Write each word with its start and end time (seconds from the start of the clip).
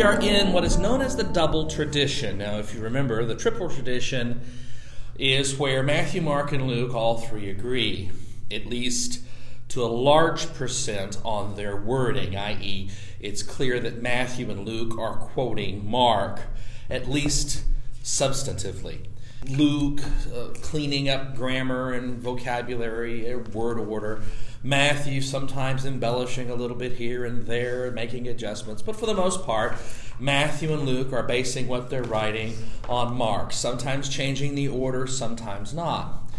we 0.00 0.06
are 0.06 0.18
in 0.18 0.54
what 0.54 0.64
is 0.64 0.78
known 0.78 1.02
as 1.02 1.14
the 1.14 1.24
double 1.24 1.68
tradition. 1.68 2.38
Now, 2.38 2.56
if 2.56 2.74
you 2.74 2.80
remember, 2.80 3.22
the 3.26 3.34
triple 3.34 3.68
tradition 3.68 4.40
is 5.18 5.58
where 5.58 5.82
Matthew, 5.82 6.22
Mark, 6.22 6.52
and 6.52 6.66
Luke 6.66 6.94
all 6.94 7.18
three 7.18 7.50
agree, 7.50 8.10
at 8.50 8.64
least 8.64 9.20
to 9.68 9.84
a 9.84 9.92
large 9.92 10.54
percent 10.54 11.18
on 11.22 11.54
their 11.54 11.76
wording, 11.76 12.34
i.e., 12.34 12.90
it's 13.20 13.42
clear 13.42 13.78
that 13.78 14.00
Matthew 14.00 14.50
and 14.50 14.66
Luke 14.66 14.98
are 14.98 15.16
quoting 15.16 15.86
Mark, 15.86 16.44
at 16.88 17.06
least 17.06 17.62
substantively. 18.02 19.06
Luke 19.48 20.02
uh, 20.34 20.48
cleaning 20.60 21.08
up 21.08 21.34
grammar 21.34 21.92
and 21.92 22.18
vocabulary, 22.18 23.32
uh, 23.32 23.38
word 23.38 23.78
order. 23.78 24.22
Matthew 24.62 25.22
sometimes 25.22 25.86
embellishing 25.86 26.50
a 26.50 26.54
little 26.54 26.76
bit 26.76 26.92
here 26.92 27.24
and 27.24 27.46
there, 27.46 27.90
making 27.90 28.28
adjustments. 28.28 28.82
But 28.82 28.96
for 28.96 29.06
the 29.06 29.14
most 29.14 29.44
part, 29.44 29.76
Matthew 30.18 30.74
and 30.74 30.82
Luke 30.82 31.14
are 31.14 31.22
basing 31.22 31.66
what 31.66 31.88
they're 31.88 32.02
writing 32.02 32.54
on 32.86 33.14
Mark, 33.14 33.52
sometimes 33.52 34.10
changing 34.10 34.54
the 34.54 34.68
order, 34.68 35.06
sometimes 35.06 35.72
not. 35.72 36.30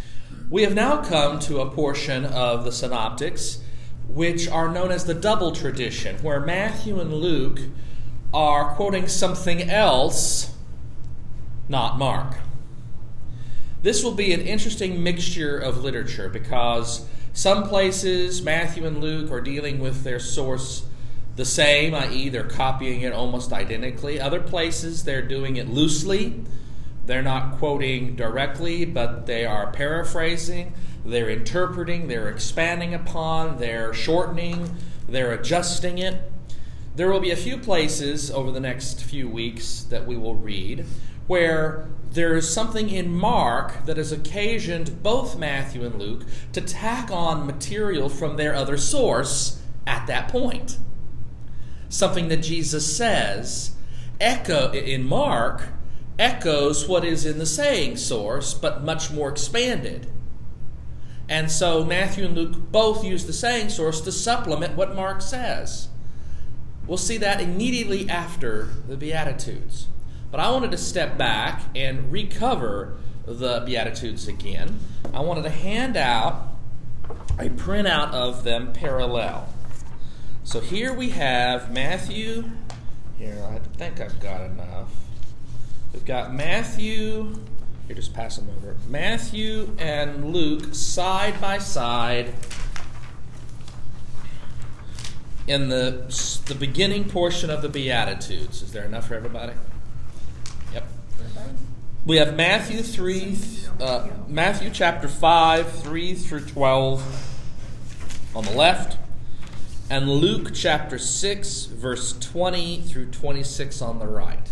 We 0.51 0.61
have 0.61 0.75
now 0.75 1.01
come 1.01 1.39
to 1.39 1.61
a 1.61 1.71
portion 1.71 2.25
of 2.25 2.63
the 2.63 2.71
synoptics 2.71 3.63
which 4.07 4.47
are 4.47 4.69
known 4.69 4.91
as 4.91 5.05
the 5.05 5.13
double 5.15 5.51
tradition, 5.51 6.17
where 6.21 6.39
Matthew 6.39 6.99
and 6.99 7.11
Luke 7.11 7.59
are 8.31 8.75
quoting 8.75 9.07
something 9.07 9.69
else, 9.69 10.53
not 11.67 11.97
Mark. 11.97 12.35
This 13.81 14.03
will 14.03 14.13
be 14.13 14.31
an 14.33 14.41
interesting 14.41 15.01
mixture 15.01 15.57
of 15.57 15.83
literature 15.83 16.29
because 16.29 17.05
some 17.33 17.67
places 17.67 18.41
Matthew 18.43 18.85
and 18.85 19.01
Luke 19.01 19.31
are 19.31 19.41
dealing 19.41 19.79
with 19.79 20.03
their 20.03 20.19
source 20.19 20.85
the 21.35 21.45
same, 21.45 21.95
i.e., 21.95 22.29
they're 22.29 22.43
copying 22.43 23.01
it 23.01 23.13
almost 23.13 23.51
identically. 23.51 24.19
Other 24.19 24.41
places 24.41 25.03
they're 25.03 25.21
doing 25.21 25.55
it 25.55 25.67
loosely. 25.69 26.43
They're 27.05 27.23
not 27.23 27.57
quoting 27.57 28.15
directly, 28.15 28.85
but 28.85 29.25
they 29.25 29.45
are 29.45 29.71
paraphrasing, 29.71 30.73
they're 31.03 31.29
interpreting, 31.29 32.07
they're 32.07 32.29
expanding 32.29 32.93
upon, 32.93 33.57
they're 33.57 33.93
shortening, 33.93 34.77
they're 35.09 35.31
adjusting 35.31 35.97
it. 35.97 36.31
There 36.95 37.11
will 37.11 37.19
be 37.19 37.31
a 37.31 37.35
few 37.35 37.57
places 37.57 38.29
over 38.29 38.51
the 38.51 38.59
next 38.59 39.03
few 39.03 39.27
weeks 39.27 39.83
that 39.89 40.05
we 40.05 40.15
will 40.15 40.35
read 40.35 40.85
where 41.31 41.87
there 42.11 42.35
is 42.35 42.53
something 42.53 42.89
in 42.89 43.09
Mark 43.09 43.85
that 43.85 43.95
has 43.95 44.11
occasioned 44.11 45.01
both 45.01 45.39
Matthew 45.39 45.85
and 45.85 45.95
Luke 45.95 46.25
to 46.51 46.59
tack 46.59 47.09
on 47.09 47.47
material 47.47 48.09
from 48.09 48.35
their 48.35 48.53
other 48.53 48.75
source 48.75 49.63
at 49.87 50.07
that 50.07 50.27
point. 50.27 50.77
Something 51.87 52.27
that 52.27 52.43
Jesus 52.43 52.97
says 52.97 53.71
echo 54.19 54.73
in 54.73 55.05
Mark 55.05 55.69
echoes 56.19 56.89
what 56.89 57.05
is 57.05 57.25
in 57.25 57.37
the 57.37 57.45
saying 57.45 57.95
source, 57.95 58.53
but 58.53 58.83
much 58.83 59.09
more 59.09 59.29
expanded. 59.29 60.11
And 61.29 61.49
so 61.49 61.85
Matthew 61.85 62.25
and 62.25 62.35
Luke 62.35 62.73
both 62.73 63.05
use 63.05 63.25
the 63.25 63.31
saying 63.31 63.69
source 63.69 64.01
to 64.01 64.11
supplement 64.11 64.75
what 64.75 64.97
Mark 64.97 65.21
says. 65.21 65.87
We'll 66.85 66.97
see 66.97 67.17
that 67.19 67.39
immediately 67.39 68.09
after 68.09 68.65
the 68.85 68.97
Beatitudes. 68.97 69.87
But 70.31 70.39
I 70.39 70.49
wanted 70.49 70.71
to 70.71 70.77
step 70.77 71.17
back 71.17 71.61
and 71.75 72.11
recover 72.11 72.97
the 73.25 73.61
Beatitudes 73.65 74.27
again. 74.27 74.79
I 75.13 75.19
wanted 75.19 75.43
to 75.43 75.49
hand 75.49 75.97
out 75.97 76.47
a 77.37 77.49
printout 77.49 78.11
of 78.13 78.43
them 78.43 78.71
parallel. 78.71 79.49
So 80.43 80.59
here 80.59 80.93
we 80.93 81.09
have 81.09 81.71
Matthew. 81.71 82.49
Here, 83.17 83.45
I 83.51 83.59
think 83.77 83.99
I've 83.99 84.19
got 84.19 84.41
enough. 84.41 84.89
We've 85.93 86.05
got 86.05 86.33
Matthew. 86.33 87.35
Here, 87.87 87.95
just 87.95 88.13
pass 88.13 88.37
them 88.37 88.49
over. 88.57 88.77
Matthew 88.87 89.75
and 89.77 90.33
Luke 90.33 90.73
side 90.73 91.39
by 91.41 91.57
side 91.57 92.33
in 95.45 95.67
the, 95.69 96.41
the 96.45 96.55
beginning 96.55 97.03
portion 97.09 97.49
of 97.49 97.61
the 97.61 97.69
Beatitudes. 97.69 98.61
Is 98.61 98.71
there 98.71 98.85
enough 98.85 99.07
for 99.07 99.15
everybody? 99.15 99.53
We 102.11 102.17
have 102.17 102.35
Matthew 102.35 102.81
3, 102.81 103.37
uh, 103.79 104.09
Matthew 104.27 104.69
chapter 104.69 105.07
5, 105.07 105.71
3 105.81 106.13
through 106.13 106.41
12 106.41 108.35
on 108.35 108.43
the 108.43 108.51
left, 108.51 108.97
and 109.89 110.09
Luke 110.09 110.53
chapter 110.53 110.97
6, 110.97 111.65
verse 111.67 112.11
20 112.19 112.81
through 112.81 113.11
26 113.11 113.81
on 113.81 113.99
the 113.99 114.07
right. 114.07 114.45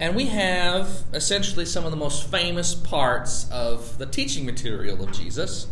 And 0.00 0.16
we 0.16 0.28
have 0.28 1.02
essentially 1.12 1.66
some 1.66 1.84
of 1.84 1.90
the 1.90 1.98
most 1.98 2.30
famous 2.30 2.74
parts 2.74 3.46
of 3.50 3.98
the 3.98 4.06
teaching 4.06 4.46
material 4.46 5.04
of 5.04 5.12
Jesus, 5.12 5.66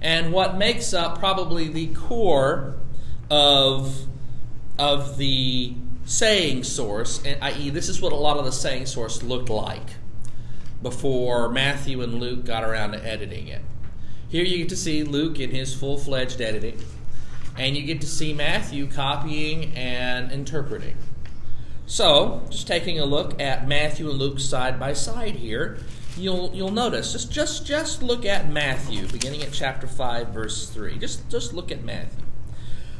and 0.00 0.32
what 0.32 0.56
makes 0.56 0.94
up 0.94 1.18
probably 1.18 1.68
the 1.68 1.88
core 1.88 2.76
of, 3.28 4.06
of 4.78 5.18
the 5.18 5.74
saying 6.06 6.62
source, 6.62 7.20
i.e., 7.26 7.68
this 7.70 7.88
is 7.88 8.00
what 8.00 8.12
a 8.12 8.16
lot 8.16 8.38
of 8.38 8.44
the 8.44 8.52
saying 8.52 8.86
source 8.86 9.22
looked 9.22 9.50
like 9.50 9.90
before 10.80 11.48
Matthew 11.48 12.00
and 12.00 12.14
Luke 12.14 12.44
got 12.44 12.62
around 12.62 12.92
to 12.92 13.04
editing 13.04 13.48
it. 13.48 13.62
Here 14.28 14.44
you 14.44 14.58
get 14.58 14.68
to 14.68 14.76
see 14.76 15.02
Luke 15.02 15.40
in 15.40 15.50
his 15.50 15.74
full 15.74 15.98
fledged 15.98 16.40
editing, 16.40 16.80
and 17.58 17.76
you 17.76 17.84
get 17.84 18.00
to 18.02 18.06
see 18.06 18.32
Matthew 18.32 18.86
copying 18.86 19.74
and 19.74 20.30
interpreting. 20.30 20.96
So, 21.86 22.42
just 22.50 22.66
taking 22.66 22.98
a 22.98 23.04
look 23.04 23.40
at 23.40 23.68
Matthew 23.68 24.08
and 24.08 24.18
Luke 24.18 24.38
side 24.38 24.78
by 24.78 24.92
side 24.92 25.36
here, 25.36 25.78
you'll 26.16 26.50
you'll 26.54 26.72
notice 26.72 27.12
just 27.12 27.32
just 27.32 27.66
just 27.66 28.02
look 28.02 28.24
at 28.24 28.50
Matthew, 28.50 29.06
beginning 29.08 29.42
at 29.42 29.52
chapter 29.52 29.86
five, 29.86 30.28
verse 30.28 30.68
three. 30.68 30.98
Just 30.98 31.28
just 31.30 31.52
look 31.52 31.70
at 31.70 31.84
Matthew. 31.84 32.24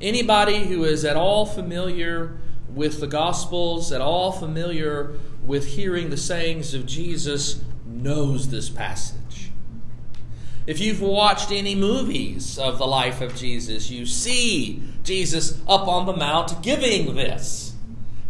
Anybody 0.00 0.64
who 0.64 0.84
is 0.84 1.04
at 1.04 1.16
all 1.16 1.46
familiar 1.46 2.38
with 2.74 3.00
the 3.00 3.06
Gospels, 3.06 3.92
at 3.92 4.00
all 4.00 4.32
familiar 4.32 5.14
with 5.44 5.66
hearing 5.66 6.10
the 6.10 6.16
sayings 6.16 6.74
of 6.74 6.86
Jesus, 6.86 7.62
knows 7.86 8.50
this 8.50 8.68
passage. 8.68 9.50
If 10.66 10.80
you've 10.80 11.00
watched 11.00 11.52
any 11.52 11.74
movies 11.74 12.58
of 12.58 12.78
the 12.78 12.86
life 12.86 13.20
of 13.20 13.36
Jesus, 13.36 13.88
you 13.88 14.04
see 14.04 14.82
Jesus 15.04 15.60
up 15.68 15.86
on 15.86 16.06
the 16.06 16.16
mount 16.16 16.60
giving 16.62 17.14
this. 17.14 17.74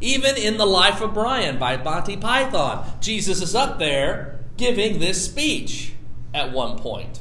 Even 0.00 0.36
in 0.36 0.58
The 0.58 0.66
Life 0.66 1.00
of 1.00 1.14
Brian 1.14 1.58
by 1.58 1.78
Monty 1.78 2.18
Python, 2.18 2.86
Jesus 3.00 3.40
is 3.40 3.54
up 3.54 3.78
there 3.78 4.40
giving 4.58 5.00
this 5.00 5.24
speech 5.24 5.94
at 6.34 6.52
one 6.52 6.78
point. 6.78 7.20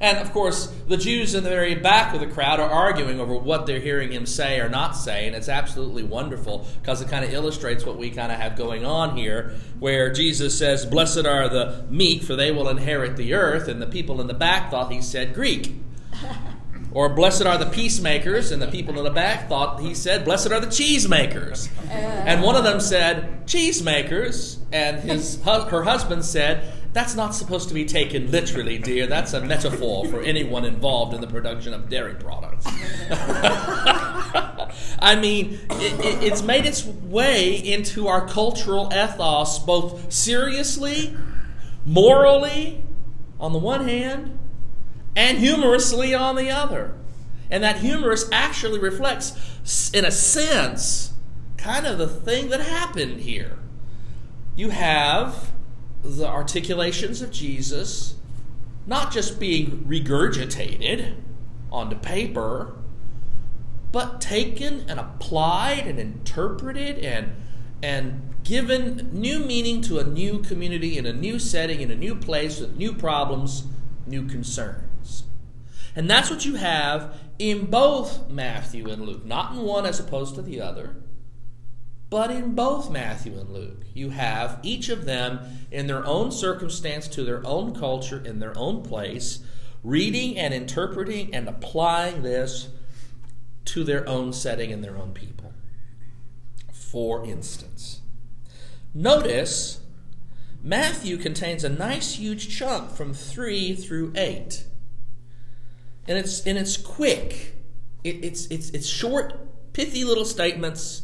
And 0.00 0.16
of 0.18 0.32
course, 0.32 0.72
the 0.88 0.96
Jews 0.96 1.34
in 1.34 1.44
the 1.44 1.50
very 1.50 1.74
back 1.74 2.14
of 2.14 2.20
the 2.20 2.26
crowd 2.26 2.58
are 2.58 2.70
arguing 2.70 3.20
over 3.20 3.34
what 3.34 3.66
they're 3.66 3.80
hearing 3.80 4.12
him 4.12 4.24
say 4.24 4.58
or 4.58 4.68
not 4.70 4.96
say, 4.96 5.26
and 5.26 5.36
it's 5.36 5.48
absolutely 5.48 6.02
wonderful 6.02 6.66
because 6.80 7.02
it 7.02 7.08
kind 7.08 7.22
of 7.22 7.34
illustrates 7.34 7.84
what 7.84 7.98
we 7.98 8.10
kind 8.10 8.32
of 8.32 8.38
have 8.38 8.56
going 8.56 8.86
on 8.86 9.14
here, 9.14 9.54
where 9.78 10.10
Jesus 10.10 10.58
says, 10.58 10.86
Blessed 10.86 11.26
are 11.26 11.50
the 11.50 11.84
meek, 11.90 12.22
for 12.22 12.34
they 12.34 12.50
will 12.50 12.70
inherit 12.70 13.18
the 13.18 13.34
earth, 13.34 13.68
and 13.68 13.82
the 13.82 13.86
people 13.86 14.22
in 14.22 14.26
the 14.26 14.34
back 14.34 14.70
thought 14.70 14.90
he 14.90 15.02
said 15.02 15.34
Greek. 15.34 15.74
Or 16.92 17.08
blessed 17.08 17.46
are 17.46 17.56
the 17.56 17.66
peacemakers, 17.66 18.50
and 18.50 18.60
the 18.60 18.66
people 18.66 18.98
in 18.98 19.04
the 19.04 19.10
back 19.10 19.48
thought 19.48 19.80
he 19.80 19.94
said, 19.94 20.24
Blessed 20.24 20.50
are 20.50 20.58
the 20.58 20.66
cheesemakers. 20.66 21.68
Uh. 21.88 21.92
And 21.92 22.42
one 22.42 22.56
of 22.56 22.64
them 22.64 22.80
said, 22.80 23.46
Cheesemakers, 23.46 24.58
and 24.72 24.98
his 24.98 25.40
her 25.44 25.84
husband 25.84 26.24
said, 26.24 26.64
That's 26.92 27.14
not 27.14 27.36
supposed 27.36 27.68
to 27.68 27.74
be 27.74 27.84
taken 27.84 28.32
literally, 28.32 28.78
dear. 28.78 29.06
That's 29.06 29.32
a 29.32 29.40
metaphor 29.40 30.06
for 30.06 30.20
anyone 30.22 30.64
involved 30.64 31.14
in 31.14 31.20
the 31.20 31.28
production 31.28 31.72
of 31.72 31.88
dairy 31.88 32.14
products. 32.14 32.66
I 34.98 35.16
mean, 35.20 35.60
it, 35.70 36.04
it, 36.04 36.24
it's 36.24 36.42
made 36.42 36.66
its 36.66 36.84
way 36.84 37.54
into 37.54 38.08
our 38.08 38.26
cultural 38.26 38.92
ethos, 38.92 39.60
both 39.60 40.12
seriously, 40.12 41.16
morally, 41.84 42.82
on 43.38 43.52
the 43.52 43.58
one 43.58 43.86
hand, 43.86 44.36
and 45.14 45.38
humorously 45.38 46.12
on 46.12 46.34
the 46.34 46.50
other. 46.50 46.94
And 47.50 47.62
that 47.62 47.78
humorous 47.78 48.28
actually 48.32 48.80
reflects, 48.80 49.90
in 49.92 50.04
a 50.04 50.10
sense, 50.10 51.12
kind 51.56 51.86
of 51.86 51.98
the 51.98 52.08
thing 52.08 52.48
that 52.48 52.60
happened 52.60 53.20
here. 53.20 53.58
You 54.56 54.70
have 54.70 55.49
the 56.02 56.26
articulations 56.26 57.22
of 57.22 57.30
Jesus 57.30 58.14
not 58.86 59.12
just 59.12 59.38
being 59.38 59.84
regurgitated 59.86 61.14
onto 61.70 61.96
paper, 61.96 62.76
but 63.92 64.20
taken 64.20 64.84
and 64.88 64.98
applied 64.98 65.86
and 65.86 65.98
interpreted 65.98 66.98
and, 66.98 67.32
and 67.82 68.34
given 68.44 69.10
new 69.12 69.38
meaning 69.40 69.80
to 69.82 69.98
a 69.98 70.04
new 70.04 70.40
community 70.40 70.96
in 70.96 71.06
a 71.06 71.12
new 71.12 71.38
setting, 71.38 71.80
in 71.80 71.90
a 71.90 71.96
new 71.96 72.14
place 72.14 72.60
with 72.60 72.76
new 72.76 72.92
problems, 72.92 73.64
new 74.06 74.26
concerns. 74.26 75.24
And 75.94 76.08
that's 76.08 76.30
what 76.30 76.44
you 76.44 76.54
have 76.54 77.16
in 77.38 77.66
both 77.66 78.28
Matthew 78.28 78.88
and 78.88 79.02
Luke, 79.02 79.24
not 79.24 79.52
in 79.52 79.62
one 79.62 79.86
as 79.86 80.00
opposed 80.00 80.34
to 80.36 80.42
the 80.42 80.60
other, 80.60 80.96
but 82.10 82.30
in 82.30 82.54
both 82.54 82.90
Matthew 82.90 83.38
and 83.38 83.50
Luke. 83.50 83.84
You 83.94 84.10
have 84.10 84.58
each 84.62 84.88
of 84.88 85.04
them 85.04 85.40
in 85.70 85.86
their 85.86 86.04
own 86.04 86.32
circumstance, 86.32 87.08
to 87.08 87.24
their 87.24 87.44
own 87.46 87.74
culture, 87.74 88.22
in 88.24 88.40
their 88.40 88.56
own 88.58 88.82
place, 88.82 89.40
reading 89.82 90.36
and 90.36 90.52
interpreting 90.52 91.34
and 91.34 91.48
applying 91.48 92.22
this 92.22 92.68
to 93.66 93.84
their 93.84 94.06
own 94.08 94.32
setting 94.32 94.72
and 94.72 94.82
their 94.82 94.96
own 94.96 95.12
people. 95.12 95.52
For 96.72 97.24
instance, 97.24 98.00
notice 98.92 99.80
Matthew 100.62 101.16
contains 101.16 101.62
a 101.62 101.68
nice 101.68 102.14
huge 102.16 102.54
chunk 102.54 102.90
from 102.90 103.14
3 103.14 103.74
through 103.76 104.12
8 104.16 104.64
and 106.10 106.18
it's 106.18 106.44
and 106.44 106.58
it's 106.58 106.76
quick. 106.76 107.54
It, 108.02 108.24
it's 108.24 108.46
it's 108.46 108.70
it's 108.70 108.86
short, 108.86 109.38
pithy 109.72 110.02
little 110.02 110.24
statements. 110.24 111.02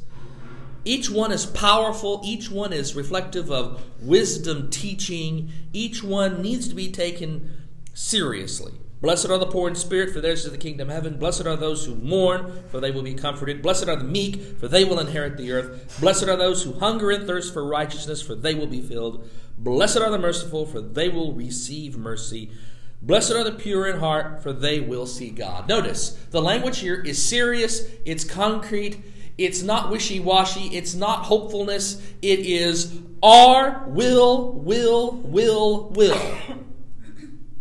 Each 0.86 1.10
one 1.10 1.32
is 1.32 1.46
powerful. 1.46 2.20
Each 2.24 2.48
one 2.48 2.72
is 2.72 2.94
reflective 2.94 3.50
of 3.50 3.82
wisdom 4.00 4.70
teaching. 4.70 5.50
Each 5.72 6.00
one 6.00 6.40
needs 6.40 6.68
to 6.68 6.76
be 6.76 6.92
taken 6.92 7.50
seriously. 7.92 8.72
Blessed 9.00 9.28
are 9.28 9.38
the 9.38 9.46
poor 9.46 9.68
in 9.68 9.74
spirit, 9.74 10.12
for 10.12 10.20
theirs 10.20 10.44
is 10.44 10.52
the 10.52 10.58
kingdom 10.58 10.88
of 10.88 10.94
heaven. 10.94 11.18
Blessed 11.18 11.44
are 11.44 11.56
those 11.56 11.84
who 11.84 11.96
mourn, 11.96 12.62
for 12.70 12.78
they 12.78 12.92
will 12.92 13.02
be 13.02 13.14
comforted. 13.14 13.62
Blessed 13.62 13.88
are 13.88 13.96
the 13.96 14.04
meek, 14.04 14.40
for 14.58 14.68
they 14.68 14.84
will 14.84 15.00
inherit 15.00 15.36
the 15.36 15.50
earth. 15.50 15.98
Blessed 16.00 16.28
are 16.28 16.36
those 16.36 16.62
who 16.62 16.72
hunger 16.74 17.10
and 17.10 17.26
thirst 17.26 17.52
for 17.52 17.66
righteousness, 17.66 18.22
for 18.22 18.36
they 18.36 18.54
will 18.54 18.68
be 18.68 18.80
filled. 18.80 19.28
Blessed 19.58 19.98
are 19.98 20.10
the 20.10 20.18
merciful, 20.18 20.66
for 20.66 20.80
they 20.80 21.08
will 21.08 21.32
receive 21.32 21.98
mercy. 21.98 22.52
Blessed 23.02 23.32
are 23.32 23.44
the 23.44 23.52
pure 23.52 23.88
in 23.88 23.98
heart, 23.98 24.40
for 24.40 24.52
they 24.52 24.78
will 24.78 25.06
see 25.06 25.30
God. 25.30 25.68
Notice, 25.68 26.10
the 26.30 26.40
language 26.40 26.78
here 26.78 27.02
is 27.02 27.20
serious, 27.20 27.88
it's 28.04 28.24
concrete, 28.24 29.02
it's 29.38 29.62
not 29.62 29.90
wishy 29.90 30.20
washy, 30.20 30.74
it's 30.76 30.94
not 30.94 31.24
hopefulness, 31.24 32.00
it 32.22 32.40
is 32.40 32.98
our 33.22 33.84
will, 33.86 34.52
will, 34.52 35.12
will, 35.12 35.88
will. 35.90 36.36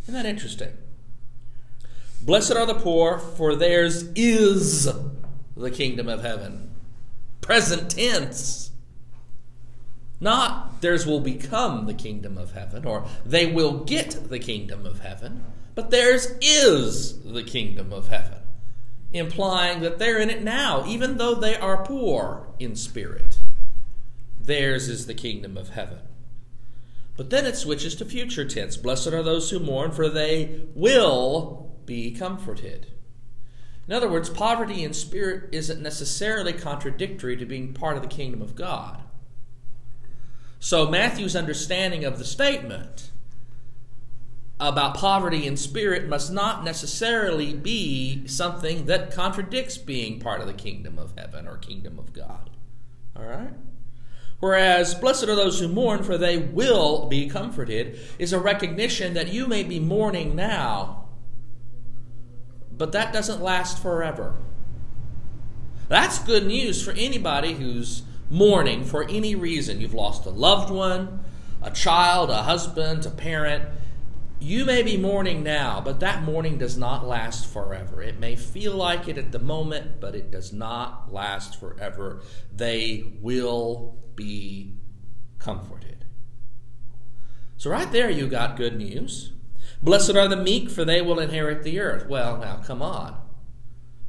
Isn't 0.04 0.14
that 0.14 0.26
interesting? 0.26 0.74
Blessed 2.22 2.54
are 2.54 2.66
the 2.66 2.76
poor, 2.76 3.20
for 3.20 3.56
theirs 3.56 4.10
is 4.16 4.90
the 5.56 5.72
kingdom 5.72 6.08
of 6.08 6.22
heaven. 6.22 6.72
Present 7.42 7.92
tense. 7.92 8.72
Not 10.20 10.82
theirs 10.82 11.06
will 11.06 11.20
become 11.20 11.86
the 11.86 11.94
kingdom 11.94 12.38
of 12.38 12.54
heaven, 12.54 12.86
or 12.86 13.06
they 13.26 13.46
will 13.46 13.84
get 13.84 14.30
the 14.30 14.40
kingdom 14.40 14.86
of 14.86 15.00
heaven, 15.00 15.44
but 15.76 15.92
theirs 15.92 16.34
is 16.42 17.22
the 17.24 17.44
kingdom 17.44 17.92
of 17.92 18.08
heaven, 18.08 18.40
implying 19.16 19.82
that 19.82 20.00
they're 20.00 20.20
in 20.20 20.30
it 20.30 20.44
now, 20.44 20.86
even 20.88 21.18
though 21.18 21.36
they 21.36 21.56
are 21.56 21.86
poor 21.86 22.48
in 22.60 22.76
spirit. 22.76 23.40
Theirs 24.40 24.90
is 24.90 25.06
the 25.06 25.14
kingdom 25.14 25.58
of 25.58 25.70
heaven. 25.70 26.00
But 27.18 27.30
then 27.30 27.46
it 27.46 27.56
switches 27.56 27.96
to 27.96 28.06
future 28.06 28.46
tense. 28.46 28.78
Blessed 28.78 29.08
are 29.08 29.24
those 29.24 29.50
who 29.50 29.60
mourn, 29.60 29.92
for 29.92 30.10
they 30.10 30.66
will 30.76 31.76
be 31.86 32.12
comforted. 32.12 32.92
In 33.88 33.94
other 33.94 34.10
words, 34.10 34.30
poverty 34.30 34.84
in 34.84 34.94
spirit 34.94 35.50
isn't 35.52 35.82
necessarily 35.82 36.54
contradictory 36.54 37.38
to 37.38 37.46
being 37.46 37.74
part 37.74 37.96
of 37.96 38.02
the 38.02 38.10
kingdom 38.10 38.42
of 38.42 38.56
God. 38.56 39.04
So 40.60 40.90
Matthew's 40.90 41.36
understanding 41.36 42.04
of 42.04 42.18
the 42.18 42.26
statement 42.26 43.12
about 44.60 44.96
poverty 44.96 45.46
in 45.46 45.58
spirit 45.58 46.08
must 46.08 46.32
not 46.32 46.64
necessarily 46.64 47.54
be 47.54 48.26
something 48.28 48.86
that 48.86 49.12
contradicts 49.12 49.78
being 49.78 50.20
part 50.20 50.40
of 50.40 50.48
the 50.48 50.54
kingdom 50.54 50.98
of 50.98 51.14
heaven 51.18 51.48
or 51.48 51.58
kingdom 51.58 52.00
of 52.00 52.14
God. 52.14 52.50
All 53.16 53.26
right? 53.26 53.54
Whereas, 54.40 54.94
blessed 54.94 55.24
are 55.26 55.36
those 55.36 55.60
who 55.60 55.68
mourn, 55.68 56.04
for 56.04 56.18
they 56.18 56.38
will 56.38 57.08
be 57.08 57.28
comforted, 57.28 58.00
is 58.20 58.34
a 58.34 58.40
recognition 58.40 59.14
that 59.14 59.30
you 59.30 59.48
may 59.48 59.64
be 59.64 59.80
mourning 59.80 60.36
now, 60.36 61.08
but 62.72 62.92
that 62.92 63.14
doesn't 63.14 63.42
last 63.42 63.82
forever. 63.82 64.36
That's 65.88 66.20
good 66.20 66.46
news 66.46 66.84
for 66.84 66.92
anybody 66.92 67.54
who's 67.54 68.04
mourning 68.30 68.84
for 68.84 69.08
any 69.08 69.36
reason. 69.36 69.80
You've 69.80 69.94
lost 69.94 70.26
a 70.26 70.30
loved 70.30 70.72
one, 70.72 71.24
a 71.62 71.72
child, 71.72 72.30
a 72.30 72.44
husband, 72.44 73.06
a 73.06 73.12
parent. 73.12 73.64
You 74.40 74.66
may 74.66 74.84
be 74.84 74.98
mourning 74.98 75.44
now, 75.44 75.82
but 75.84 76.02
that 76.02 76.24
mourning 76.24 76.58
does 76.58 76.78
not 76.78 77.08
last 77.08 77.52
forever. 77.52 78.02
It 78.02 78.20
may 78.20 78.36
feel 78.36 78.76
like 78.76 79.08
it 79.08 79.18
at 79.18 79.32
the 79.32 79.40
moment, 79.40 80.00
but 80.02 80.14
it 80.14 80.30
does 80.30 80.52
not 80.52 81.12
last 81.12 81.60
forever. 81.60 82.22
They 82.54 83.14
will 83.22 83.98
be 84.16 84.76
comforted. 85.40 86.06
So, 87.58 87.70
right 87.70 87.92
there, 87.92 88.10
you 88.10 88.28
got 88.28 88.58
good 88.58 88.78
news. 88.78 89.32
Blessed 89.82 90.16
are 90.16 90.28
the 90.28 90.36
meek, 90.36 90.70
for 90.70 90.84
they 90.84 91.02
will 91.02 91.20
inherit 91.20 91.64
the 91.64 91.80
earth. 91.80 92.08
Well, 92.08 92.38
now, 92.38 92.58
come 92.58 92.82
on. 92.82 93.18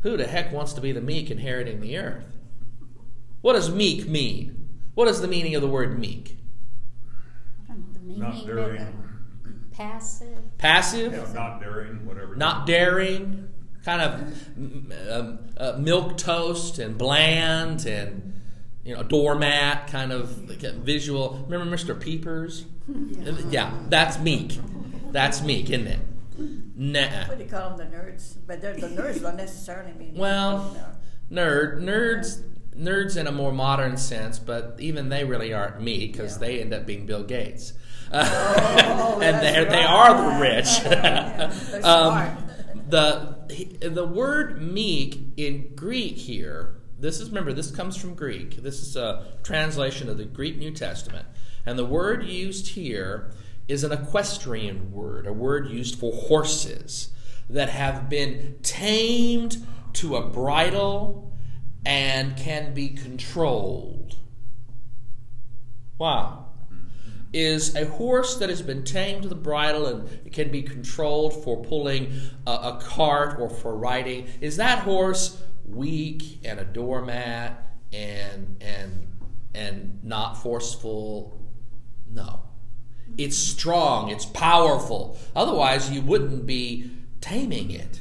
Who 0.01 0.17
the 0.17 0.27
heck 0.27 0.53
wants 0.53 0.73
to 0.75 0.81
be 0.81 0.93
the 0.93 1.01
meek 1.01 1.31
inheriting 1.31 1.81
the 1.81 1.97
earth? 1.97 2.37
What 3.43 3.53
does 3.53 3.71
meek 3.71 4.09
mean? 4.09 4.69
What 4.95 5.09
is 5.09 5.21
the 5.21 5.29
meaning 5.29 5.55
of 5.55 5.63
the 5.63 5.69
word 5.69 5.99
meek? 5.99 6.39
I 7.69 7.73
don't 7.73 7.87
know 7.87 7.93
the 7.93 8.01
meaning. 8.01 8.21
Not 8.21 8.47
daring. 8.47 9.06
Passive. 9.77 10.59
Passive? 10.59 11.13
Yeah, 11.13 11.33
not 11.35 11.61
daring, 11.61 12.07
whatever. 12.07 12.35
Not 12.35 12.67
daring? 12.67 13.49
Kind 13.85 14.03
of 14.03 15.11
um, 15.11 15.39
uh, 15.57 15.77
milk 15.79 16.17
toast 16.17 16.79
and 16.79 16.99
bland 16.99 17.87
and 17.87 18.35
you 18.85 18.97
know 18.97 19.03
doormat 19.03 19.89
kind 19.89 20.13
of 20.13 20.49
like 20.49 20.61
visual. 20.77 21.45
Remember 21.49 21.77
Mr. 21.77 21.99
Peepers? 21.99 22.65
Yeah. 22.89 23.33
yeah, 23.51 23.73
that's 23.89 24.19
meek. 24.19 24.59
That's 25.13 25.43
meek, 25.43 25.71
isn't 25.71 25.87
it? 25.87 26.01
Nah. 26.75 27.27
What 27.27 27.39
do 27.39 27.45
you 27.45 27.51
call 27.51 27.77
them, 27.77 27.91
the 27.91 27.97
nerds? 27.97 28.37
But 28.47 28.61
the 28.61 28.69
nerds 28.69 29.23
don't 29.23 29.37
necessarily 29.37 29.93
mean. 29.93 30.15
Well, 30.15 30.77
nerd 31.31 31.81
nerds 31.83 32.43
nerds 32.77 33.17
in 33.17 33.27
a 33.27 33.33
more 33.33 33.53
modern 33.53 33.97
sense, 33.97 34.39
but 34.39 34.77
even 34.79 35.09
they 35.09 35.25
really 35.25 35.53
aren't 35.53 35.81
me 35.81 36.07
because 36.07 36.35
yeah. 36.35 36.47
they 36.47 36.61
end 36.61 36.73
up 36.73 36.87
being 36.87 37.07
Bill 37.07 37.25
Gates. 37.25 37.73
Oh, 38.13 39.21
and 39.23 39.45
they 39.45 39.65
they 39.65 39.85
are 39.85 40.17
the 40.17 40.41
rich. 40.41 41.85
um, 41.85 42.37
the 42.89 43.37
the 43.81 44.07
word 44.07 44.63
meek 44.63 45.21
in 45.37 45.75
Greek 45.75 46.17
here. 46.17 46.77
This 46.99 47.21
is 47.21 47.29
remember 47.29 47.53
this 47.53 47.71
comes 47.71 47.97
from 47.97 48.15
Greek. 48.15 48.63
This 48.63 48.81
is 48.81 48.97
a 48.97 49.27
translation 49.43 50.09
of 50.09 50.19
the 50.19 50.25
Greek 50.25 50.57
New 50.57 50.71
Testament, 50.71 51.27
and 51.65 51.79
the 51.79 51.85
word 51.85 52.25
used 52.25 52.69
here 52.69 53.31
is 53.69 53.83
an 53.83 53.93
equestrian 53.93 54.93
word, 54.93 55.27
a 55.27 55.33
word 55.33 55.69
used 55.69 55.99
for 55.99 56.13
horses 56.13 57.11
that 57.51 57.69
have 57.69 58.09
been 58.09 58.57
tamed 58.63 59.67
to 59.95 60.17
a 60.17 60.27
bridle 60.27 61.33
and 61.85 62.37
can 62.37 62.75
be 62.75 62.89
controlled. 62.89 64.17
Wow. 65.99 66.46
Is 67.33 67.75
a 67.75 67.87
horse 67.87 68.37
that 68.37 68.49
has 68.49 68.63
been 68.63 68.85
tamed 68.85 69.23
to 69.23 69.29
the 69.29 69.35
bridle 69.35 69.87
and 69.87 70.33
can 70.33 70.51
be 70.51 70.63
controlled 70.63 71.45
for 71.45 71.63
pulling 71.63 72.13
a, 72.47 72.51
a 72.51 72.81
cart 72.83 73.39
or 73.39 73.51
for 73.51 73.77
riding. 73.77 74.27
Is 74.41 74.57
that 74.57 74.81
horse 74.81 75.43
weak 75.67 76.41
and 76.45 76.61
a 76.61 76.65
doormat 76.65 77.63
and 77.93 78.57
and 78.61 79.07
and 79.55 80.01
not 80.05 80.35
forceful? 80.43 81.41
No. 82.11 82.41
It's 83.17 83.37
strong, 83.37 84.11
it's 84.11 84.27
powerful. 84.27 85.19
Otherwise, 85.35 85.91
you 85.91 86.03
wouldn't 86.03 86.47
be 86.47 86.91
taming 87.21 87.71
it. 87.71 88.01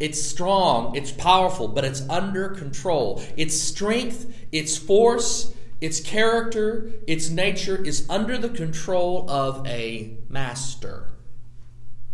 It's 0.00 0.20
strong, 0.20 0.96
it's 0.96 1.12
powerful, 1.12 1.68
but 1.68 1.84
it's 1.84 2.08
under 2.08 2.50
control. 2.50 3.22
Its 3.36 3.60
strength, 3.60 4.32
its 4.52 4.76
force, 4.76 5.52
its 5.80 6.00
character, 6.00 6.90
its 7.06 7.30
nature 7.30 7.82
is 7.82 8.08
under 8.08 8.36
the 8.36 8.48
control 8.48 9.28
of 9.30 9.66
a 9.66 10.16
master. 10.28 11.08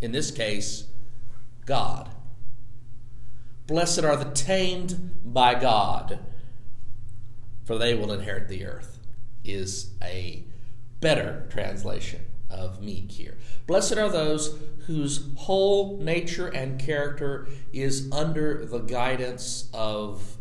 In 0.00 0.12
this 0.12 0.30
case, 0.30 0.86
God. 1.64 2.10
Blessed 3.66 4.04
are 4.04 4.16
the 4.16 4.30
tamed 4.30 5.18
by 5.24 5.54
God, 5.54 6.18
for 7.64 7.78
they 7.78 7.94
will 7.94 8.12
inherit 8.12 8.48
the 8.48 8.66
earth, 8.66 8.98
is 9.42 9.92
a 10.02 10.44
better 11.00 11.46
translation 11.48 12.20
of 12.50 12.82
meek 12.82 13.12
here. 13.12 13.38
Blessed 13.66 13.96
are 13.96 14.10
those 14.10 14.58
whose 14.86 15.28
whole 15.36 15.96
nature 15.98 16.48
and 16.48 16.78
character 16.78 17.48
is 17.72 18.10
under 18.12 18.66
the 18.66 18.80
guidance 18.80 19.70
of 19.72 20.33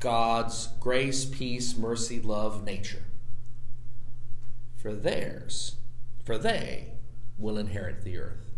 God's 0.00 0.68
grace, 0.78 1.24
peace, 1.24 1.76
mercy, 1.76 2.20
love, 2.20 2.64
nature. 2.64 3.04
For 4.76 4.92
theirs, 4.92 5.76
for 6.24 6.38
they 6.38 6.92
will 7.38 7.58
inherit 7.58 8.02
the 8.02 8.18
earth. 8.18 8.50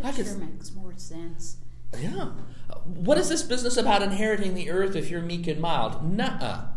That 0.00 0.14
sure 0.14 0.36
makes 0.38 0.72
more 0.72 0.94
sense. 0.96 1.58
Yeah. 1.98 2.30
What 2.84 3.18
is 3.18 3.28
this 3.28 3.42
business 3.42 3.76
about 3.76 4.02
inheriting 4.02 4.54
the 4.54 4.70
earth 4.70 4.96
if 4.96 5.10
you're 5.10 5.20
meek 5.20 5.46
and 5.46 5.60
mild? 5.60 6.02
Nuh 6.02 6.68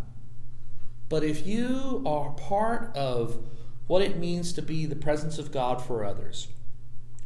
But 1.07 1.23
if 1.23 1.47
you 1.47 2.03
are 2.05 2.31
part 2.31 2.95
of 2.95 3.43
what 3.87 4.01
it 4.01 4.17
means 4.17 4.51
to 4.53 4.61
be 4.61 4.85
the 4.85 4.95
presence 4.95 5.37
of 5.37 5.51
God 5.51 5.81
for 5.81 6.03
others, 6.03 6.49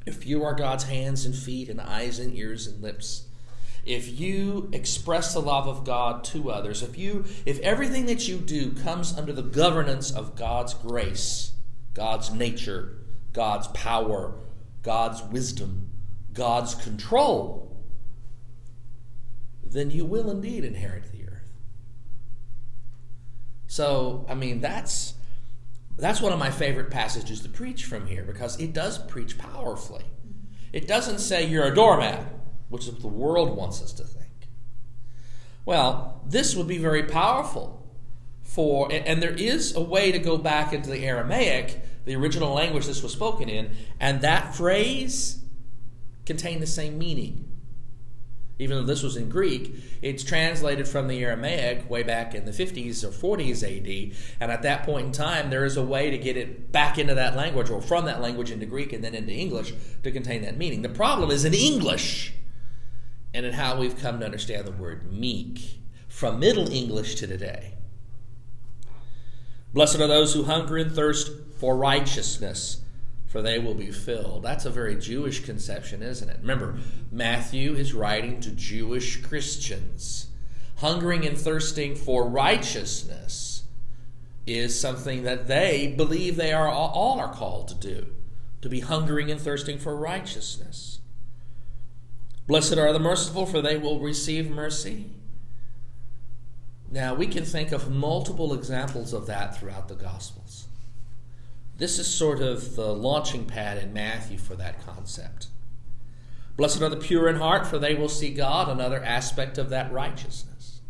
if 0.06 0.26
you 0.26 0.44
are 0.44 0.54
God's 0.54 0.86
hands 0.86 1.26
and 1.26 1.36
feet 1.36 1.70
and 1.70 1.82
eyes 1.82 2.20
and 2.20 2.36
ears 2.36 2.68
and 2.68 2.82
lips, 2.82 3.26
if 3.86 4.20
you 4.20 4.70
express 4.72 5.34
the 5.34 5.42
love 5.42 5.68
of 5.68 5.84
God 5.84 6.24
to 6.26 6.52
others, 6.52 6.82
if 6.82 6.98
you 6.98 7.26
if 7.46 7.60
everything 7.60 8.06
that 8.08 8.28
you 8.28 8.38
do 8.38 8.72
comes 8.72 9.18
under 9.18 9.34
the 9.34 9.42
governance 9.42 10.12
of 10.12 10.36
God's 10.36 10.74
grace, 10.74 11.54
God's 11.94 12.32
nature, 12.32 12.98
God's 13.34 13.68
power, 13.68 14.36
God's 14.84 15.22
wisdom, 15.24 15.92
God's 16.34 16.76
control, 16.76 17.84
then 19.64 19.92
you 19.92 20.06
will 20.06 20.30
indeed 20.30 20.64
inherit 20.64 21.12
the 21.12 21.26
earth. 21.26 21.52
So, 23.68 24.26
I 24.28 24.36
mean, 24.36 24.62
that's 24.62 25.14
that's 25.98 26.22
one 26.22 26.32
of 26.32 26.40
my 26.40 26.50
favorite 26.50 26.90
passages 26.90 27.42
to 27.42 27.50
preach 27.50 27.86
from 27.86 28.08
here 28.08 28.24
because 28.24 28.60
it 28.60 28.74
does 28.74 28.98
preach 28.98 29.38
powerfully. 29.38 30.06
It 30.72 30.88
doesn't 30.88 31.20
say 31.20 31.46
you're 31.46 31.66
a 31.66 31.76
doormat, 31.76 32.26
which 32.70 32.86
is 32.86 32.94
what 32.94 33.02
the 33.02 33.08
world 33.08 33.56
wants 33.56 33.82
us 33.82 33.92
to 33.94 34.04
think. 34.04 34.26
Well, 35.66 36.22
this 36.26 36.56
would 36.56 36.68
be 36.68 36.78
very 36.78 37.04
powerful 37.04 37.88
for, 38.42 38.92
and 38.92 39.22
there 39.22 39.36
is 39.36 39.76
a 39.76 39.82
way 39.82 40.12
to 40.12 40.20
go 40.20 40.38
back 40.38 40.74
into 40.74 40.90
the 40.90 41.06
Aramaic, 41.06 42.06
the 42.06 42.16
original 42.16 42.54
language 42.54 42.86
this 42.86 43.04
was 43.04 43.12
spoken 43.12 43.50
in, 43.50 43.72
and 44.00 44.22
that 44.22 44.56
phrase 44.56 45.44
contained 46.26 46.62
the 46.62 46.68
same 46.68 46.98
meaning 46.98 47.50
even 48.60 48.76
though 48.76 48.84
this 48.84 49.02
was 49.02 49.16
in 49.16 49.30
Greek, 49.30 49.74
it's 50.02 50.22
translated 50.22 50.86
from 50.86 51.08
the 51.08 51.24
Aramaic 51.24 51.90
way 51.90 52.04
back 52.04 52.36
in 52.36 52.44
the 52.44 52.52
50s 52.52 53.06
or 53.06 53.38
40s 53.38 53.64
AD. 53.64 54.18
And 54.42 54.52
at 54.52 54.62
that 54.64 54.84
point 54.84 55.08
in 55.08 55.12
time, 55.14 55.50
there 55.50 55.64
is 55.64 55.78
a 55.78 55.84
way 55.84 56.12
to 56.12 56.18
get 56.18 56.36
it 56.36 56.70
back 56.70 57.00
into 57.00 57.16
that 57.16 57.38
language 57.38 57.70
or 57.70 57.82
from 57.82 58.04
that 58.06 58.22
language 58.22 58.52
into 58.52 58.66
Greek 58.66 58.92
and 58.92 59.02
then 59.02 59.16
into 59.16 59.32
English 59.32 59.74
to 60.04 60.12
contain 60.12 60.42
that 60.42 60.58
meaning. 60.58 60.82
The 60.82 60.90
problem 60.90 61.32
is 61.32 61.46
in 61.46 61.54
English 61.54 62.34
and 63.34 63.46
in 63.46 63.54
how 63.54 63.78
we've 63.80 63.98
come 63.98 64.20
to 64.20 64.26
understand 64.26 64.66
the 64.66 64.72
word 64.72 65.12
meek 65.12 65.80
from 66.08 66.40
Middle 66.40 66.72
English 66.72 67.16
to 67.16 67.28
today. 67.28 67.76
Blessed 69.74 70.00
are 70.00 70.08
those 70.08 70.34
who 70.34 70.44
hunger 70.44 70.78
and 70.78 70.92
thirst 70.92 71.32
for 71.60 71.78
righteousness 71.78 72.82
for 73.30 73.44
they 73.44 73.60
will 73.60 73.76
be 73.76 73.92
filled. 73.92 74.42
That's 74.42 74.66
a 74.66 74.72
very 74.72 74.96
Jewish 74.96 75.46
conception, 75.46 76.02
isn't 76.02 76.30
it? 76.30 76.38
Remember, 76.42 76.80
Matthew 77.12 77.76
is 77.76 77.94
writing 77.94 78.42
to 78.42 78.50
Jewish 78.50 79.22
Christians. 79.22 80.28
Hungering 80.78 81.28
and 81.28 81.38
thirsting 81.38 81.96
for 81.96 82.28
righteousness 82.28 83.64
is 84.48 84.80
something 84.80 85.24
that 85.24 85.48
they 85.48 85.94
believe 85.96 86.36
they 86.36 86.54
are 86.54 86.68
all 86.68 87.20
are 87.20 87.32
called 87.32 87.68
to 87.68 87.76
do, 87.76 88.08
to 88.64 88.70
be 88.70 88.80
hungering 88.80 89.30
and 89.30 89.40
thirsting 89.40 89.78
for 89.78 89.96
righteousness. 89.96 90.89
Blessed 92.50 92.80
are 92.80 92.92
the 92.92 92.98
merciful, 92.98 93.46
for 93.46 93.62
they 93.62 93.78
will 93.78 94.00
receive 94.00 94.50
mercy. 94.50 95.06
Now, 96.90 97.14
we 97.14 97.28
can 97.28 97.46
think 97.46 97.72
of 97.72 97.92
multiple 97.92 98.56
examples 98.56 99.14
of 99.14 99.28
that 99.28 99.56
throughout 99.56 99.88
the 99.88 99.94
Gospels. 99.94 100.66
This 101.78 102.00
is 102.00 102.08
sort 102.08 102.42
of 102.42 102.76
the 102.76 102.92
launching 102.92 103.46
pad 103.46 103.78
in 103.78 103.94
Matthew 103.94 104.40
for 104.40 104.56
that 104.56 104.84
concept. 104.84 105.46
Blessed 106.58 106.82
are 106.82 106.90
the 106.90 106.98
pure 106.98 107.30
in 107.30 107.36
heart, 107.36 107.68
for 107.68 107.78
they 107.78 107.94
will 107.94 108.10
see 108.10 108.34
God, 108.34 108.68
another 108.68 109.04
aspect 109.04 109.60
of 109.60 109.70
that 109.70 109.92
righteousness. 109.94 110.82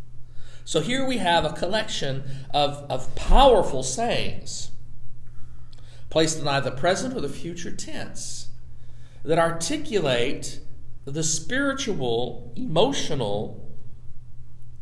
So 0.63 0.79
here 0.79 1.05
we 1.05 1.17
have 1.17 1.43
a 1.43 1.51
collection 1.51 2.23
of, 2.53 2.89
of 2.89 3.13
powerful 3.15 3.83
sayings 3.83 4.71
placed 6.09 6.39
in 6.39 6.47
either 6.47 6.69
the 6.69 6.77
present 6.77 7.13
or 7.17 7.19
the 7.19 7.27
future 7.27 7.75
tense 7.75 8.47
that 9.25 9.37
articulate 9.37 10.61
the 11.11 11.23
spiritual, 11.23 12.53
emotional, 12.55 13.69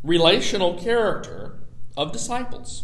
relational 0.03 0.75
character 0.75 1.59
of 1.95 2.11
disciples 2.11 2.83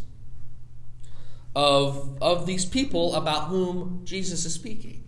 of, 1.55 2.17
of 2.21 2.45
these 2.45 2.65
people 2.65 3.15
about 3.15 3.47
whom 3.47 4.01
Jesus 4.05 4.45
is 4.45 4.53
speaking. 4.53 5.03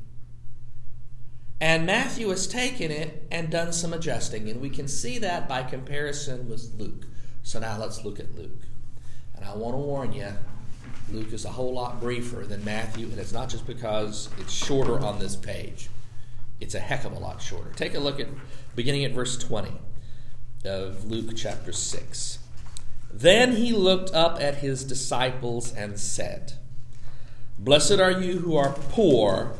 And 1.59 1.85
Matthew 1.85 2.29
has 2.29 2.47
taken 2.47 2.91
it 2.91 3.25
and 3.31 3.49
done 3.49 3.71
some 3.71 3.93
adjusting, 3.93 4.49
and 4.49 4.61
we 4.61 4.69
can 4.69 4.87
see 4.87 5.17
that 5.19 5.47
by 5.47 5.63
comparison 5.63 6.49
with 6.49 6.71
Luke. 6.77 7.05
So 7.43 7.59
now 7.59 7.77
let's 7.77 8.03
look 8.03 8.19
at 8.19 8.35
Luke. 8.35 8.61
And 9.35 9.45
I 9.45 9.55
want 9.55 9.73
to 9.73 9.77
warn 9.77 10.13
you, 10.13 10.27
Luke 11.11 11.31
is 11.31 11.45
a 11.45 11.49
whole 11.49 11.73
lot 11.73 12.01
briefer 12.01 12.45
than 12.45 12.63
Matthew, 12.65 13.07
and 13.07 13.17
it's 13.17 13.33
not 13.33 13.49
just 13.49 13.65
because 13.65 14.29
it's 14.39 14.51
shorter 14.51 14.99
on 14.99 15.19
this 15.19 15.35
page. 15.35 15.89
It's 16.59 16.75
a 16.75 16.79
heck 16.79 17.05
of 17.05 17.11
a 17.11 17.19
lot 17.19 17.41
shorter. 17.41 17.71
Take 17.75 17.95
a 17.95 17.99
look 17.99 18.19
at 18.19 18.27
beginning 18.75 19.05
at 19.05 19.11
verse 19.11 19.37
20 19.37 19.71
of 20.65 21.05
Luke 21.05 21.35
chapter 21.35 21.71
6. 21.71 22.39
Then 23.13 23.53
he 23.53 23.71
looked 23.71 24.13
up 24.13 24.41
at 24.41 24.57
his 24.57 24.83
disciples 24.83 25.73
and 25.73 25.99
said, 25.99 26.53
Blessed 27.57 27.99
are 27.99 28.11
you 28.11 28.39
who 28.39 28.57
are 28.57 28.73
poor, 28.73 29.53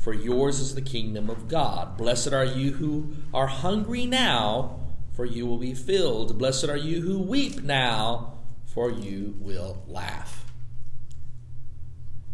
for 0.00 0.14
yours 0.14 0.60
is 0.60 0.74
the 0.74 0.80
kingdom 0.80 1.28
of 1.28 1.48
God. 1.48 1.98
Blessed 1.98 2.32
are 2.32 2.44
you 2.44 2.72
who 2.72 3.14
are 3.32 3.46
hungry 3.46 4.06
now, 4.06 4.80
for 5.12 5.24
you 5.24 5.46
will 5.46 5.58
be 5.58 5.74
filled. 5.74 6.38
Blessed 6.38 6.64
are 6.64 6.76
you 6.76 7.02
who 7.02 7.18
weep 7.18 7.62
now, 7.62 8.38
for 8.64 8.90
you 8.90 9.36
will 9.38 9.82
laugh. 9.86 10.46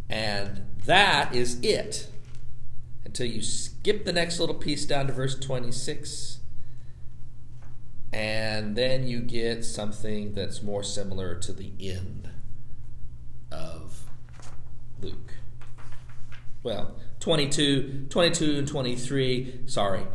And 0.09 0.67
that 0.87 1.35
is 1.35 1.61
it. 1.63 2.09
Until 3.05 3.27
you 3.27 3.43
skip 3.81 4.05
the 4.05 4.13
next 4.13 4.39
little 4.39 4.55
piece 4.55 4.85
down 4.85 5.07
to 5.07 5.13
verse 5.13 5.39
26 5.39 6.41
and 8.13 8.77
then 8.77 9.07
you 9.07 9.21
get 9.21 9.65
something 9.65 10.35
that's 10.35 10.63
more 10.63 10.83
similar 10.83 11.35
to 11.35 11.53
the 11.53 11.73
end 11.81 12.29
of 13.51 14.03
Luke. 15.01 15.35
Well, 16.63 16.99
22, 17.21 18.09
22 18.11 18.59
and 18.59 18.69
23, 18.69 19.61
sorry. 19.67 20.07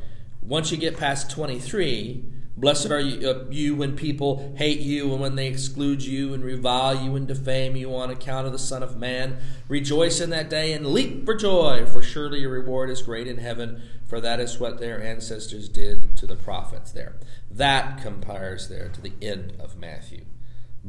Once 0.42 0.72
you 0.72 0.78
get 0.78 0.98
past 0.98 1.32
23, 1.32 2.24
Blessed 2.58 2.90
are 2.90 3.02
you, 3.02 3.30
uh, 3.30 3.44
you, 3.50 3.76
when 3.76 3.98
people 3.98 4.56
hate 4.58 4.80
you 4.80 5.12
and 5.12 5.20
when 5.20 5.36
they 5.36 5.48
exclude 5.48 6.04
you 6.04 6.34
and 6.34 6.42
revile 6.42 6.96
you 6.96 7.16
and 7.18 7.28
defame 7.28 7.76
you 7.76 7.94
on 7.94 8.10
account 8.10 8.48
of 8.48 8.54
the 8.54 8.60
Son 8.60 8.82
of 8.82 8.96
Man. 8.96 9.38
Rejoice 9.68 10.22
in 10.22 10.30
that 10.30 10.50
day 10.50 10.72
and 10.72 10.88
leap 10.88 11.26
for 11.26 11.36
joy, 11.36 11.86
for 11.86 12.02
surely 12.02 12.40
your 12.40 12.52
reward 12.52 12.90
is 12.90 13.02
great 13.02 13.28
in 13.28 13.40
heaven, 13.40 13.82
for 14.08 14.22
that 14.22 14.40
is 14.40 14.58
what 14.58 14.80
their 14.80 15.04
ancestors 15.04 15.68
did 15.68 16.16
to 16.16 16.26
the 16.26 16.38
prophets 16.38 16.92
there. 16.92 17.18
That 17.52 18.02
compares 18.02 18.70
there 18.70 18.88
to 18.88 19.02
the 19.02 19.14
end 19.22 19.54
of 19.60 19.78
Matthew, 19.78 20.24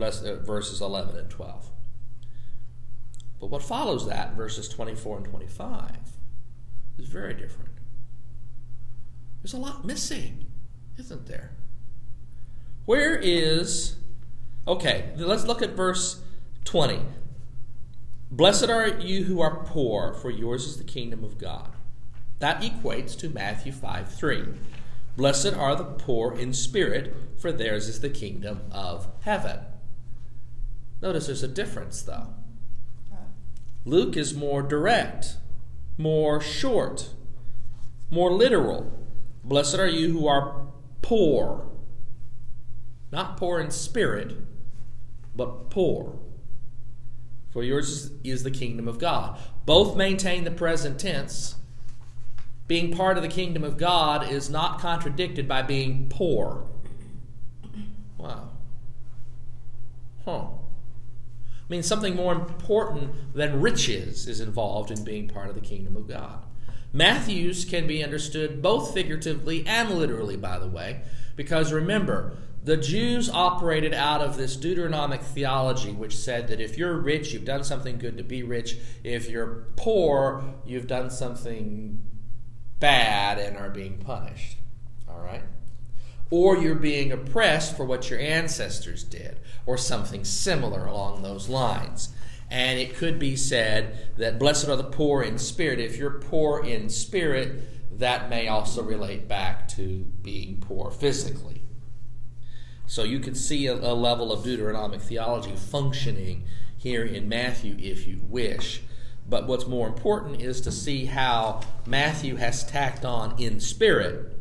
uh, 0.01 0.37
verses 0.37 0.81
11 0.81 1.17
and 1.17 1.29
12. 1.29 1.71
But 3.41 3.51
what 3.51 3.63
follows 3.63 4.07
that, 4.07 4.35
verses 4.35 4.69
24 4.69 5.17
and 5.17 5.27
25, 5.27 5.91
is 6.99 7.09
very 7.09 7.35
different. 7.35 7.73
There's 9.43 9.53
a 9.53 9.59
lot 9.59 9.85
missing, 9.85 10.47
isn't 10.97 11.27
there? 11.27 11.56
Where 12.87 13.17
is. 13.17 13.97
Okay, 14.67 15.11
let's 15.17 15.45
look 15.45 15.61
at 15.61 15.77
verse 15.77 16.23
20. 16.65 17.01
Blessed 18.31 18.69
are 18.69 18.89
you 18.89 19.25
who 19.25 19.41
are 19.41 19.65
poor, 19.65 20.15
for 20.15 20.31
yours 20.31 20.65
is 20.65 20.79
the 20.79 20.85
kingdom 20.85 21.23
of 21.23 21.39
God. 21.39 21.71
That 22.39 22.63
equates 22.63 23.17
to 23.19 23.29
Matthew 23.29 23.73
5 23.73 24.13
3. 24.13 24.45
Blessed 25.17 25.55
are 25.55 25.75
the 25.75 25.85
poor 25.85 26.33
in 26.33 26.53
spirit, 26.53 27.15
for 27.39 27.53
theirs 27.53 27.89
is 27.89 28.01
the 28.01 28.11
kingdom 28.11 28.63
of 28.71 29.09
heaven. 29.21 29.61
Notice 31.01 31.27
there's 31.27 31.43
a 31.43 31.49
difference, 31.49 32.03
though. 32.03 32.29
Luke 33.85 34.17
is 34.17 34.35
more 34.35 34.63
direct, 34.63 35.37
more 35.97 36.41
short, 36.41 37.11
more 38.11 38.33
literal. 38.33 38.93
Blessed 39.45 39.79
are 39.79 39.89
you 39.89 40.13
who 40.13 40.27
are 40.27 40.67
poor. 41.03 41.66
Not 43.13 43.37
poor 43.37 43.61
in 43.61 43.71
spirit, 43.71 44.37
but 45.35 45.71
poor. 45.71 46.19
For 47.51 47.63
yours 47.63 48.11
is 48.23 48.43
the 48.43 48.51
kingdom 48.51 48.89
of 48.89 48.99
God. 48.99 49.39
Both 49.65 49.97
maintain 49.97 50.45
the 50.45 50.51
present 50.51 50.99
tense. 50.99 51.57
Being 52.69 52.95
part 52.95 53.17
of 53.17 53.23
the 53.23 53.29
kingdom 53.29 53.63
of 53.65 53.79
God 53.79 54.31
is 54.31 54.51
not 54.51 54.81
contradicted 54.81 55.47
by 55.47 55.63
being 55.63 56.09
poor. 56.09 56.67
Wow. 58.19 58.51
Huh. 60.25 60.49
I 61.67 61.69
mean, 61.69 61.83
something 61.83 62.15
more 62.15 62.33
important 62.33 63.35
than 63.35 63.61
riches 63.61 64.27
is 64.27 64.41
involved 64.41 64.91
in 64.91 65.05
being 65.05 65.29
part 65.29 65.49
of 65.49 65.55
the 65.55 65.61
kingdom 65.61 65.97
of 65.97 66.09
God. 66.09 66.45
Matthew's 66.93 67.65
can 67.65 67.87
be 67.87 68.03
understood 68.03 68.63
both 68.63 68.95
figuratively 68.95 69.65
and 69.67 69.91
literally, 69.91 70.37
by 70.37 70.59
the 70.59 70.69
way, 70.69 71.03
because 71.37 71.73
remember, 71.73 72.37
the 72.67 72.77
Jews 72.77 73.31
operated 73.31 73.95
out 73.95 74.21
of 74.21 74.37
this 74.37 74.57
Deuteronomic 74.57 75.23
theology, 75.23 75.93
which 75.93 76.17
said 76.17 76.49
that 76.49 76.61
if 76.61 76.77
you're 76.77 76.99
rich, 76.99 77.33
you've 77.33 77.45
done 77.45 77.63
something 77.63 77.97
good 77.97 78.19
to 78.19 78.25
be 78.25 78.43
rich. 78.43 78.77
If 79.05 79.31
you're 79.31 79.69
poor, 79.77 80.43
you've 80.67 80.89
done 80.89 81.11
something 81.11 82.01
bad 82.81 83.39
and 83.39 83.57
are 83.57 83.71
being 83.71 83.99
punished. 83.99 84.59
All 85.09 85.21
right? 85.21 85.45
or 86.31 86.57
you're 86.57 86.75
being 86.75 87.13
oppressed 87.13 87.77
for 87.77 87.85
what 87.85 88.11
your 88.11 88.19
ancestors 88.19 89.05
did, 89.05 89.39
or 89.65 89.79
something 89.79 90.25
similar 90.25 90.87
along 90.87 91.23
those 91.23 91.49
lines. 91.49 92.09
And 92.51 92.79
it 92.79 92.97
could 92.97 93.19
be 93.19 93.37
said 93.37 94.17
that 94.17 94.39
blessed 94.39 94.69
are 94.69 94.77
the 94.77 94.85
poor 94.85 95.23
in 95.23 95.39
spirit. 95.39 95.79
If 95.79 95.97
you're 95.97 96.19
poor 96.19 96.65
in 96.65 96.89
spirit, 96.89 97.99
that 97.99 98.29
may 98.29 98.49
also 98.49 98.83
relate 98.83 99.29
back 99.29 99.69
to 99.69 100.05
being 100.23 100.61
poor 100.61 100.91
physically. 100.91 101.63
So 102.87 103.03
you 103.03 103.19
can 103.21 103.35
see 103.35 103.67
a, 103.67 103.75
a 103.75 103.95
level 103.95 104.33
of 104.33 104.45
Deuteronomic 104.45 105.01
theology 105.01 105.55
functioning 105.57 106.45
here 106.77 107.05
in 107.05 107.29
Matthew 107.29 107.77
if 107.79 108.07
you 108.07 108.21
wish. 108.29 108.83
But 109.29 109.47
what's 109.47 109.67
more 109.67 109.89
important 109.89 110.41
is 110.41 110.61
to 110.63 110.71
see 110.71 111.07
how 111.07 111.63
Matthew 111.85 112.37
has 112.37 112.65
tacked 112.65 113.05
on 113.05 113.35
in 113.39 113.59
spirit 113.61 114.37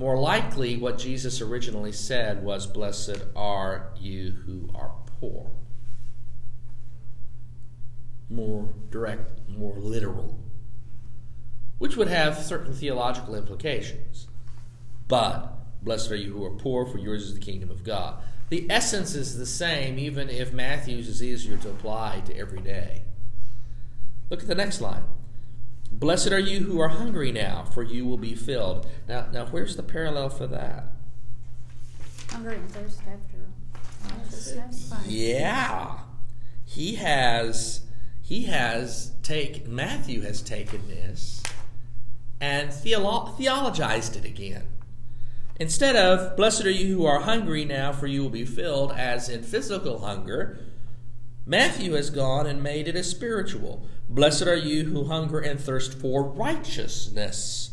more 0.00 0.18
likely, 0.18 0.78
what 0.78 0.96
Jesus 0.96 1.42
originally 1.42 1.92
said 1.92 2.42
was, 2.42 2.66
Blessed 2.66 3.22
are 3.36 3.90
you 3.98 4.30
who 4.46 4.70
are 4.74 4.92
poor. 5.20 5.50
More 8.30 8.72
direct, 8.88 9.46
more 9.46 9.76
literal, 9.76 10.38
which 11.76 11.98
would 11.98 12.08
have 12.08 12.38
certain 12.38 12.72
theological 12.72 13.34
implications. 13.34 14.26
But, 15.06 15.52
Blessed 15.82 16.10
are 16.10 16.16
you 16.16 16.32
who 16.32 16.44
are 16.44 16.50
poor, 16.50 16.86
for 16.86 16.98
yours 16.98 17.22
is 17.22 17.34
the 17.34 17.40
kingdom 17.40 17.70
of 17.70 17.84
God. 17.84 18.22
The 18.50 18.66
essence 18.68 19.14
is 19.14 19.38
the 19.38 19.46
same, 19.46 19.98
even 19.98 20.28
if 20.28 20.52
Matthew's 20.52 21.08
is 21.08 21.22
easier 21.22 21.56
to 21.58 21.70
apply 21.70 22.22
to 22.26 22.36
every 22.36 22.60
day. 22.60 23.02
Look 24.28 24.42
at 24.42 24.48
the 24.48 24.54
next 24.54 24.80
line. 24.80 25.04
Blessed 25.92 26.32
are 26.32 26.38
you 26.38 26.60
who 26.60 26.80
are 26.80 26.88
hungry 26.88 27.32
now, 27.32 27.64
for 27.64 27.82
you 27.82 28.06
will 28.06 28.16
be 28.16 28.34
filled. 28.34 28.86
Now, 29.08 29.26
now 29.32 29.46
where's 29.46 29.76
the 29.76 29.82
parallel 29.82 30.30
for 30.30 30.46
that? 30.46 30.92
Hunger 32.30 32.50
and 32.50 32.70
thirst 32.70 33.00
after 33.00 33.40
Yeah. 35.06 35.98
He 36.64 36.94
has 36.96 37.82
he 38.22 38.44
has 38.44 39.12
taken 39.22 39.74
Matthew 39.74 40.20
has 40.22 40.40
taken 40.40 40.86
this 40.86 41.42
and 42.40 42.70
theolo- 42.70 43.36
theologized 43.36 44.16
it 44.16 44.24
again. 44.24 44.66
Instead 45.60 45.94
of 45.94 46.38
blessed 46.38 46.64
are 46.64 46.70
you 46.70 46.96
who 46.96 47.04
are 47.04 47.20
hungry 47.20 47.66
now 47.66 47.92
for 47.92 48.06
you 48.06 48.22
will 48.22 48.30
be 48.30 48.46
filled 48.46 48.92
as 48.92 49.28
in 49.28 49.42
physical 49.42 49.98
hunger, 49.98 50.58
Matthew 51.44 51.92
has 51.92 52.08
gone 52.08 52.46
and 52.46 52.62
made 52.62 52.88
it 52.88 52.96
a 52.96 53.04
spiritual. 53.04 53.86
Blessed 54.08 54.46
are 54.46 54.56
you 54.56 54.86
who 54.86 55.04
hunger 55.04 55.38
and 55.38 55.60
thirst 55.60 55.92
for 56.00 56.22
righteousness, 56.22 57.72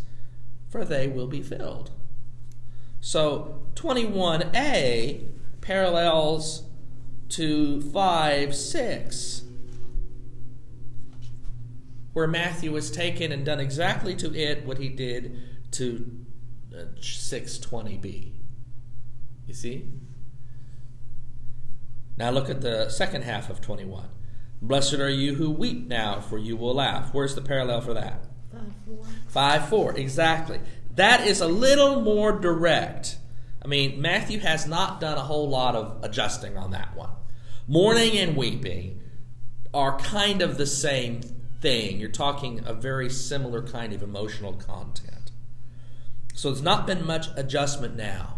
for 0.68 0.84
they 0.84 1.08
will 1.08 1.28
be 1.28 1.42
filled. 1.42 1.92
So 3.00 3.62
21a 3.76 5.26
parallels 5.62 6.64
to 7.30 7.82
5 7.82 8.54
6, 8.54 9.44
where 12.12 12.28
Matthew 12.28 12.74
has 12.74 12.92
taken 12.92 13.32
and 13.32 13.46
done 13.46 13.62
exactly 13.62 14.14
to 14.16 14.36
it 14.36 14.66
what 14.66 14.78
he 14.78 14.90
did 14.90 15.40
to 15.72 16.17
620b. 17.00 18.34
You 19.46 19.54
see? 19.54 19.86
Now 22.18 22.32
look 22.32 22.50
at 22.50 22.62
the 22.62 22.90
second 22.90 23.24
half 23.24 23.50
of 23.50 23.62
21. 23.62 24.10
Blessed 24.62 24.96
are 24.96 25.10
you 25.10 25.36
who 25.36 25.52
weep 25.52 25.88
now, 25.88 26.20
for 26.20 26.38
you 26.38 26.58
will 26.58 26.74
laugh. 26.74 27.14
Where's 27.14 27.36
the 27.36 27.42
parallel 27.42 27.82
for 27.82 27.94
that? 27.94 28.26
5 28.52 28.62
4. 28.88 29.06
5 29.28 29.70
4, 29.70 29.98
exactly. 29.98 30.60
That 30.96 31.28
is 31.28 31.42
a 31.42 31.48
little 31.48 32.02
more 32.02 32.32
direct. 32.32 33.18
I 33.64 33.68
mean, 33.68 34.02
Matthew 34.02 34.40
has 34.40 34.66
not 34.66 35.00
done 35.00 35.18
a 35.18 35.22
whole 35.22 35.48
lot 35.48 35.76
of 35.76 36.04
adjusting 36.04 36.58
on 36.58 36.72
that 36.72 36.96
one. 36.96 37.12
Mourning 37.68 38.18
and 38.18 38.36
weeping 38.36 39.02
are 39.74 40.00
kind 40.00 40.42
of 40.42 40.58
the 40.58 40.66
same 40.66 41.22
thing. 41.62 42.00
You're 42.00 42.10
talking 42.10 42.62
a 42.66 42.74
very 42.74 43.10
similar 43.10 43.62
kind 43.62 43.94
of 43.94 44.02
emotional 44.02 44.54
content. 44.54 45.27
So 46.38 46.52
there's 46.52 46.62
not 46.62 46.86
been 46.86 47.04
much 47.04 47.30
adjustment 47.36 47.96
now 47.96 48.38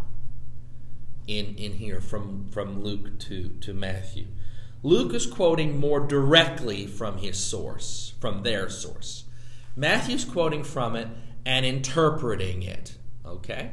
in, 1.26 1.54
in 1.56 1.74
here 1.74 2.00
from, 2.00 2.48
from 2.50 2.82
Luke 2.82 3.18
to, 3.18 3.50
to 3.60 3.74
Matthew. 3.74 4.28
Luke 4.82 5.12
is 5.12 5.26
quoting 5.26 5.78
more 5.78 6.00
directly 6.00 6.86
from 6.86 7.18
his 7.18 7.36
source, 7.36 8.14
from 8.18 8.42
their 8.42 8.70
source. 8.70 9.24
Matthew's 9.76 10.24
quoting 10.24 10.64
from 10.64 10.96
it 10.96 11.08
and 11.44 11.66
interpreting 11.66 12.62
it. 12.62 12.96
Okay? 13.26 13.72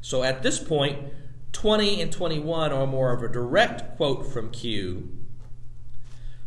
So 0.00 0.24
at 0.24 0.42
this 0.42 0.58
point, 0.58 1.12
20 1.52 2.02
and 2.02 2.10
21 2.10 2.72
are 2.72 2.84
more 2.84 3.12
of 3.12 3.22
a 3.22 3.28
direct 3.28 3.96
quote 3.96 4.26
from 4.26 4.50
Q, 4.50 5.08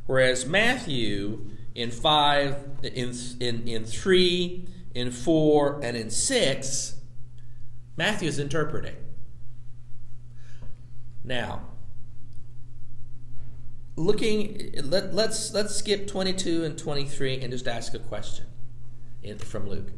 whereas 0.05 0.45
Matthew 0.45 1.49
in 1.75 1.91
5, 1.91 2.79
in, 2.83 3.15
in, 3.39 3.67
in 3.69 3.85
3, 3.85 4.67
in 4.93 5.11
4, 5.11 5.79
and 5.81 5.95
in 5.95 6.09
6, 6.09 6.97
Matthew 7.97 8.27
is 8.27 8.39
interpreting. 8.39 8.95
Now, 11.23 11.61
looking 13.95 14.71
let, 14.83 15.13
let's 15.13 15.53
let's 15.53 15.75
skip 15.75 16.07
22 16.07 16.63
and 16.63 16.77
23 16.77 17.41
and 17.41 17.51
just 17.51 17.67
ask 17.67 17.93
a 17.93 17.99
question 17.99 18.45
in, 19.21 19.37
from 19.37 19.67
luke. 19.67 19.91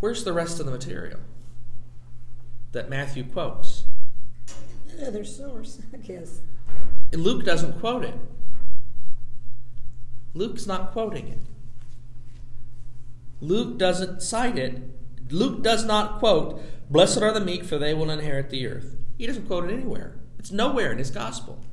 Where's 0.00 0.24
the 0.24 0.32
rest 0.32 0.60
of 0.60 0.66
the 0.66 0.72
material 0.72 1.20
that 2.72 2.88
matthew 2.88 3.24
quotes? 3.24 3.84
Another 4.98 5.24
source 5.24 5.80
i 5.94 5.96
guess. 5.96 6.40
Luke 7.12 7.44
doesn't 7.44 7.78
quote 7.80 8.04
it. 8.04 8.14
Luke's 10.34 10.66
not 10.66 10.90
quoting 10.90 11.28
it. 11.28 11.38
Luke 13.40 13.78
doesn't 13.78 14.20
cite 14.20 14.58
it. 14.58 14.82
Luke 15.30 15.62
does 15.62 15.84
not 15.84 16.18
quote 16.18 16.60
blessed 16.90 17.22
are 17.22 17.32
the 17.32 17.40
meek 17.40 17.64
for 17.64 17.78
they 17.78 17.94
will 17.94 18.10
inherit 18.10 18.50
the 18.50 18.66
earth 18.66 18.96
he 19.16 19.26
doesn't 19.26 19.46
quote 19.46 19.68
it 19.68 19.72
anywhere 19.72 20.16
it's 20.38 20.50
nowhere 20.50 20.92
in 20.92 20.98
his 20.98 21.10
gospel 21.10 21.64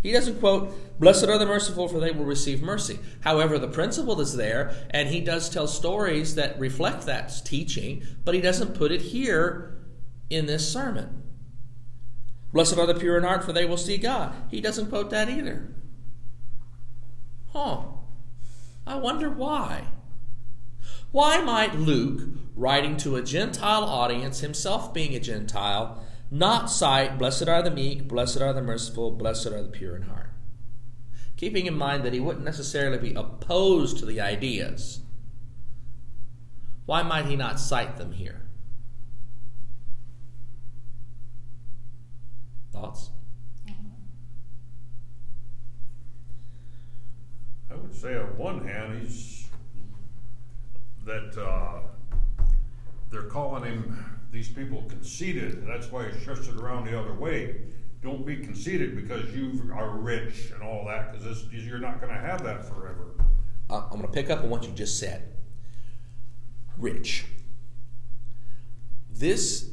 he 0.00 0.12
doesn't 0.12 0.38
quote, 0.38 1.00
Blessed 1.00 1.24
are 1.24 1.38
the 1.38 1.46
merciful, 1.46 1.88
for 1.88 1.98
they 1.98 2.12
will 2.12 2.24
receive 2.24 2.62
mercy. 2.62 3.00
However, 3.22 3.58
the 3.58 3.68
principle 3.68 4.20
is 4.20 4.36
there, 4.36 4.72
and 4.90 5.08
he 5.08 5.20
does 5.20 5.50
tell 5.50 5.66
stories 5.66 6.36
that 6.36 6.58
reflect 6.58 7.06
that 7.06 7.32
teaching, 7.44 8.06
but 8.24 8.34
he 8.34 8.40
doesn't 8.40 8.74
put 8.74 8.92
it 8.92 9.00
here 9.00 9.76
in 10.30 10.46
this 10.46 10.70
sermon. 10.70 11.24
Blessed 12.52 12.78
are 12.78 12.86
the 12.86 12.94
pure 12.94 13.18
in 13.18 13.24
heart, 13.24 13.44
for 13.44 13.52
they 13.52 13.64
will 13.64 13.76
see 13.76 13.96
God. 13.96 14.34
He 14.50 14.60
doesn't 14.60 14.88
quote 14.88 15.10
that 15.10 15.28
either. 15.28 15.68
Huh. 17.52 17.80
I 18.86 18.96
wonder 18.96 19.28
why. 19.28 19.84
Why 21.10 21.42
might 21.42 21.74
Luke, 21.74 22.22
writing 22.58 22.96
to 22.96 23.14
a 23.14 23.22
Gentile 23.22 23.84
audience, 23.84 24.40
himself 24.40 24.92
being 24.92 25.14
a 25.14 25.20
Gentile, 25.20 26.02
not 26.28 26.70
cite, 26.70 27.16
Blessed 27.16 27.48
are 27.48 27.62
the 27.62 27.70
meek, 27.70 28.08
blessed 28.08 28.42
are 28.42 28.52
the 28.52 28.60
merciful, 28.60 29.12
blessed 29.12 29.46
are 29.46 29.62
the 29.62 29.68
pure 29.68 29.94
in 29.94 30.02
heart? 30.02 30.30
Keeping 31.36 31.66
in 31.66 31.78
mind 31.78 32.02
that 32.04 32.12
he 32.12 32.18
wouldn't 32.18 32.44
necessarily 32.44 32.98
be 32.98 33.14
opposed 33.14 33.98
to 33.98 34.06
the 34.06 34.20
ideas. 34.20 35.00
Why 36.84 37.02
might 37.02 37.26
he 37.26 37.36
not 37.36 37.60
cite 37.60 37.96
them 37.96 38.12
here? 38.12 38.42
Thoughts? 42.72 43.10
I 47.70 47.74
would 47.76 47.94
say 47.94 48.16
on 48.16 48.36
one 48.36 48.66
hand, 48.66 49.00
he's 49.00 49.46
that 51.04 51.40
uh, 51.40 51.77
they're 53.10 53.22
calling 53.22 53.64
him 53.64 54.20
these 54.30 54.48
people 54.48 54.82
conceited, 54.82 55.54
and 55.54 55.68
that's 55.68 55.90
why 55.90 56.08
he 56.08 56.24
shifts 56.24 56.48
it 56.48 56.56
around 56.56 56.86
the 56.86 56.98
other 56.98 57.14
way. 57.14 57.56
Don't 58.02 58.24
be 58.24 58.36
conceited 58.36 58.94
because 58.94 59.34
you 59.34 59.72
are 59.74 59.96
rich 59.96 60.50
and 60.52 60.62
all 60.62 60.84
that, 60.86 61.12
because 61.12 61.48
you're 61.52 61.78
not 61.78 62.00
going 62.00 62.12
to 62.12 62.20
have 62.20 62.42
that 62.44 62.64
forever. 62.64 63.14
Uh, 63.70 63.82
I'm 63.84 64.00
going 64.00 64.02
to 64.02 64.08
pick 64.08 64.30
up 64.30 64.40
on 64.40 64.50
what 64.50 64.64
you 64.64 64.70
just 64.70 64.98
said. 64.98 65.36
Rich. 66.76 67.24
This, 69.10 69.68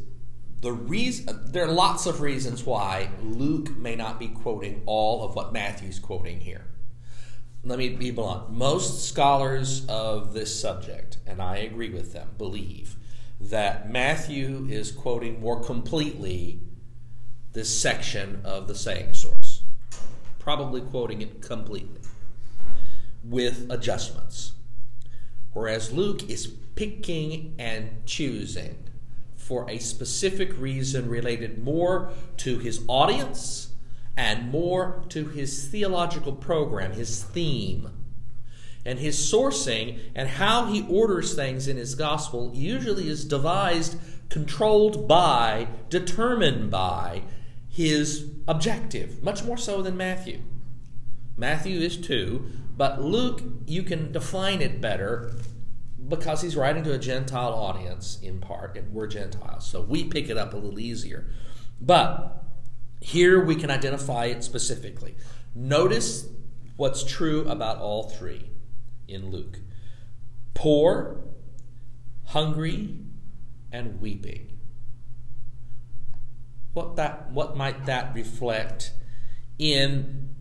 the 0.62 0.72
reason, 0.72 1.52
there 1.52 1.66
are 1.66 1.72
lots 1.72 2.08
of 2.08 2.22
reasons 2.22 2.66
why 2.66 3.10
Luke 3.22 3.78
may 3.78 3.96
not 3.96 4.20
be 4.20 4.28
quoting 4.30 4.82
all 4.86 5.24
of 5.24 5.36
what 5.36 5.54
Matthew's 5.54 6.00
quoting 6.00 6.40
here 6.40 6.66
let 7.66 7.80
me 7.80 7.90
be 7.90 8.12
blunt. 8.12 8.52
Most 8.52 9.10
scholars 9.10 9.86
of 9.88 10.34
this 10.34 10.58
subject, 10.60 11.18
and 11.26 11.42
I 11.42 11.58
agree 11.58 11.90
with 11.90 12.14
them, 12.14 12.30
believe 12.38 12.96
that 13.40 13.92
Matthew 13.92 14.68
is 14.70 14.92
quoting 14.92 15.40
more 15.42 15.62
completely 15.62 16.60
this 17.54 17.82
section 17.82 18.42
of 18.44 18.68
the 18.68 18.76
saying 18.76 19.14
source, 19.14 19.64
probably 20.40 20.82
quoting 20.82 21.22
it 21.22 21.42
completely 21.42 22.02
with 23.24 23.70
adjustments. 23.70 24.54
Whereas 25.54 25.92
Luke 25.92 26.30
is 26.30 26.48
picking 26.76 27.56
and 27.58 28.06
choosing 28.06 28.78
for 29.36 29.70
a 29.70 29.80
specific 29.80 30.58
reason 30.60 31.10
related 31.10 31.64
more 31.64 32.12
to 32.38 32.60
his 32.60 32.84
audience 32.88 33.74
and 34.18 34.50
more 34.52 35.04
to 35.10 35.28
his 35.28 35.68
theological 35.68 36.34
program, 36.34 36.94
his 36.94 37.24
theme. 37.24 37.90
And 38.86 39.00
his 39.00 39.18
sourcing 39.18 40.00
and 40.14 40.30
how 40.30 40.68
he 40.68 40.86
orders 40.88 41.34
things 41.34 41.68
in 41.68 41.78
his 41.78 41.96
gospel 41.96 42.52
usually 42.54 43.10
is 43.10 43.26
devised, 43.26 43.98
controlled 44.30 45.08
by, 45.08 45.68
determined 45.90 46.70
by 46.70 47.24
his 47.68 48.30
objective, 48.48 49.24
much 49.24 49.44
more 49.44 49.58
so 49.58 49.82
than 49.82 49.98
Matthew. 49.98 50.40
Matthew 51.36 51.80
is 51.80 51.98
too, 51.98 52.46
but 52.78 53.02
Luke, 53.02 53.42
you 53.66 53.84
can 53.84 54.12
define 54.12 54.62
it 54.62 54.80
better 54.80 55.34
because 56.08 56.42
he's 56.42 56.56
writing 56.56 56.84
to 56.84 56.94
a 56.94 57.00
Gentile 57.00 57.54
audience 57.54 58.20
in 58.22 58.40
part, 58.40 58.78
and 58.78 58.94
we're 58.94 59.08
Gentiles, 59.08 59.66
so 59.66 59.82
we 59.82 60.04
pick 60.04 60.30
it 60.30 60.38
up 60.38 60.54
a 60.54 60.58
little 60.58 60.80
easier. 60.80 61.26
But 61.82 62.44
here 63.02 63.44
we 63.44 63.56
can 63.56 63.72
identify 63.72 64.26
it 64.26 64.44
specifically. 64.44 65.16
Notice 65.56 66.30
what's 66.78 67.04
true 67.04 67.48
about 67.50 67.80
all 67.80 68.10
three 68.10 68.52
in 69.08 69.32
Luke 69.32 69.60
poor, 70.56 71.22
hungry, 72.24 72.98
and 73.72 74.02
weeping. 74.02 74.58
What, 76.74 76.96
that, 76.96 77.30
what 77.32 77.56
might 77.56 77.86
that 77.86 78.16
reflect 78.16 78.94
in 79.60 80.34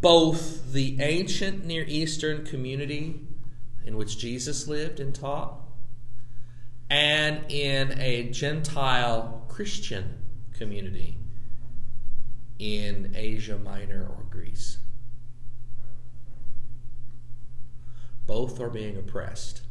both 0.00 0.72
the 0.72 1.00
ancient 1.00 1.66
Near 1.66 1.84
Eastern 1.86 2.46
community 2.46 3.20
in 3.84 3.96
which 3.96 4.18
Jesus 4.18 4.66
lived 4.66 4.98
and 4.98 5.14
taught, 5.14 5.60
and 6.88 7.44
in 7.50 7.98
a 7.98 8.30
Gentile 8.30 9.44
Christian 9.48 10.18
community 10.54 11.18
in 12.58 13.12
Asia 13.14 13.58
Minor 13.58 14.06
or 14.06 14.24
Greece. 14.30 14.78
Both 18.30 18.60
are 18.60 18.70
being 18.70 18.96
oppressed. 18.96 19.62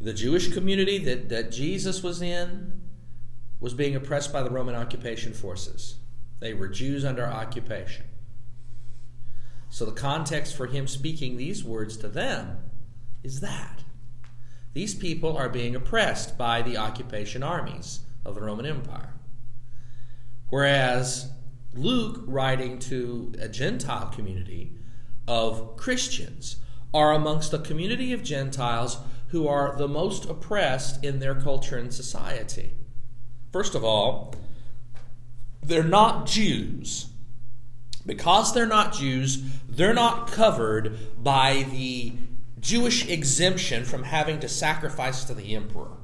The 0.00 0.14
Jewish 0.14 0.50
community 0.54 0.96
that, 1.04 1.28
that 1.28 1.52
Jesus 1.52 2.02
was 2.02 2.22
in 2.22 2.80
was 3.60 3.74
being 3.74 3.94
oppressed 3.94 4.32
by 4.32 4.42
the 4.42 4.48
Roman 4.48 4.74
occupation 4.74 5.34
forces. 5.34 5.96
They 6.40 6.54
were 6.54 6.66
Jews 6.66 7.04
under 7.04 7.26
occupation. 7.26 8.06
So 9.68 9.84
the 9.84 9.92
context 9.92 10.56
for 10.56 10.66
him 10.66 10.86
speaking 10.86 11.36
these 11.36 11.62
words 11.62 11.98
to 11.98 12.08
them 12.08 12.56
is 13.22 13.40
that. 13.40 13.84
These 14.72 14.94
people 14.94 15.36
are 15.36 15.50
being 15.50 15.76
oppressed 15.76 16.38
by 16.38 16.62
the 16.62 16.78
occupation 16.78 17.42
armies 17.42 18.00
of 18.24 18.34
the 18.34 18.40
Roman 18.40 18.64
Empire. 18.64 19.12
Whereas 20.48 21.32
Luke, 21.74 22.22
writing 22.26 22.78
to 22.78 23.34
a 23.38 23.48
Gentile 23.50 24.06
community 24.06 24.72
of 25.26 25.76
Christians, 25.76 26.56
are 26.92 27.12
amongst 27.12 27.52
a 27.52 27.58
community 27.58 28.12
of 28.12 28.22
Gentiles 28.22 28.98
who 29.28 29.46
are 29.46 29.76
the 29.76 29.88
most 29.88 30.24
oppressed 30.24 31.04
in 31.04 31.18
their 31.18 31.34
culture 31.34 31.76
and 31.76 31.92
society. 31.92 32.72
First 33.52 33.74
of 33.74 33.84
all, 33.84 34.34
they're 35.62 35.82
not 35.82 36.26
Jews. 36.26 37.06
Because 38.06 38.54
they're 38.54 38.66
not 38.66 38.94
Jews, 38.94 39.42
they're 39.68 39.92
not 39.92 40.28
covered 40.28 41.22
by 41.22 41.66
the 41.70 42.14
Jewish 42.58 43.06
exemption 43.06 43.84
from 43.84 44.04
having 44.04 44.40
to 44.40 44.48
sacrifice 44.48 45.24
to 45.24 45.34
the 45.34 45.54
emperor. 45.54 45.98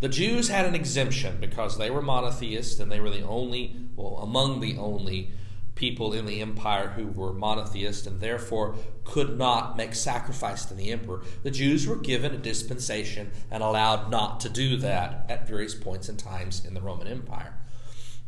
The 0.00 0.08
Jews 0.08 0.48
had 0.48 0.64
an 0.64 0.74
exemption 0.74 1.38
because 1.40 1.76
they 1.76 1.90
were 1.90 2.00
monotheists 2.00 2.80
and 2.80 2.90
they 2.90 3.00
were 3.00 3.10
the 3.10 3.26
only, 3.26 3.76
well, 3.96 4.18
among 4.22 4.60
the 4.60 4.78
only 4.78 5.32
people 5.78 6.12
in 6.12 6.26
the 6.26 6.40
empire 6.40 6.88
who 6.88 7.06
were 7.06 7.32
monotheists 7.32 8.04
and 8.04 8.20
therefore 8.20 8.74
could 9.04 9.38
not 9.38 9.76
make 9.76 9.94
sacrifice 9.94 10.64
to 10.64 10.74
the 10.74 10.90
emperor. 10.90 11.22
The 11.44 11.52
Jews 11.52 11.86
were 11.86 11.96
given 11.96 12.34
a 12.34 12.38
dispensation 12.38 13.30
and 13.48 13.62
allowed 13.62 14.10
not 14.10 14.40
to 14.40 14.48
do 14.48 14.76
that 14.78 15.24
at 15.28 15.46
various 15.46 15.76
points 15.76 16.08
and 16.08 16.18
times 16.18 16.64
in 16.64 16.74
the 16.74 16.80
Roman 16.80 17.06
Empire. 17.06 17.54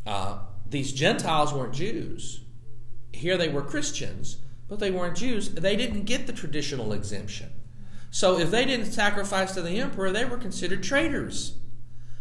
Uh, 0.07 0.39
these 0.65 0.93
Gentiles 0.93 1.53
weren't 1.53 1.75
Jews. 1.75 2.41
Here 3.13 3.37
they 3.37 3.49
were 3.49 3.63
Christians, 3.63 4.37
but 4.69 4.79
they 4.79 4.93
weren't 4.93 5.17
Jews. 5.17 5.51
They 5.51 5.75
didn't 5.75 6.05
get 6.05 6.29
the 6.29 6.33
traditional 6.33 6.93
exemption. 6.93 7.51
So 8.13 8.39
if 8.39 8.53
they 8.53 8.65
didn't 8.65 8.93
sacrifice 8.93 9.55
to 9.55 9.63
the 9.63 9.81
emperor, 9.81 10.13
they 10.13 10.25
were 10.25 10.39
considered 10.39 10.85
traitors. 10.85 11.57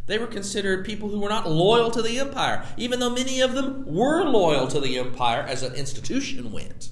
They 0.09 0.17
were 0.17 0.25
considered 0.25 0.85
people 0.85 1.09
who 1.09 1.19
were 1.19 1.29
not 1.29 1.47
loyal 1.47 1.91
to 1.91 2.01
the 2.01 2.17
empire, 2.17 2.65
even 2.77 2.99
though 2.99 3.11
many 3.11 3.41
of 3.41 3.53
them 3.53 3.85
were 3.85 4.23
loyal 4.23 4.65
to 4.69 4.79
the 4.79 4.97
empire 4.97 5.43
as 5.43 5.61
an 5.61 5.75
institution 5.75 6.51
went. 6.51 6.89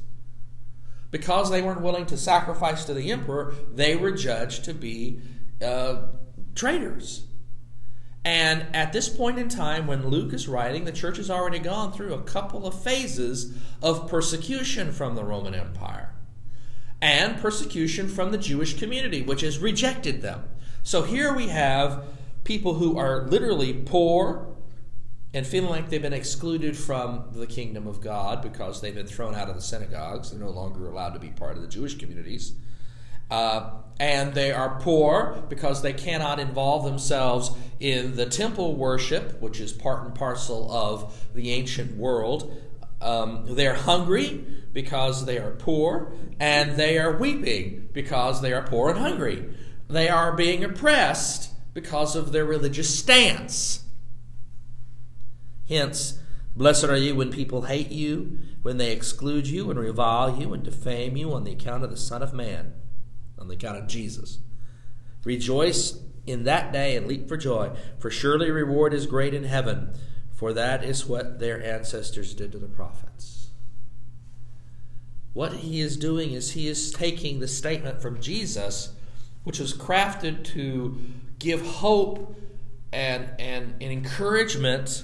Because 1.10 1.50
they 1.50 1.64
weren't 1.64 1.82
willing 1.82 2.06
to 2.06 2.16
sacrifice 2.16 2.86
to 2.86 2.94
the 2.94 3.12
emperor, 3.12 3.56
they 3.74 3.96
were 3.96 4.12
judged 4.12 4.66
to 4.66 4.74
be 4.76 5.20
uh, 5.66 6.04
traitors. 6.54 7.26
And 8.24 8.68
at 8.76 8.94
this 8.94 9.10
point 9.10 9.40
in 9.40 9.50
time, 9.50 9.88
when 9.88 10.10
Luke 10.10 10.32
is 10.32 10.48
writing, 10.48 10.86
the 10.86 10.92
church 10.92 11.18
has 11.18 11.32
already 11.32 11.58
gone 11.58 11.92
through 11.92 12.14
a 12.14 12.22
couple 12.22 12.68
of 12.68 12.84
phases 12.84 13.58
of 13.82 14.08
persecution 14.08 14.92
from 14.92 15.16
the 15.16 15.24
Roman 15.24 15.56
Empire 15.56 16.14
and 17.02 17.42
persecution 17.42 18.10
from 18.10 18.32
the 18.32 18.38
Jewish 18.38 18.78
community, 18.78 19.24
which 19.24 19.42
has 19.42 19.58
rejected 19.58 20.22
them. 20.22 20.44
So 20.84 21.02
here 21.02 21.34
we 21.34 21.48
have 21.48 22.06
people 22.48 22.76
who 22.76 22.98
are 22.98 23.28
literally 23.28 23.74
poor 23.74 24.56
and 25.34 25.46
feeling 25.46 25.70
like 25.70 25.90
they've 25.90 26.02
been 26.02 26.14
excluded 26.14 26.78
from 26.78 27.26
the 27.34 27.46
kingdom 27.46 27.86
of 27.88 28.00
God 28.00 28.42
because 28.42 28.80
they've 28.80 28.96
been 28.96 29.06
thrown 29.06 29.36
out 29.36 29.50
of 29.50 29.56
the 29.56 29.62
synagogues. 29.62 30.32
They're 30.32 30.40
no 30.40 30.50
longer 30.50 30.88
allowed 30.88 31.10
to 31.10 31.20
be 31.20 31.28
part 31.28 31.58
of 31.58 31.62
the 31.62 31.68
Jewish 31.68 31.98
communities. 31.98 32.54
Uh, 33.30 33.72
and 34.00 34.34
they 34.34 34.54
are 34.54 34.80
poor 34.80 35.44
because 35.50 35.82
they 35.82 35.92
cannot 35.92 36.40
involve 36.40 36.86
themselves 36.86 37.52
in 37.82 38.16
the 38.16 38.26
temple 38.26 38.78
worship, 38.78 39.42
which 39.42 39.60
is 39.60 39.74
part 39.74 40.06
and 40.06 40.16
parcel 40.16 40.72
of 40.72 41.28
the 41.36 41.52
ancient 41.52 41.98
world. 41.98 42.58
Um, 43.02 43.44
they're 43.46 43.74
hungry 43.74 44.46
because 44.72 45.26
they 45.26 45.38
are 45.38 45.52
poor, 45.52 46.14
and 46.40 46.78
they 46.78 46.98
are 46.98 47.18
weeping 47.18 47.90
because 47.92 48.42
they 48.42 48.54
are 48.54 48.64
poor 48.64 48.92
and 48.92 49.00
hungry. 49.00 49.50
They 49.90 50.08
are 50.08 50.32
being 50.32 50.64
oppressed 50.64 51.52
because 51.78 52.16
of 52.16 52.32
their 52.32 52.44
religious 52.44 52.98
stance. 52.98 53.84
Hence, 55.70 56.18
Blessed 56.56 56.86
are 56.86 56.98
you 56.98 57.14
when 57.14 57.30
people 57.30 57.62
hate 57.62 57.92
you, 57.92 58.40
when 58.64 58.78
they 58.78 58.92
exclude 58.92 59.46
you 59.46 59.70
and 59.70 59.80
revile 59.80 60.42
you 60.42 60.56
and 60.56 60.64
defame 60.64 61.16
you 61.16 61.32
on 61.34 61.44
the 61.44 61.52
account 61.52 61.84
of 61.84 61.92
the 61.92 61.96
Son 61.96 62.24
of 62.24 62.34
Man, 62.34 62.74
on 63.38 63.48
the 63.48 63.54
account 63.54 63.78
of 63.78 63.88
Jesus. 63.88 64.40
Rejoice 65.24 66.00
in 66.26 66.46
that 66.46 66.74
day 66.74 66.96
and 66.96 67.06
leap 67.06 67.28
for 67.28 67.38
joy, 67.38 67.76
for 68.00 68.10
surely 68.10 68.50
reward 68.50 68.92
is 68.92 69.06
great 69.06 69.36
in 69.36 69.44
heaven, 69.44 69.94
for 70.34 70.54
that 70.54 70.84
is 70.84 71.06
what 71.06 71.38
their 71.38 71.64
ancestors 71.64 72.34
did 72.34 72.52
to 72.54 72.58
the 72.58 72.66
prophets. 72.66 73.52
What 75.34 75.54
he 75.54 75.80
is 75.80 75.96
doing 75.96 76.32
is 76.32 76.54
he 76.54 76.68
is 76.68 76.90
taking 76.90 77.40
the 77.40 77.48
statement 77.48 78.02
from 78.02 78.20
Jesus, 78.20 78.94
which 79.44 79.60
was 79.60 79.76
crafted 79.76 80.44
to 80.46 81.00
give 81.40 81.66
hope 81.66 82.36
and, 82.92 83.30
and, 83.40 83.76
and 83.82 83.92
encouragement 83.92 85.04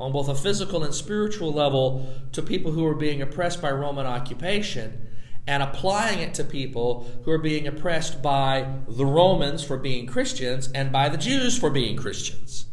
on 0.00 0.12
both 0.12 0.28
a 0.28 0.34
physical 0.34 0.82
and 0.82 0.94
spiritual 0.94 1.52
level 1.52 2.12
to 2.32 2.42
people 2.42 2.72
who 2.72 2.84
are 2.86 2.94
being 2.94 3.22
oppressed 3.22 3.62
by 3.62 3.70
Roman 3.70 4.06
occupation 4.06 5.08
and 5.46 5.62
applying 5.62 6.20
it 6.20 6.34
to 6.34 6.44
people 6.44 7.06
who 7.24 7.30
are 7.30 7.38
being 7.38 7.66
oppressed 7.66 8.22
by 8.22 8.66
the 8.88 9.04
Romans 9.04 9.62
for 9.62 9.76
being 9.76 10.06
Christians 10.06 10.70
and 10.72 10.90
by 10.90 11.08
the 11.08 11.18
Jews 11.18 11.58
for 11.58 11.70
being 11.70 11.96
Christians. 11.96 12.66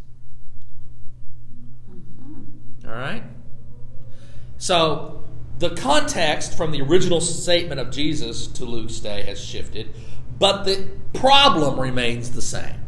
Mm-hmm. 1.90 2.88
All 2.88 2.96
right? 2.96 3.24
So, 4.58 5.24
the 5.60 5.72
context 5.72 6.56
from 6.58 6.72
the 6.72 6.82
original 6.82 7.22
statement 7.22 7.80
of 7.80 7.92
Jesus 7.92 8.48
to 8.48 8.66
Luke's 8.66 9.00
day 9.00 9.22
has 9.24 9.40
shifted, 9.40 9.94
but 10.40 10.64
the 10.64 10.88
problem 11.14 11.80
remains 11.80 12.32
the 12.32 12.42
same. 12.42 12.81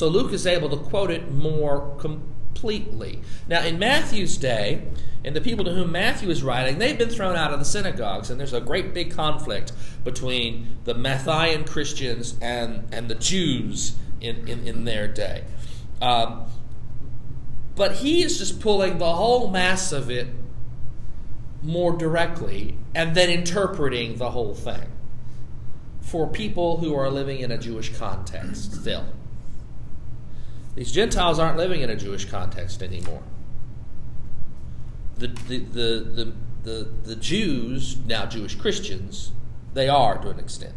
So, 0.00 0.08
Luke 0.08 0.32
is 0.32 0.46
able 0.46 0.70
to 0.70 0.78
quote 0.78 1.10
it 1.10 1.30
more 1.30 1.94
completely. 1.98 3.20
Now, 3.48 3.62
in 3.62 3.78
Matthew's 3.78 4.38
day, 4.38 4.88
and 5.26 5.36
the 5.36 5.42
people 5.42 5.62
to 5.66 5.72
whom 5.72 5.92
Matthew 5.92 6.30
is 6.30 6.42
writing, 6.42 6.78
they've 6.78 6.96
been 6.96 7.10
thrown 7.10 7.36
out 7.36 7.52
of 7.52 7.58
the 7.58 7.66
synagogues, 7.66 8.30
and 8.30 8.40
there's 8.40 8.54
a 8.54 8.62
great 8.62 8.94
big 8.94 9.10
conflict 9.10 9.74
between 10.02 10.78
the 10.84 10.94
Matthean 10.94 11.66
Christians 11.66 12.34
and, 12.40 12.88
and 12.90 13.10
the 13.10 13.14
Jews 13.14 13.94
in, 14.22 14.48
in, 14.48 14.66
in 14.66 14.84
their 14.86 15.06
day. 15.06 15.44
Um, 16.00 16.46
but 17.76 17.96
he 17.96 18.22
is 18.22 18.38
just 18.38 18.58
pulling 18.58 18.96
the 18.96 19.12
whole 19.12 19.50
mass 19.50 19.92
of 19.92 20.10
it 20.10 20.28
more 21.62 21.92
directly 21.94 22.78
and 22.94 23.14
then 23.14 23.28
interpreting 23.28 24.16
the 24.16 24.30
whole 24.30 24.54
thing 24.54 24.90
for 26.00 26.26
people 26.26 26.78
who 26.78 26.94
are 26.94 27.10
living 27.10 27.40
in 27.40 27.52
a 27.52 27.58
Jewish 27.58 27.94
context 27.98 28.80
still. 28.80 29.04
These 30.74 30.92
Gentiles 30.92 31.38
aren't 31.38 31.56
living 31.56 31.80
in 31.82 31.90
a 31.90 31.96
Jewish 31.96 32.24
context 32.26 32.82
anymore 32.82 33.22
the, 35.20 35.26
the, 35.28 35.58
the, 35.58 36.32
the, 36.64 36.88
the, 37.04 37.16
Jews, 37.16 37.98
now 38.06 38.26
Jewish 38.26 38.54
Christians, 38.54 39.32
they 39.74 39.88
are 39.88 40.18
to 40.18 40.30
an 40.30 40.38
extent. 40.38 40.74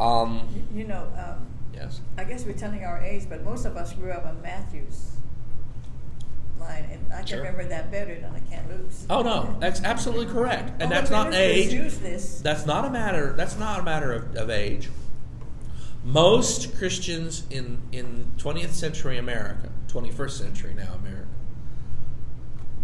Um, 0.00 0.48
You 0.74 0.84
know, 0.84 1.06
um, 1.16 1.46
yes. 1.72 2.00
I 2.18 2.24
guess 2.24 2.44
we're 2.44 2.54
telling 2.54 2.84
our 2.84 2.98
age, 2.98 3.26
but 3.28 3.44
most 3.44 3.64
of 3.64 3.76
us 3.76 3.92
grew 3.92 4.10
up 4.10 4.26
on 4.26 4.42
Matthew's 4.42 5.12
line, 6.58 6.88
and 6.90 7.12
I 7.12 7.18
can 7.18 7.26
Sure. 7.26 7.38
remember 7.38 7.64
that 7.68 7.92
better 7.92 8.16
than 8.20 8.32
I 8.34 8.40
can 8.40 8.68
Luke's. 8.68 9.06
Oh 9.08 9.22
no, 9.22 9.56
that's 9.60 9.82
absolutely 9.82 10.26
correct, 10.26 10.70
and 10.80 10.84
Oh, 10.92 10.94
that's 10.94 11.10
not 11.10 11.32
age. 11.32 11.70
This. 12.00 12.40
That's 12.40 12.66
not 12.66 12.84
a 12.84 12.90
matter. 12.90 13.32
That's 13.36 13.56
not 13.56 13.78
a 13.78 13.82
matter 13.84 14.12
of, 14.12 14.34
of 14.34 14.50
age. 14.50 14.90
Most 16.04 16.76
Christians 16.76 17.44
in 17.48 17.80
in 17.92 18.32
20th 18.36 18.72
century 18.72 19.18
America, 19.18 19.70
21st 19.88 20.30
century 20.30 20.74
now 20.74 20.94
America, 20.94 21.28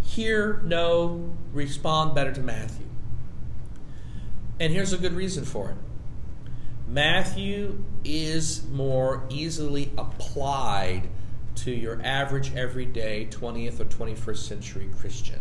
hear, 0.03 0.61
know, 0.65 1.37
respond 1.53 2.15
better 2.15 2.33
to 2.33 2.41
Matthew. 2.41 2.87
And 4.61 4.73
here's 4.73 4.93
a 4.93 4.99
good 4.99 5.13
reason 5.13 5.45
for 5.45 5.71
it. 5.71 5.77
Matthew 6.87 7.85
is 8.05 8.67
more 8.69 9.25
easily 9.29 9.93
applied 9.99 11.09
to 11.57 11.71
your 11.71 12.01
average 12.03 12.55
everyday 12.55 13.27
20th 13.27 13.81
or 13.81 13.85
21st 13.85 14.37
century 14.39 14.89
Christian 14.99 15.41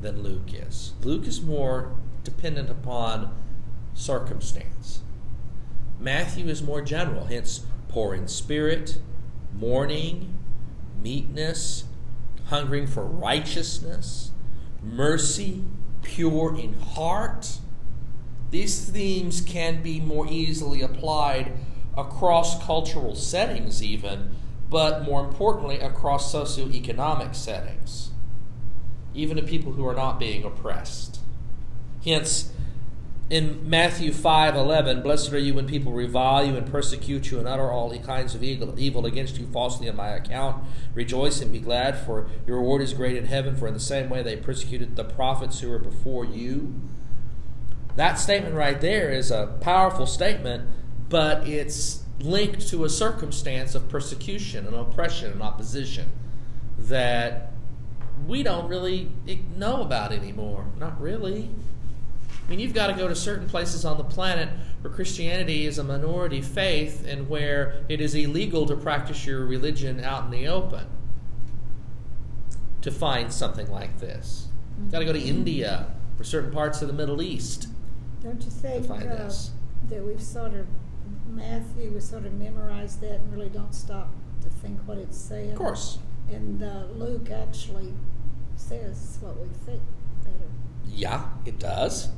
than 0.00 0.22
Luke 0.22 0.52
is. 0.52 0.94
Luke 1.02 1.26
is 1.26 1.40
more 1.40 1.96
dependent 2.24 2.70
upon 2.70 3.34
circumstance. 3.94 5.02
Matthew 6.02 6.48
is 6.48 6.62
more 6.62 6.82
general, 6.82 7.26
hence 7.26 7.64
poor 7.88 8.12
in 8.12 8.26
spirit, 8.26 8.98
mourning, 9.54 10.36
meekness, 11.00 11.84
hungering 12.46 12.88
for 12.88 13.04
righteousness, 13.04 14.32
mercy, 14.82 15.62
pure 16.02 16.58
in 16.58 16.74
heart. 16.74 17.58
These 18.50 18.90
themes 18.90 19.40
can 19.40 19.80
be 19.80 20.00
more 20.00 20.26
easily 20.26 20.82
applied 20.82 21.52
across 21.96 22.62
cultural 22.64 23.14
settings, 23.14 23.82
even, 23.82 24.34
but 24.68 25.04
more 25.04 25.24
importantly, 25.24 25.78
across 25.78 26.34
socioeconomic 26.34 27.36
settings, 27.36 28.10
even 29.14 29.36
to 29.36 29.42
people 29.42 29.72
who 29.72 29.86
are 29.86 29.94
not 29.94 30.18
being 30.18 30.42
oppressed. 30.42 31.20
Hence, 32.04 32.51
in 33.32 33.66
Matthew 33.66 34.12
5:11, 34.12 35.02
blessed 35.02 35.32
are 35.32 35.38
you 35.38 35.54
when 35.54 35.66
people 35.66 35.90
revile 35.90 36.44
you 36.44 36.54
and 36.54 36.70
persecute 36.70 37.30
you 37.30 37.38
and 37.38 37.48
utter 37.48 37.72
all 37.72 37.90
kinds 38.00 38.34
of 38.34 38.42
evil 38.44 39.06
against 39.06 39.38
you 39.38 39.46
falsely 39.46 39.88
on 39.88 39.96
my 39.96 40.08
account. 40.08 40.62
Rejoice 40.92 41.40
and 41.40 41.50
be 41.50 41.58
glad, 41.58 41.96
for 41.96 42.26
your 42.46 42.58
reward 42.58 42.82
is 42.82 42.92
great 42.92 43.16
in 43.16 43.24
heaven, 43.24 43.56
for 43.56 43.66
in 43.66 43.72
the 43.72 43.80
same 43.80 44.10
way 44.10 44.22
they 44.22 44.36
persecuted 44.36 44.96
the 44.96 45.04
prophets 45.04 45.60
who 45.60 45.70
were 45.70 45.78
before 45.78 46.26
you. 46.26 46.74
That 47.96 48.18
statement 48.18 48.54
right 48.54 48.78
there 48.78 49.10
is 49.10 49.30
a 49.30 49.56
powerful 49.62 50.04
statement, 50.04 50.68
but 51.08 51.48
it's 51.48 52.02
linked 52.20 52.68
to 52.68 52.84
a 52.84 52.90
circumstance 52.90 53.74
of 53.74 53.88
persecution 53.88 54.66
and 54.66 54.76
oppression 54.76 55.32
and 55.32 55.42
opposition 55.42 56.10
that 56.76 57.50
we 58.26 58.42
don't 58.42 58.68
really 58.68 59.10
know 59.56 59.80
about 59.80 60.12
anymore. 60.12 60.66
Not 60.78 61.00
really. 61.00 61.48
I 62.46 62.50
mean, 62.50 62.58
you've 62.58 62.74
got 62.74 62.88
to 62.88 62.92
go 62.94 63.08
to 63.08 63.14
certain 63.14 63.48
places 63.48 63.84
on 63.84 63.96
the 63.98 64.04
planet 64.04 64.48
where 64.80 64.92
Christianity 64.92 65.66
is 65.66 65.78
a 65.78 65.84
minority 65.84 66.42
faith 66.42 67.06
and 67.06 67.28
where 67.28 67.84
it 67.88 68.00
is 68.00 68.14
illegal 68.14 68.66
to 68.66 68.76
practice 68.76 69.24
your 69.24 69.46
religion 69.46 70.00
out 70.00 70.24
in 70.24 70.30
the 70.30 70.48
open 70.48 70.86
to 72.82 72.90
find 72.90 73.32
something 73.32 73.70
like 73.70 73.98
this. 74.00 74.48
You've 74.78 74.90
got 74.90 74.98
to 74.98 75.04
go 75.04 75.12
to 75.12 75.20
India 75.20 75.94
or 76.18 76.24
certain 76.24 76.50
parts 76.50 76.82
of 76.82 76.88
the 76.88 76.94
Middle 76.94 77.22
East 77.22 77.68
Don't 78.22 78.42
you 78.42 78.50
to 78.50 78.50
think 78.50 78.86
find 78.86 79.04
uh, 79.04 79.16
this. 79.16 79.52
that 79.88 80.02
we've 80.04 80.20
sort 80.20 80.54
of, 80.54 80.66
Matthew, 81.28 81.90
we 81.92 82.00
sort 82.00 82.26
of 82.26 82.32
memorized 82.34 83.00
that 83.02 83.20
and 83.20 83.32
really 83.32 83.48
don't 83.48 83.74
stop 83.74 84.10
to 84.42 84.48
think 84.48 84.80
what 84.86 84.98
it's 84.98 85.16
saying? 85.16 85.52
Of 85.52 85.58
course. 85.58 85.98
And 86.30 86.62
uh, 86.62 86.86
Luke 86.94 87.30
actually 87.30 87.92
says 88.56 89.18
what 89.20 89.38
we 89.38 89.48
think 89.64 89.82
better. 90.24 90.50
Yeah, 90.88 91.24
it 91.46 91.58
does. 91.60 92.08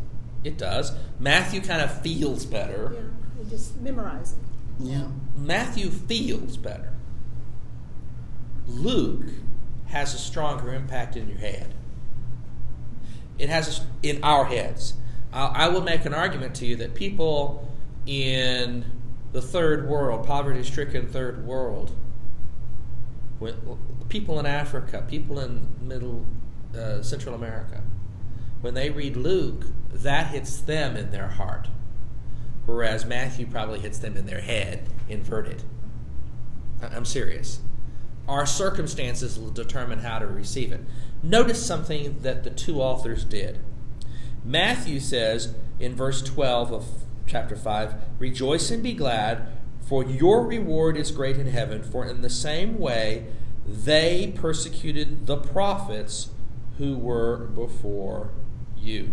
It 0.44 0.58
does. 0.58 0.92
Matthew 1.18 1.62
kind 1.62 1.80
of 1.80 2.02
feels 2.02 2.44
better. 2.44 2.92
Yeah, 2.94 3.42
we 3.42 3.50
just 3.50 3.80
memorize 3.80 4.34
it. 4.34 4.94
L- 4.94 5.12
Matthew 5.36 5.90
feels 5.90 6.56
better. 6.56 6.92
Luke 8.66 9.26
has 9.86 10.14
a 10.14 10.18
stronger 10.18 10.74
impact 10.74 11.16
in 11.16 11.28
your 11.28 11.38
head. 11.38 11.74
It 13.38 13.48
has 13.48 13.66
a 13.66 13.70
s 13.70 13.86
in 14.02 14.22
our 14.22 14.44
heads. 14.44 14.94
I, 15.32 15.46
I 15.46 15.68
will 15.68 15.80
make 15.80 16.04
an 16.04 16.14
argument 16.14 16.54
to 16.56 16.66
you 16.66 16.76
that 16.76 16.94
people 16.94 17.72
in 18.06 18.84
the 19.32 19.42
third 19.42 19.88
world, 19.88 20.26
poverty-stricken 20.26 21.08
third 21.08 21.44
world, 21.46 21.90
when, 23.38 23.54
people 24.08 24.38
in 24.38 24.46
Africa, 24.46 25.04
people 25.08 25.40
in 25.40 25.68
Middle 25.80 26.24
uh, 26.76 27.02
Central 27.02 27.34
America, 27.34 27.82
when 28.60 28.74
they 28.74 28.90
read 28.90 29.16
Luke, 29.16 29.66
that 29.94 30.28
hits 30.28 30.58
them 30.58 30.96
in 30.96 31.10
their 31.10 31.28
heart, 31.28 31.68
whereas 32.66 33.06
Matthew 33.06 33.46
probably 33.46 33.80
hits 33.80 33.98
them 33.98 34.16
in 34.16 34.26
their 34.26 34.40
head, 34.40 34.88
inverted. 35.08 35.62
I'm 36.82 37.04
serious. 37.04 37.60
Our 38.28 38.46
circumstances 38.46 39.38
will 39.38 39.50
determine 39.50 40.00
how 40.00 40.18
to 40.18 40.26
receive 40.26 40.72
it. 40.72 40.80
Notice 41.22 41.64
something 41.64 42.20
that 42.22 42.42
the 42.44 42.50
two 42.50 42.80
authors 42.80 43.24
did. 43.24 43.58
Matthew 44.44 45.00
says 45.00 45.54
in 45.78 45.94
verse 45.94 46.22
12 46.22 46.72
of 46.72 46.86
chapter 47.26 47.56
5 47.56 47.94
Rejoice 48.18 48.70
and 48.70 48.82
be 48.82 48.94
glad, 48.94 49.48
for 49.80 50.04
your 50.04 50.46
reward 50.46 50.96
is 50.96 51.10
great 51.10 51.36
in 51.36 51.46
heaven, 51.46 51.82
for 51.82 52.04
in 52.04 52.22
the 52.22 52.30
same 52.30 52.78
way 52.78 53.26
they 53.66 54.32
persecuted 54.34 55.26
the 55.26 55.36
prophets 55.36 56.30
who 56.78 56.98
were 56.98 57.46
before 57.46 58.30
you. 58.76 59.12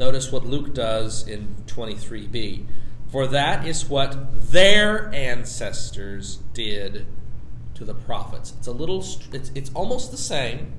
Notice 0.00 0.32
what 0.32 0.46
Luke 0.46 0.72
does 0.72 1.28
in 1.28 1.56
23b. 1.66 2.64
for 3.12 3.26
that 3.26 3.66
is 3.66 3.84
what 3.84 4.50
their 4.50 5.14
ancestors 5.14 6.36
did 6.54 7.06
to 7.74 7.84
the 7.84 7.92
prophets. 7.92 8.54
It's 8.56 8.66
a 8.66 8.72
little, 8.72 9.04
it's, 9.30 9.52
it's 9.54 9.70
almost 9.74 10.10
the 10.10 10.16
same, 10.16 10.72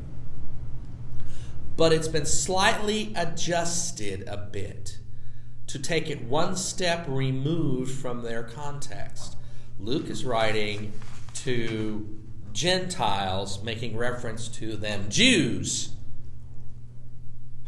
but 1.77 1.93
it's 1.93 2.07
been 2.07 2.25
slightly 2.25 3.13
adjusted 3.15 4.27
a 4.27 4.37
bit 4.37 4.97
to 5.67 5.77
take 5.77 6.09
it 6.09 6.23
one 6.23 6.55
step 6.55 7.05
removed 7.07 7.91
from 7.91 8.23
their 8.23 8.41
context. 8.41 9.37
Luke 9.79 10.09
is 10.09 10.25
writing 10.25 10.93
to 11.35 12.09
Gentiles, 12.53 13.61
making 13.63 13.97
reference 13.97 14.47
to 14.47 14.75
them 14.75 15.09
Jews 15.09 15.91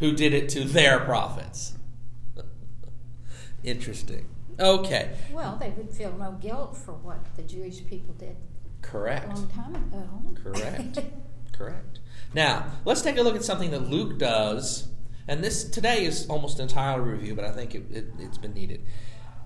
who 0.03 0.11
did 0.11 0.33
it 0.33 0.49
to 0.49 0.65
their 0.65 0.99
prophets. 0.99 1.77
Interesting. 3.63 4.27
Okay. 4.59 5.15
Well, 5.31 5.55
they 5.55 5.69
would 5.69 5.89
feel 5.91 6.11
no 6.17 6.33
guilt 6.41 6.75
for 6.75 6.91
what 6.91 7.33
the 7.37 7.41
Jewish 7.41 7.85
people 7.85 8.13
did 8.15 8.35
a 8.35 8.85
Correct. 8.85 9.29
long 9.29 9.47
time 9.47 9.75
ago. 9.75 10.35
Correct. 10.43 10.99
Correct. 11.53 11.99
Now, 12.33 12.65
let's 12.83 13.01
take 13.01 13.15
a 13.15 13.21
look 13.21 13.37
at 13.37 13.45
something 13.45 13.71
that 13.71 13.89
Luke 13.89 14.19
does, 14.19 14.89
and 15.25 15.41
this 15.41 15.63
today 15.63 16.03
is 16.03 16.27
almost 16.27 16.59
entirely 16.59 17.09
review, 17.11 17.33
but 17.33 17.45
I 17.45 17.51
think 17.51 17.73
it, 17.73 17.85
it, 17.89 18.07
has 18.19 18.37
been 18.37 18.53
needed. 18.53 18.81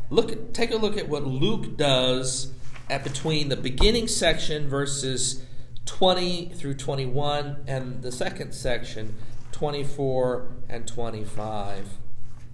Look, 0.10 0.32
at, 0.32 0.56
take 0.56 0.72
a 0.72 0.78
look 0.78 0.98
at 0.98 1.08
what 1.08 1.24
Luke 1.24 1.78
does 1.78 2.52
at 2.90 3.04
between 3.04 3.50
the 3.50 3.58
beginning 3.58 4.08
section, 4.08 4.68
verses 4.68 5.44
20 5.86 6.54
through 6.56 6.74
21, 6.74 7.58
and 7.68 8.02
the 8.02 8.12
second 8.12 8.54
section, 8.54 9.14
24 9.58 10.52
and 10.70 10.88
25. 10.88 11.78
You 11.80 11.88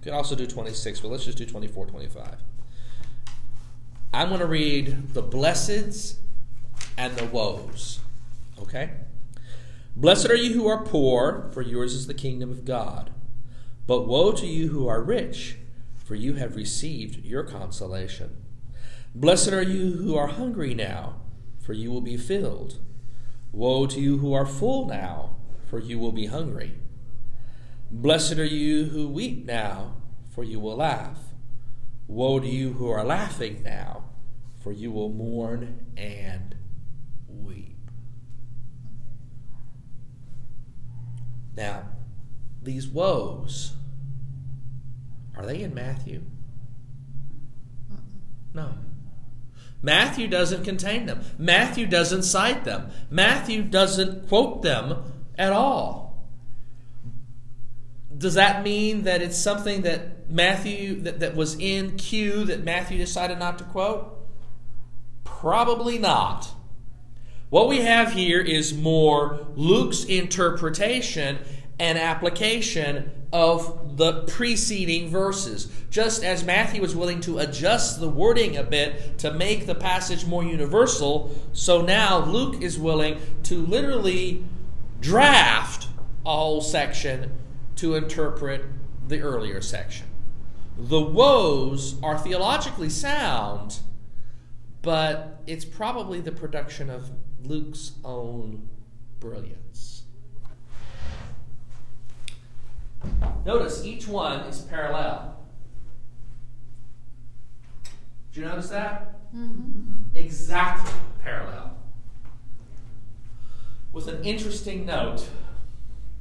could 0.02 0.14
also 0.14 0.34
do 0.34 0.46
26, 0.46 1.00
but 1.00 1.10
let's 1.10 1.26
just 1.26 1.36
do 1.36 1.44
24, 1.44 1.84
25. 1.84 2.38
I'm 4.14 4.28
going 4.28 4.40
to 4.40 4.46
read 4.46 5.12
the 5.12 5.22
blesseds 5.22 6.16
and 6.96 7.14
the 7.16 7.26
woes. 7.26 8.00
Okay? 8.58 8.92
Blessed 9.94 10.30
are 10.30 10.34
you 10.34 10.54
who 10.54 10.66
are 10.66 10.82
poor, 10.82 11.50
for 11.52 11.60
yours 11.60 11.92
is 11.92 12.06
the 12.06 12.14
kingdom 12.14 12.50
of 12.50 12.64
God. 12.64 13.10
But 13.86 14.08
woe 14.08 14.32
to 14.32 14.46
you 14.46 14.68
who 14.68 14.88
are 14.88 15.02
rich, 15.02 15.58
for 16.06 16.14
you 16.14 16.34
have 16.34 16.56
received 16.56 17.22
your 17.22 17.42
consolation. 17.42 18.38
Blessed 19.14 19.52
are 19.52 19.62
you 19.62 19.98
who 19.98 20.16
are 20.16 20.28
hungry 20.28 20.72
now, 20.72 21.16
for 21.60 21.74
you 21.74 21.90
will 21.90 22.00
be 22.00 22.16
filled. 22.16 22.78
Woe 23.52 23.86
to 23.88 24.00
you 24.00 24.18
who 24.18 24.32
are 24.32 24.46
full 24.46 24.86
now, 24.86 25.36
for 25.68 25.78
you 25.78 25.98
will 25.98 26.10
be 26.10 26.26
hungry. 26.26 26.78
Blessed 27.96 28.38
are 28.38 28.44
you 28.44 28.86
who 28.86 29.08
weep 29.08 29.46
now, 29.46 29.94
for 30.28 30.42
you 30.42 30.58
will 30.58 30.76
laugh. 30.76 31.16
Woe 32.08 32.40
to 32.40 32.46
you 32.46 32.72
who 32.72 32.90
are 32.90 33.04
laughing 33.04 33.62
now, 33.62 34.04
for 34.60 34.72
you 34.72 34.90
will 34.90 35.08
mourn 35.08 35.86
and 35.96 36.56
weep. 37.28 37.78
Now, 41.56 41.84
these 42.60 42.88
woes, 42.88 43.76
are 45.36 45.46
they 45.46 45.62
in 45.62 45.72
Matthew? 45.72 46.22
No. 48.52 48.74
Matthew 49.80 50.26
doesn't 50.26 50.64
contain 50.64 51.06
them. 51.06 51.22
Matthew 51.38 51.86
doesn't 51.86 52.24
cite 52.24 52.64
them. 52.64 52.90
Matthew 53.08 53.62
doesn't 53.62 54.28
quote 54.28 54.62
them 54.62 55.12
at 55.38 55.52
all. 55.52 56.03
Does 58.16 58.34
that 58.34 58.62
mean 58.62 59.02
that 59.04 59.22
it's 59.22 59.36
something 59.36 59.82
that 59.82 60.30
Matthew 60.30 61.00
that, 61.02 61.20
that 61.20 61.34
was 61.34 61.56
in 61.58 61.96
Q 61.96 62.44
that 62.44 62.64
Matthew 62.64 62.98
decided 62.98 63.38
not 63.38 63.58
to 63.58 63.64
quote? 63.64 64.10
Probably 65.24 65.98
not. 65.98 66.50
What 67.50 67.68
we 67.68 67.82
have 67.82 68.12
here 68.12 68.40
is 68.40 68.74
more 68.74 69.46
Luke's 69.54 70.04
interpretation 70.04 71.38
and 71.78 71.98
application 71.98 73.10
of 73.32 73.96
the 73.96 74.22
preceding 74.22 75.08
verses. 75.08 75.70
Just 75.90 76.24
as 76.24 76.44
Matthew 76.44 76.80
was 76.80 76.96
willing 76.96 77.20
to 77.22 77.38
adjust 77.38 78.00
the 78.00 78.08
wording 78.08 78.56
a 78.56 78.62
bit 78.62 79.18
to 79.18 79.32
make 79.32 79.66
the 79.66 79.74
passage 79.74 80.24
more 80.24 80.42
universal, 80.42 81.34
so 81.52 81.82
now 81.82 82.24
Luke 82.24 82.62
is 82.62 82.78
willing 82.78 83.20
to 83.44 83.66
literally 83.66 84.44
draft 85.00 85.88
a 86.24 86.30
whole 86.30 86.60
section 86.60 87.30
to 87.84 87.96
interpret 87.96 88.64
the 89.08 89.20
earlier 89.20 89.60
section. 89.60 90.06
The 90.78 91.02
woes 91.02 92.00
are 92.02 92.16
theologically 92.16 92.88
sound, 92.88 93.80
but 94.80 95.42
it's 95.46 95.66
probably 95.66 96.22
the 96.22 96.32
production 96.32 96.88
of 96.88 97.10
Luke's 97.42 97.92
own 98.02 98.70
brilliance. 99.20 100.04
Notice 103.44 103.84
each 103.84 104.08
one 104.08 104.40
is 104.46 104.62
parallel. 104.62 105.36
Do 108.32 108.40
you 108.40 108.46
notice 108.46 108.70
that? 108.70 109.30
Mm-hmm. 109.36 110.16
Exactly 110.16 110.94
parallel. 111.22 111.76
With 113.92 114.08
an 114.08 114.24
interesting 114.24 114.86
note, 114.86 115.28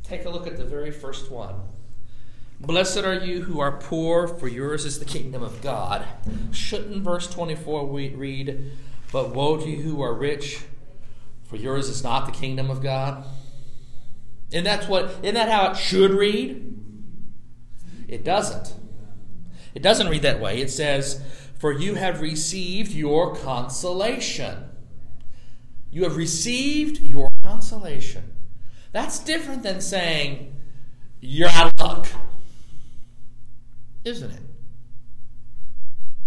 take 0.03 0.25
a 0.25 0.29
look 0.29 0.45
at 0.45 0.57
the 0.57 0.65
very 0.65 0.91
first 0.91 1.31
one. 1.31 1.55
Blessed 2.59 2.99
are 2.99 3.15
you 3.15 3.43
who 3.43 3.59
are 3.59 3.77
poor, 3.77 4.27
for 4.27 4.47
yours 4.47 4.85
is 4.85 4.99
the 4.99 5.05
kingdom 5.05 5.43
of 5.43 5.61
God. 5.61 6.05
Shouldn't 6.51 7.03
verse 7.03 7.27
24 7.27 7.87
we 7.87 8.09
read, 8.09 8.71
But 9.11 9.33
woe 9.33 9.57
to 9.57 9.69
you 9.69 9.81
who 9.81 10.01
are 10.01 10.13
rich, 10.13 10.61
for 11.43 11.57
yours 11.57 11.89
is 11.89 12.03
not 12.03 12.25
the 12.25 12.31
kingdom 12.31 12.69
of 12.69 12.81
God? 12.81 13.25
And 14.53 14.65
that's 14.65 14.87
what 14.87 15.05
isn't 15.23 15.33
that 15.33 15.49
how 15.49 15.71
it 15.71 15.77
should 15.77 16.11
read? 16.11 16.79
It 18.07 18.23
doesn't. 18.23 18.75
It 19.73 19.81
doesn't 19.81 20.07
read 20.07 20.21
that 20.21 20.39
way. 20.39 20.61
It 20.61 20.69
says, 20.69 21.21
For 21.57 21.71
you 21.71 21.95
have 21.95 22.21
received 22.21 22.91
your 22.91 23.35
consolation. 23.35 24.69
You 25.89 26.03
have 26.03 26.15
received 26.15 26.99
your 27.01 27.29
consolation. 27.43 28.33
That's 28.93 29.19
different 29.19 29.63
than 29.63 29.81
saying, 29.81 30.55
You're 31.19 31.49
out 31.49 31.73
of 31.73 31.79
luck. 31.79 32.07
Isn't 34.05 34.31
it? 34.31 34.41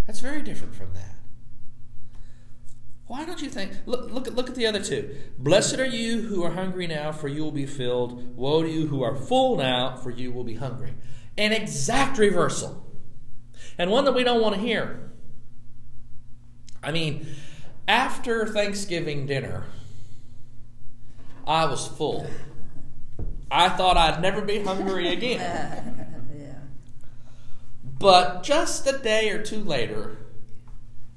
That's 0.06 0.20
very 0.20 0.42
different 0.42 0.74
from 0.74 0.92
that. 0.94 1.14
Why 3.06 3.24
don't 3.24 3.40
you 3.40 3.48
think? 3.48 3.72
Look, 3.86 4.10
look, 4.10 4.26
look 4.34 4.48
at 4.48 4.56
the 4.56 4.66
other 4.66 4.82
two. 4.82 5.16
Blessed 5.38 5.78
are 5.78 5.86
you 5.86 6.22
who 6.22 6.42
are 6.42 6.50
hungry 6.50 6.88
now, 6.88 7.12
for 7.12 7.28
you 7.28 7.44
will 7.44 7.52
be 7.52 7.66
filled. 7.66 8.36
Woe 8.36 8.62
to 8.62 8.68
you 8.68 8.88
who 8.88 9.02
are 9.02 9.14
full 9.14 9.56
now, 9.56 9.96
for 9.96 10.10
you 10.10 10.32
will 10.32 10.44
be 10.44 10.56
hungry. 10.56 10.94
An 11.38 11.52
exact 11.52 12.18
reversal. 12.18 12.84
And 13.78 13.90
one 13.90 14.04
that 14.06 14.14
we 14.14 14.24
don't 14.24 14.40
want 14.40 14.56
to 14.56 14.60
hear. 14.60 15.12
I 16.82 16.90
mean, 16.90 17.26
after 17.86 18.46
Thanksgiving 18.46 19.26
dinner, 19.26 19.66
I 21.46 21.66
was 21.66 21.86
full. 21.86 22.28
I 23.50 23.68
thought 23.70 23.96
I'd 23.96 24.20
never 24.22 24.42
be 24.42 24.62
hungry 24.62 25.08
again. 25.12 25.36
yeah. 26.36 26.54
But 27.98 28.42
just 28.42 28.86
a 28.86 28.98
day 28.98 29.30
or 29.30 29.42
two 29.42 29.62
later, 29.62 30.18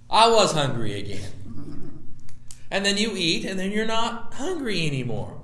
I 0.10 0.30
was 0.30 0.54
hungry 0.54 1.00
again. 1.00 1.32
And 2.72 2.86
then 2.86 2.98
you 2.98 3.14
eat, 3.16 3.46
and 3.46 3.60
then 3.60 3.72
you're 3.72 3.84
not 3.84 4.36
hungry 4.36 4.86
anymore. 4.86 5.42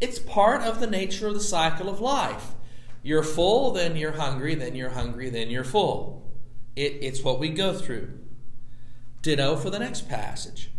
It's 0.00 0.18
part 0.18 0.62
of 0.62 0.80
the 0.80 0.88
nature 0.88 1.28
of 1.28 1.34
the 1.34 1.40
cycle 1.40 1.88
of 1.88 2.00
life. 2.00 2.54
You're 3.00 3.22
full, 3.22 3.70
then 3.70 3.96
you're 3.96 4.12
hungry, 4.12 4.56
then 4.56 4.74
you're 4.74 4.90
hungry, 4.90 5.30
then 5.30 5.50
you're 5.50 5.62
full. 5.62 6.28
It, 6.74 6.98
it's 7.00 7.22
what 7.22 7.38
we 7.38 7.50
go 7.50 7.74
through. 7.74 8.10
Ditto 9.22 9.54
for 9.54 9.70
the 9.70 9.78
next 9.78 10.08
passage. 10.08 10.70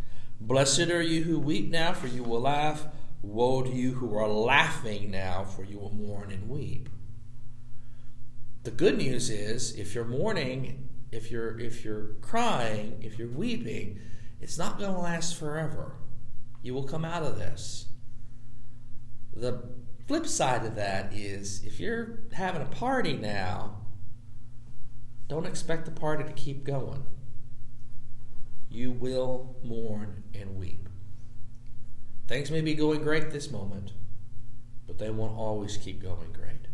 Blessed 0.41 0.89
are 0.89 1.01
you 1.01 1.23
who 1.23 1.39
weep 1.39 1.69
now, 1.71 1.93
for 1.93 2.07
you 2.07 2.23
will 2.23 2.41
laugh. 2.41 2.85
Woe 3.21 3.63
to 3.63 3.69
you 3.69 3.93
who 3.93 4.17
are 4.17 4.27
laughing 4.27 5.11
now, 5.11 5.43
for 5.43 5.63
you 5.63 5.77
will 5.77 5.93
mourn 5.93 6.31
and 6.31 6.49
weep. 6.49 6.89
The 8.63 8.71
good 8.71 8.97
news 8.97 9.29
is 9.29 9.75
if 9.75 9.95
you're 9.95 10.05
mourning, 10.05 10.89
if 11.11 11.31
you're 11.31 11.59
if 11.59 11.83
you're 11.83 12.13
crying, 12.21 12.99
if 13.01 13.17
you're 13.17 13.27
weeping, 13.27 13.99
it's 14.41 14.57
not 14.57 14.77
going 14.77 14.93
to 14.93 14.99
last 14.99 15.37
forever. 15.37 15.95
You 16.61 16.73
will 16.73 16.83
come 16.83 17.05
out 17.05 17.23
of 17.23 17.37
this. 17.37 17.85
The 19.33 19.63
flip 20.07 20.27
side 20.27 20.65
of 20.65 20.75
that 20.75 21.13
is 21.13 21.63
if 21.63 21.79
you're 21.79 22.19
having 22.33 22.61
a 22.61 22.65
party 22.65 23.13
now, 23.13 23.77
don't 25.27 25.45
expect 25.45 25.85
the 25.85 25.91
party 25.91 26.23
to 26.23 26.33
keep 26.33 26.63
going. 26.63 27.05
You 28.69 28.91
will 28.91 29.55
mourn 29.63 30.23
and 30.33 30.57
weep. 30.57 30.88
Things 32.29 32.51
may 32.51 32.61
be 32.61 32.75
going 32.75 33.01
great 33.01 33.31
this 33.31 33.49
moment, 33.49 33.93
but 34.85 34.99
they 34.99 35.09
won't 35.09 35.35
always 35.35 35.77
keep 35.77 35.99
going 35.99 36.31
great. 36.31 36.67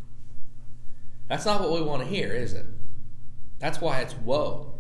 That's 1.30 1.46
not 1.46 1.62
what 1.62 1.72
we 1.72 1.82
want 1.82 2.02
to 2.02 2.08
hear, 2.10 2.34
is 2.34 2.52
it? 2.52 2.66
That's 3.60 3.80
why 3.80 4.02
it's 4.02 4.14
woe. 4.16 4.78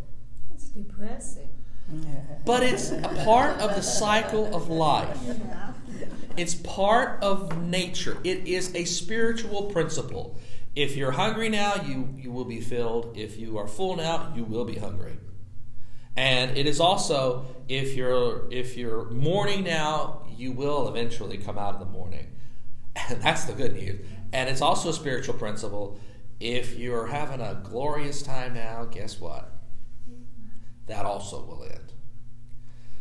It's 0.53 0.65
depressing. 0.65 1.47
But 2.43 2.63
it's 2.63 2.91
a 2.91 3.21
part 3.23 3.57
of 3.61 3.73
the 3.75 3.81
cycle 3.81 4.53
of 4.53 4.67
life. 4.67 5.17
It's 6.35 6.55
part 6.55 7.23
of 7.23 7.57
nature. 7.57 8.17
It 8.25 8.45
is 8.45 8.75
a 8.75 8.83
spiritual 8.83 9.71
principle. 9.71 10.37
If 10.75 10.97
you're 10.97 11.11
hungry 11.11 11.47
now, 11.47 11.75
you, 11.85 12.09
you 12.17 12.33
will 12.33 12.43
be 12.43 12.59
filled. 12.59 13.17
If 13.17 13.37
you 13.37 13.57
are 13.59 13.67
full 13.69 13.95
now, 13.95 14.33
you 14.35 14.43
will 14.43 14.65
be 14.65 14.75
hungry. 14.75 15.19
And 16.17 16.57
it 16.57 16.65
is 16.65 16.81
also 16.81 17.45
if 17.67 17.95
you're 17.95 18.51
if 18.51 18.77
you're 18.77 19.09
mourning 19.09 19.63
now, 19.63 20.24
you 20.37 20.51
will 20.51 20.87
eventually 20.87 21.37
come 21.37 21.57
out 21.57 21.73
of 21.73 21.79
the 21.79 21.85
mourning. 21.85 22.27
And 23.09 23.21
that's 23.21 23.43
the 23.43 23.51
good 23.51 23.73
news. 23.73 23.99
And 24.31 24.49
it's 24.49 24.61
also 24.61 24.89
a 24.89 24.93
spiritual 24.93 25.33
principle. 25.33 25.99
If 26.39 26.77
you're 26.77 27.07
having 27.07 27.41
a 27.41 27.59
glorious 27.61 28.21
time 28.21 28.53
now, 28.53 28.85
guess 28.85 29.19
what? 29.19 29.51
That 30.87 31.05
also 31.05 31.43
will 31.43 31.63
end. 31.65 31.93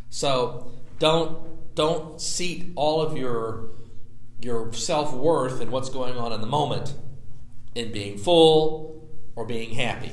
So 0.09 0.71
don't 0.99 1.75
don't 1.75 2.19
seat 2.19 2.73
all 2.75 3.01
of 3.01 3.17
your 3.17 3.69
your 4.41 4.73
self 4.73 5.13
worth 5.13 5.61
and 5.61 5.71
what's 5.71 5.89
going 5.89 6.17
on 6.17 6.33
in 6.33 6.41
the 6.41 6.47
moment 6.47 6.93
in 7.73 7.91
being 7.91 8.17
full 8.17 9.09
or 9.35 9.45
being 9.45 9.75
happy 9.75 10.11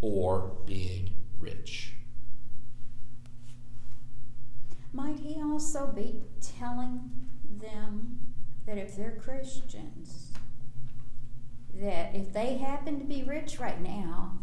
or 0.00 0.56
being 0.66 1.10
rich. 1.38 1.83
Might 4.94 5.18
he 5.18 5.42
also 5.42 5.88
be 5.88 6.22
telling 6.40 7.10
them 7.60 8.20
that 8.64 8.78
if 8.78 8.96
they're 8.96 9.18
Christians, 9.20 10.32
that 11.74 12.14
if 12.14 12.32
they 12.32 12.54
happen 12.58 13.00
to 13.00 13.04
be 13.04 13.24
rich 13.24 13.58
right 13.58 13.80
now, 13.80 14.38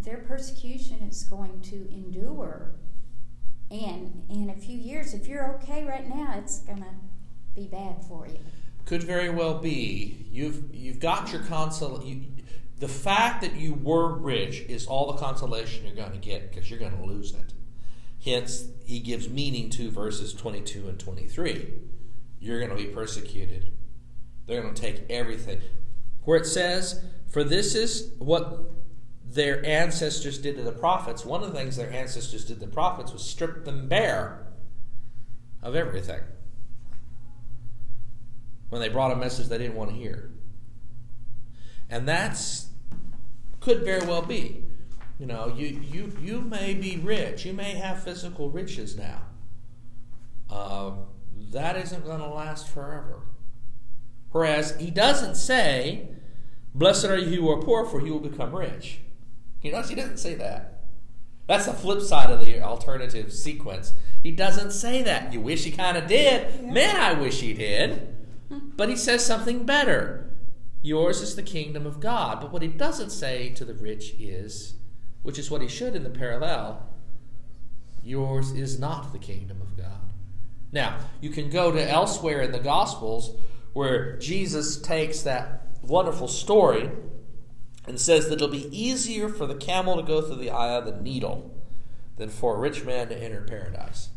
their 0.00 0.18
persecution 0.18 0.98
is 1.08 1.22
going 1.22 1.60
to 1.60 1.88
endure. 1.92 2.72
And 3.70 4.24
in 4.28 4.50
a 4.50 4.54
few 4.54 4.76
years, 4.76 5.14
if 5.14 5.28
you're 5.28 5.54
okay 5.54 5.84
right 5.84 6.08
now, 6.08 6.34
it's 6.36 6.58
going 6.62 6.82
to 6.82 6.94
be 7.54 7.68
bad 7.68 8.04
for 8.04 8.26
you. 8.26 8.40
Could 8.84 9.04
very 9.04 9.30
well 9.30 9.58
be 9.60 10.26
you've 10.32 10.74
you've 10.74 10.98
got 10.98 11.32
your 11.32 11.42
consol. 11.42 12.04
You, 12.04 12.22
the 12.80 12.88
fact 12.88 13.42
that 13.42 13.54
you 13.54 13.74
were 13.74 14.12
rich 14.12 14.62
is 14.68 14.88
all 14.88 15.12
the 15.12 15.18
consolation 15.18 15.86
you're 15.86 15.94
going 15.94 16.10
to 16.10 16.18
get 16.18 16.50
because 16.50 16.68
you're 16.68 16.80
going 16.80 16.98
to 16.98 17.04
lose 17.04 17.32
it. 17.32 17.51
Hence, 18.24 18.66
he 18.84 19.00
gives 19.00 19.28
meaning 19.28 19.68
to 19.70 19.90
verses 19.90 20.32
22 20.32 20.88
and 20.88 20.98
23. 20.98 21.72
You're 22.38 22.58
going 22.58 22.70
to 22.70 22.76
be 22.76 22.86
persecuted. 22.86 23.72
They're 24.46 24.62
going 24.62 24.74
to 24.74 24.80
take 24.80 25.04
everything. 25.10 25.60
Where 26.24 26.38
it 26.38 26.46
says, 26.46 27.04
For 27.28 27.42
this 27.42 27.74
is 27.74 28.12
what 28.18 28.70
their 29.24 29.64
ancestors 29.64 30.38
did 30.38 30.56
to 30.56 30.62
the 30.62 30.72
prophets. 30.72 31.24
One 31.24 31.42
of 31.42 31.52
the 31.52 31.58
things 31.58 31.76
their 31.76 31.90
ancestors 31.90 32.44
did 32.44 32.60
to 32.60 32.66
the 32.66 32.72
prophets 32.72 33.12
was 33.12 33.24
strip 33.24 33.64
them 33.64 33.88
bare 33.88 34.46
of 35.62 35.74
everything 35.74 36.20
when 38.68 38.80
they 38.80 38.88
brought 38.88 39.12
a 39.12 39.16
message 39.16 39.48
they 39.48 39.58
didn't 39.58 39.76
want 39.76 39.90
to 39.90 39.96
hear. 39.96 40.30
And 41.90 42.08
that's 42.08 42.68
could 43.60 43.84
very 43.84 44.04
well 44.06 44.22
be. 44.22 44.64
You 45.22 45.28
know, 45.28 45.54
you, 45.56 45.80
you, 45.88 46.12
you 46.20 46.40
may 46.40 46.74
be 46.74 46.96
rich. 46.96 47.46
You 47.46 47.52
may 47.52 47.74
have 47.74 48.02
physical 48.02 48.50
riches 48.50 48.96
now. 48.96 49.20
Uh, 50.50 50.94
that 51.52 51.76
isn't 51.76 52.04
going 52.04 52.18
to 52.18 52.26
last 52.26 52.66
forever. 52.68 53.20
Whereas 54.32 54.74
he 54.80 54.90
doesn't 54.90 55.36
say, 55.36 56.08
Blessed 56.74 57.04
are 57.04 57.16
you 57.16 57.42
who 57.42 57.50
are 57.50 57.62
poor, 57.62 57.84
for 57.84 58.04
you 58.04 58.14
will 58.14 58.28
become 58.28 58.52
rich. 58.52 58.98
You 59.60 59.70
notice 59.70 59.90
he 59.90 59.94
doesn't 59.94 60.16
say 60.16 60.34
that. 60.34 60.86
That's 61.46 61.66
the 61.66 61.72
flip 61.72 62.00
side 62.00 62.30
of 62.30 62.44
the 62.44 62.60
alternative 62.60 63.32
sequence. 63.32 63.92
He 64.24 64.32
doesn't 64.32 64.72
say 64.72 65.04
that. 65.04 65.32
You 65.32 65.40
wish 65.40 65.62
he 65.62 65.70
kind 65.70 65.96
of 65.96 66.08
did. 66.08 66.64
Man, 66.64 66.96
I 66.96 67.12
wish 67.12 67.42
he 67.42 67.54
did. 67.54 68.12
But 68.50 68.88
he 68.88 68.96
says 68.96 69.24
something 69.24 69.66
better. 69.66 70.34
Yours 70.82 71.20
is 71.20 71.36
the 71.36 71.44
kingdom 71.44 71.86
of 71.86 72.00
God. 72.00 72.40
But 72.40 72.52
what 72.52 72.62
he 72.62 72.66
doesn't 72.66 73.10
say 73.10 73.50
to 73.50 73.64
the 73.64 73.74
rich 73.74 74.14
is, 74.18 74.78
which 75.22 75.38
is 75.38 75.50
what 75.50 75.62
he 75.62 75.68
should 75.68 75.94
in 75.94 76.04
the 76.04 76.10
parallel, 76.10 76.88
yours 78.02 78.50
is 78.52 78.78
not 78.78 79.12
the 79.12 79.18
kingdom 79.18 79.60
of 79.60 79.76
God. 79.76 80.00
Now, 80.72 80.98
you 81.20 81.30
can 81.30 81.50
go 81.50 81.70
to 81.70 81.90
elsewhere 81.90 82.40
in 82.42 82.52
the 82.52 82.58
Gospels 82.58 83.36
where 83.72 84.16
Jesus 84.18 84.78
takes 84.78 85.22
that 85.22 85.66
wonderful 85.82 86.28
story 86.28 86.90
and 87.86 88.00
says 88.00 88.28
that 88.28 88.34
it'll 88.34 88.48
be 88.48 88.68
easier 88.76 89.28
for 89.28 89.46
the 89.46 89.54
camel 89.54 89.96
to 89.96 90.02
go 90.02 90.22
through 90.22 90.36
the 90.36 90.50
eye 90.50 90.76
of 90.76 90.84
the 90.84 91.00
needle 91.00 91.54
than 92.16 92.28
for 92.28 92.56
a 92.56 92.58
rich 92.58 92.84
man 92.84 93.08
to 93.08 93.16
enter 93.16 93.42
paradise. 93.42 94.10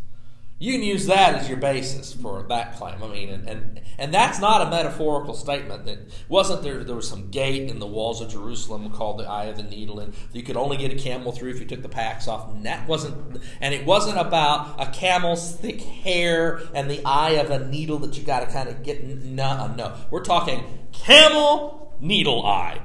You 0.58 0.72
can 0.72 0.84
use 0.84 1.08
that 1.08 1.36
as 1.36 1.50
your 1.50 1.58
basis 1.58 2.14
for 2.14 2.44
that 2.44 2.78
claim. 2.78 3.04
I 3.04 3.08
mean, 3.08 3.30
and, 3.30 3.50
and, 3.50 3.82
and 3.98 4.14
that's 4.14 4.40
not 4.40 4.66
a 4.66 4.70
metaphorical 4.70 5.34
statement. 5.34 5.86
That 5.86 6.00
wasn't 6.30 6.64
there. 6.64 6.82
There 6.86 6.96
was 6.96 7.10
some 7.10 7.30
gate 7.30 7.70
in 7.70 7.80
the 7.80 7.88
walls 7.88 8.22
of 8.22 8.32
Jerusalem 8.32 8.90
called 8.92 9.20
the 9.20 9.26
Eye 9.26 9.46
of 9.46 9.58
the 9.58 9.64
Needle, 9.64 10.00
and 10.00 10.14
you 10.32 10.44
could 10.44 10.56
only 10.56 10.78
get 10.78 10.94
a 10.94 10.96
camel 10.96 11.34
through 11.34 11.50
if 11.50 11.60
you 11.60 11.66
took 11.66 11.82
the 11.82 11.90
packs 11.90 12.30
off. 12.30 12.50
And 12.50 12.66
that 12.66 12.88
wasn't. 12.88 13.44
And 13.60 13.74
it 13.74 13.86
wasn't 13.86 14.18
about 14.18 14.82
a 14.82 14.90
camel's 14.92 15.58
thick 15.58 15.82
hair 15.82 16.62
and 16.74 16.90
the 16.90 17.04
eye 17.04 17.32
of 17.32 17.52
a 17.52 17.68
needle 17.68 18.00
that 18.00 18.18
you 18.18 18.24
got 18.24 18.40
to 18.40 18.46
kind 18.46 18.70
of 18.70 18.82
get. 18.82 19.04
No, 19.04 19.68
no. 19.76 19.94
We're 20.10 20.24
talking 20.24 20.64
camel 20.94 21.94
needle 22.00 22.46
eye. 22.46 22.82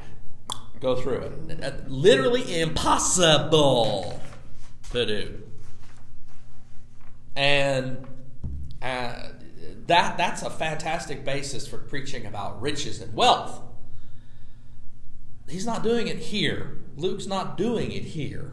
Go 0.81 0.97
through 0.97 1.18
it. 1.21 1.89
Literally 1.89 2.61
impossible 2.61 4.21
to 4.91 5.07
do 5.07 5.49
and 7.37 8.07
uh, 8.83 9.28
that 9.87 10.16
that's 10.16 10.43
a 10.43 10.51
fantastic 10.51 11.24
basis 11.24 11.66
for 11.66 11.78
preaching 11.78 12.26
about 12.26 12.61
riches 12.61 13.01
and 13.01 13.14
wealth. 13.14 13.61
He's 15.49 15.66
not 15.66 15.83
doing 15.83 16.07
it 16.07 16.18
here. 16.18 16.78
Luke's 16.97 17.26
not 17.26 17.57
doing 17.57 17.93
it 17.93 18.05
here. 18.05 18.53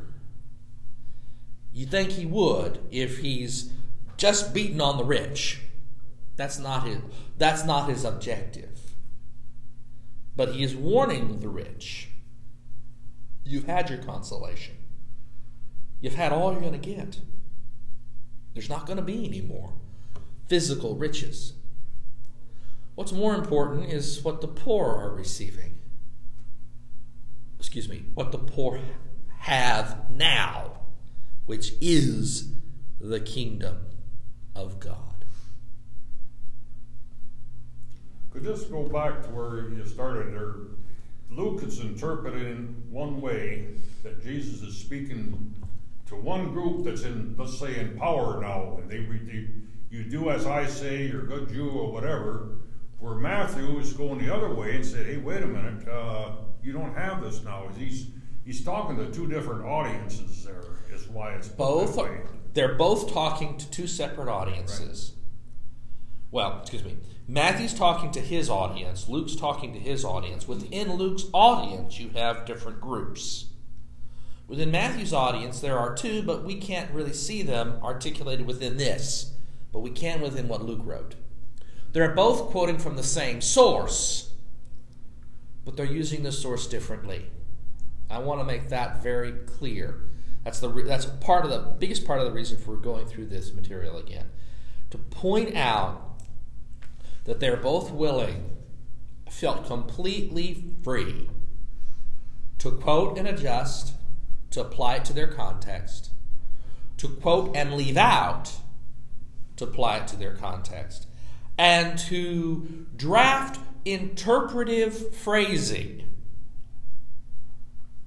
You 1.71 1.85
think 1.85 2.11
he 2.11 2.25
would 2.25 2.79
if 2.89 3.19
he's 3.19 3.71
just 4.17 4.53
beating 4.53 4.81
on 4.81 4.97
the 4.97 5.03
rich. 5.03 5.61
That's 6.35 6.57
not 6.57 6.87
his 6.87 6.97
that's 7.37 7.63
not 7.63 7.89
his 7.89 8.03
objective. 8.03 8.95
But 10.35 10.53
he 10.53 10.63
is 10.63 10.75
warning 10.75 11.39
the 11.39 11.49
rich. 11.49 12.09
You've 13.43 13.65
had 13.65 13.89
your 13.89 13.99
consolation. 13.99 14.75
You've 16.01 16.15
had 16.15 16.31
all 16.31 16.51
you're 16.51 16.61
going 16.61 16.79
to 16.79 16.95
get. 16.95 17.19
There's 18.57 18.69
not 18.69 18.87
going 18.87 18.97
to 18.97 19.03
be 19.03 19.23
any 19.23 19.39
more 19.39 19.73
physical 20.47 20.95
riches. 20.95 21.53
What's 22.95 23.11
more 23.11 23.35
important 23.35 23.93
is 23.93 24.23
what 24.23 24.41
the 24.41 24.47
poor 24.47 24.95
are 24.95 25.13
receiving. 25.13 25.77
Excuse 27.59 27.87
me, 27.87 28.05
what 28.15 28.31
the 28.31 28.39
poor 28.39 28.79
have 29.41 30.09
now, 30.09 30.71
which 31.45 31.73
is 31.81 32.53
the 32.99 33.19
kingdom 33.19 33.77
of 34.55 34.79
God. 34.79 35.23
Could 38.31 38.43
this 38.43 38.63
go 38.63 38.89
back 38.89 39.21
to 39.21 39.29
where 39.29 39.69
you 39.69 39.85
started 39.85 40.33
there? 40.33 40.55
Luke 41.29 41.61
is 41.61 41.79
interpreting 41.79 42.81
one 42.89 43.21
way 43.21 43.67
that 44.01 44.23
Jesus 44.23 44.63
is 44.63 44.75
speaking 44.75 45.53
to 46.07 46.15
one 46.15 46.51
group 46.51 46.85
that's 46.85 47.03
in, 47.03 47.35
let's 47.37 47.59
say, 47.59 47.79
in 47.79 47.97
power 47.97 48.41
now, 48.41 48.77
and 48.81 48.89
they, 48.89 48.99
they 48.99 49.47
you 49.89 50.03
do 50.03 50.29
as 50.29 50.45
I 50.45 50.65
say, 50.65 51.07
you're 51.07 51.23
a 51.23 51.27
good 51.27 51.49
Jew 51.49 51.69
or 51.69 51.91
whatever. 51.91 52.57
Where 52.99 53.15
Matthew 53.15 53.77
is 53.77 53.93
going 53.93 54.25
the 54.25 54.33
other 54.33 54.53
way 54.53 54.75
and 54.75 54.85
said, 54.85 55.05
"Hey, 55.05 55.17
wait 55.17 55.43
a 55.43 55.47
minute, 55.47 55.87
uh, 55.87 56.31
you 56.63 56.73
don't 56.73 56.95
have 56.95 57.21
this 57.21 57.43
now." 57.43 57.69
He's 57.77 58.07
he's 58.43 58.63
talking 58.65 58.97
to 58.97 59.11
two 59.11 59.27
different 59.27 59.65
audiences. 59.65 60.43
There 60.43 60.63
is 60.91 61.07
why 61.07 61.33
it's 61.33 61.47
both. 61.47 61.99
They're 62.53 62.73
both 62.73 63.13
talking 63.13 63.57
to 63.57 63.69
two 63.69 63.85
separate 63.85 64.29
audiences. 64.29 65.13
Right. 65.15 65.23
Well, 66.31 66.59
excuse 66.61 66.83
me. 66.83 66.97
Matthew's 67.27 67.73
talking 67.73 68.09
to 68.11 68.21
his 68.21 68.49
audience. 68.49 69.07
Luke's 69.07 69.35
talking 69.35 69.73
to 69.73 69.79
his 69.79 70.03
audience. 70.03 70.47
Within 70.47 70.93
Luke's 70.93 71.25
audience, 71.33 71.99
you 71.99 72.09
have 72.15 72.45
different 72.45 72.81
groups. 72.81 73.45
Within 74.47 74.71
Matthew's 74.71 75.13
audience, 75.13 75.59
there 75.59 75.77
are 75.77 75.93
two, 75.93 76.23
but 76.23 76.45
we 76.45 76.55
can't 76.55 76.91
really 76.91 77.13
see 77.13 77.41
them 77.41 77.79
articulated 77.83 78.47
within 78.47 78.77
this, 78.77 79.33
but 79.73 79.81
we 79.81 79.89
can 79.89 80.21
within 80.21 80.47
what 80.47 80.63
Luke 80.63 80.81
wrote. 80.83 81.15
They're 81.91 82.15
both 82.15 82.49
quoting 82.51 82.77
from 82.77 82.95
the 82.95 83.03
same 83.03 83.41
source, 83.41 84.31
but 85.65 85.75
they're 85.75 85.85
using 85.85 86.23
the 86.23 86.31
source 86.31 86.65
differently. 86.67 87.29
I 88.09 88.19
want 88.19 88.39
to 88.39 88.45
make 88.45 88.69
that 88.69 89.03
very 89.03 89.33
clear. 89.33 90.01
That's 90.45 90.61
the 90.61 90.69
that's 90.69 91.05
part 91.05 91.43
of 91.43 91.51
the 91.51 91.59
biggest 91.59 92.05
part 92.05 92.19
of 92.19 92.25
the 92.25 92.31
reason 92.31 92.57
for 92.57 92.77
going 92.77 93.05
through 93.05 93.25
this 93.25 93.53
material 93.53 93.97
again, 93.97 94.27
to 94.91 94.97
point 94.97 95.57
out 95.57 96.21
that 97.25 97.41
they're 97.41 97.57
both 97.57 97.91
willing, 97.91 98.55
felt 99.29 99.67
completely 99.67 100.63
free 100.83 101.29
to 102.59 102.71
quote 102.71 103.17
and 103.17 103.27
adjust 103.27 103.93
to 104.51 104.61
apply 104.61 104.95
it 104.95 105.05
to 105.05 105.13
their 105.13 105.27
context, 105.27 106.11
to 106.97 107.07
quote 107.07 107.55
and 107.55 107.73
leave 107.73 107.97
out 107.97 108.53
to 109.57 109.63
apply 109.63 109.97
it 109.97 110.07
to 110.07 110.15
their 110.15 110.35
context, 110.35 111.07
and 111.57 111.97
to 111.97 112.85
draft 112.95 113.59
interpretive 113.85 115.15
phrasing 115.15 116.03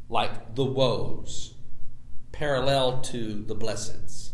like 0.09 0.55
the 0.55 0.65
woes 0.65 1.55
parallel 2.33 3.01
to 3.01 3.43
the 3.45 3.55
blesseds 3.55 4.31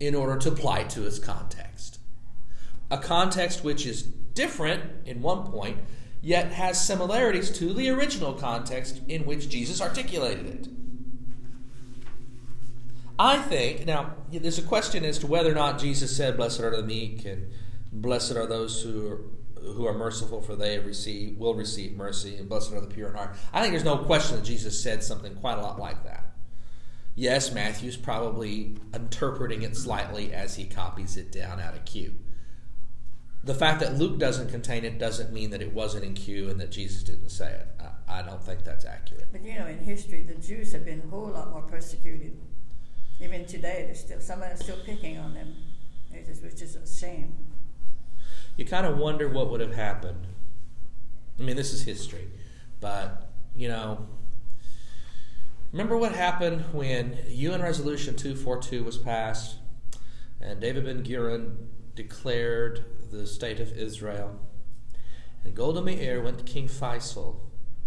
in 0.00 0.14
order 0.14 0.36
to 0.36 0.48
apply 0.48 0.84
to 0.84 1.06
its 1.06 1.18
context. 1.18 1.98
A 2.90 2.98
context 2.98 3.64
which 3.64 3.86
is 3.86 4.02
different 4.02 4.82
in 5.06 5.22
one 5.22 5.50
point, 5.50 5.78
yet 6.20 6.52
has 6.52 6.84
similarities 6.84 7.50
to 7.50 7.72
the 7.72 7.88
original 7.88 8.32
context 8.32 9.00
in 9.08 9.24
which 9.24 9.48
Jesus 9.48 9.80
articulated 9.80 10.46
it. 10.46 10.68
I 13.18 13.38
think, 13.38 13.86
now, 13.86 14.14
there's 14.30 14.58
a 14.58 14.62
question 14.62 15.04
as 15.04 15.18
to 15.20 15.26
whether 15.26 15.50
or 15.50 15.54
not 15.54 15.78
Jesus 15.78 16.14
said, 16.14 16.36
Blessed 16.36 16.60
are 16.60 16.76
the 16.76 16.82
meek, 16.82 17.24
and 17.24 17.50
blessed 17.90 18.32
are 18.32 18.46
those 18.46 18.82
who 18.82 19.08
are, 19.08 19.20
who 19.72 19.86
are 19.86 19.94
merciful, 19.94 20.42
for 20.42 20.54
they 20.54 20.78
receive, 20.78 21.38
will 21.38 21.54
receive 21.54 21.96
mercy, 21.96 22.36
and 22.36 22.48
blessed 22.48 22.72
are 22.72 22.80
the 22.80 22.86
pure 22.86 23.08
in 23.08 23.14
heart. 23.14 23.34
I 23.52 23.60
think 23.60 23.72
there's 23.72 23.84
no 23.84 23.98
question 23.98 24.36
that 24.36 24.44
Jesus 24.44 24.82
said 24.82 25.02
something 25.02 25.34
quite 25.36 25.56
a 25.58 25.62
lot 25.62 25.78
like 25.78 26.04
that. 26.04 26.26
Yes, 27.14 27.52
Matthew's 27.52 27.96
probably 27.96 28.76
interpreting 28.94 29.62
it 29.62 29.74
slightly 29.74 30.34
as 30.34 30.56
he 30.56 30.66
copies 30.66 31.16
it 31.16 31.32
down 31.32 31.58
out 31.58 31.74
of 31.74 31.86
Q. 31.86 32.14
The 33.42 33.54
fact 33.54 33.80
that 33.80 33.96
Luke 33.96 34.18
doesn't 34.18 34.50
contain 34.50 34.84
it 34.84 34.98
doesn't 34.98 35.32
mean 35.32 35.50
that 35.50 35.62
it 35.62 35.72
wasn't 35.72 36.04
in 36.04 36.12
Q 36.12 36.50
and 36.50 36.60
that 36.60 36.70
Jesus 36.70 37.02
didn't 37.02 37.30
say 37.30 37.52
it. 37.52 37.68
I, 37.80 38.18
I 38.18 38.22
don't 38.22 38.42
think 38.42 38.64
that's 38.64 38.84
accurate. 38.84 39.28
But 39.32 39.42
you 39.42 39.58
know, 39.58 39.66
in 39.66 39.78
history, 39.78 40.24
the 40.24 40.34
Jews 40.34 40.72
have 40.72 40.84
been 40.84 41.00
a 41.06 41.08
whole 41.08 41.28
lot 41.28 41.52
more 41.52 41.62
persecuted. 41.62 42.36
Even 43.20 43.46
today, 43.46 43.84
there's 43.86 44.00
still 44.00 44.20
someone 44.20 44.50
is 44.50 44.60
still 44.60 44.76
picking 44.84 45.18
on 45.18 45.34
them, 45.34 45.54
which 46.10 46.62
is, 46.62 46.76
a 46.76 46.86
shame. 46.86 47.34
You 48.56 48.64
kind 48.64 48.86
of 48.86 48.98
wonder 48.98 49.28
what 49.28 49.50
would 49.50 49.60
have 49.60 49.74
happened. 49.74 50.26
I 51.38 51.42
mean, 51.42 51.56
this 51.56 51.72
is 51.72 51.82
history, 51.82 52.28
but 52.80 53.30
you 53.54 53.68
know, 53.68 54.06
remember 55.72 55.96
what 55.96 56.12
happened 56.12 56.64
when 56.72 57.18
UN 57.28 57.62
Resolution 57.62 58.16
242 58.16 58.84
was 58.84 58.98
passed 58.98 59.56
and 60.40 60.60
David 60.60 60.84
Ben 60.84 61.02
Gurion 61.02 61.56
declared 61.94 62.84
the 63.10 63.26
state 63.26 63.60
of 63.60 63.72
Israel. 63.72 64.38
And 65.44 65.54
Golda 65.54 65.80
Meir 65.80 66.20
went 66.20 66.38
to 66.38 66.44
King 66.44 66.68
Faisal. 66.68 67.36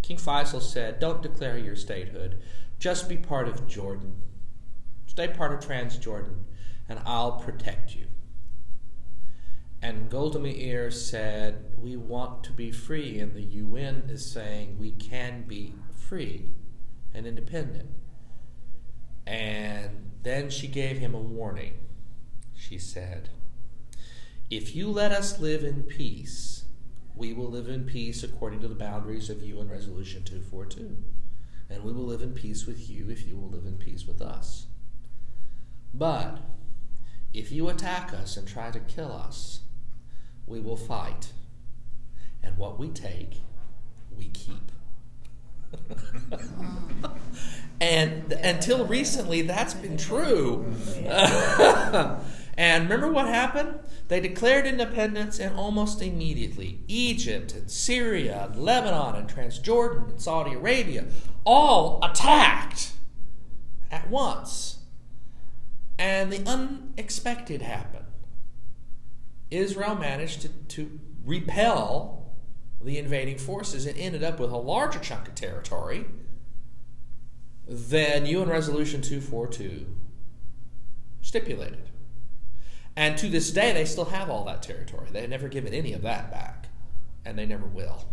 King 0.02 0.18
Faisal 0.18 0.62
said, 0.62 1.00
Don't 1.00 1.22
declare 1.22 1.58
your 1.58 1.76
statehood, 1.76 2.40
just 2.80 3.10
be 3.10 3.18
part 3.18 3.48
of 3.48 3.68
Jordan. 3.68 4.16
Stay 5.10 5.28
part 5.28 5.52
of 5.52 5.60
Transjordan, 5.60 6.44
and 6.88 7.00
I'll 7.04 7.40
protect 7.40 7.96
you. 7.96 8.06
And 9.82 10.08
Golda 10.08 10.38
Meir 10.38 10.92
said, 10.92 11.74
We 11.80 11.96
want 11.96 12.44
to 12.44 12.54
be 12.54 12.72
free, 12.72 13.20
and 13.20 13.34
the 13.34 13.42
UN 13.42 14.04
is 14.08 14.24
saying 14.24 14.78
we 14.78 14.92
can 14.92 15.46
be 15.48 15.74
free 15.96 16.52
and 17.12 17.26
independent. 17.26 17.90
And 19.26 20.12
then 20.22 20.52
she 20.52 20.68
gave 20.68 21.00
him 21.00 21.16
a 21.16 21.20
warning. 21.20 21.74
She 22.56 22.78
said, 22.78 23.30
If 24.52 24.76
you 24.76 24.92
let 24.92 25.12
us 25.12 25.40
live 25.40 25.64
in 25.64 25.84
peace, 25.84 26.66
we 27.16 27.34
will 27.34 27.50
live 27.50 27.68
in 27.68 27.86
peace 27.86 28.22
according 28.22 28.60
to 28.60 28.68
the 28.68 28.76
boundaries 28.76 29.32
of 29.32 29.42
UN 29.42 29.70
Resolution 29.70 30.24
242. 30.24 30.98
And 31.68 31.84
we 31.84 31.92
will 31.92 32.06
live 32.06 32.22
in 32.22 32.34
peace 32.34 32.68
with 32.68 32.92
you 32.92 33.10
if 33.10 33.26
you 33.26 33.36
will 33.38 33.50
live 33.50 33.66
in 33.66 33.78
peace 33.78 34.06
with 34.06 34.22
us. 34.22 34.68
But 35.94 36.40
if 37.34 37.52
you 37.52 37.70
attack 37.70 38.14
us 38.14 38.38
and 38.38 38.48
try 38.48 38.72
to 38.72 38.80
kill 38.80 39.12
us, 39.12 39.62
we 40.46 40.60
will 40.60 40.78
fight. 40.78 41.34
And 42.42 42.58
what 42.58 42.80
we 42.80 42.90
take, 42.90 43.42
we 44.16 44.30
keep. 44.30 44.72
and 47.82 48.32
until 48.34 48.86
recently, 48.86 49.44
that's 49.44 49.74
been 49.74 49.98
true. 49.98 50.74
and 52.58 52.84
remember 52.84 53.12
what 53.12 53.28
happened? 53.28 53.80
They 54.08 54.20
declared 54.20 54.66
independence, 54.66 55.40
and 55.40 55.56
almost 55.56 56.02
immediately, 56.02 56.80
Egypt 56.88 57.54
and 57.54 57.70
Syria 57.70 58.50
and 58.52 58.62
Lebanon 58.62 59.16
and 59.16 59.30
Transjordan 59.30 60.10
and 60.10 60.22
Saudi 60.22 60.54
Arabia 60.54 61.06
all 61.46 62.00
attacked 62.04 62.94
at 63.92 64.10
once. 64.10 64.79
And 66.00 66.32
the 66.32 66.50
unexpected 66.50 67.62
happened. 67.62 68.06
Israel 69.52 69.96
managed 69.96 70.42
to, 70.42 70.48
to 70.48 71.00
repel 71.26 72.32
the 72.82 72.98
invading 72.98 73.38
forces 73.38 73.86
and 73.86 73.98
ended 73.98 74.24
up 74.24 74.40
with 74.40 74.52
a 74.52 74.58
larger 74.58 75.00
chunk 75.00 75.28
of 75.28 75.36
territory 75.36 76.06
than 77.68 78.26
UN 78.26 78.48
Resolution 78.48 79.02
242 79.02 79.88
stipulated. 81.22 81.90
And 82.96 83.18
to 83.18 83.28
this 83.28 83.52
day, 83.52 83.74
they 83.74 83.86
still 83.86 84.06
have 84.06 84.30
all 84.30 84.46
that 84.46 84.64
territory. 84.64 85.10
They've 85.12 85.30
never 85.30 85.50
given 85.50 85.74
any 85.74 85.92
of 85.92 86.02
that 86.04 86.32
back, 86.32 86.68
and 87.26 87.38
they 87.38 87.46
never 87.46 87.66
will. 87.66 88.06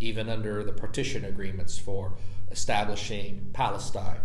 Even 0.00 0.30
under 0.30 0.64
the 0.64 0.72
partition 0.72 1.24
agreements 1.24 1.78
for 1.78 2.16
establishing 2.50 3.50
Palestine 3.52 4.20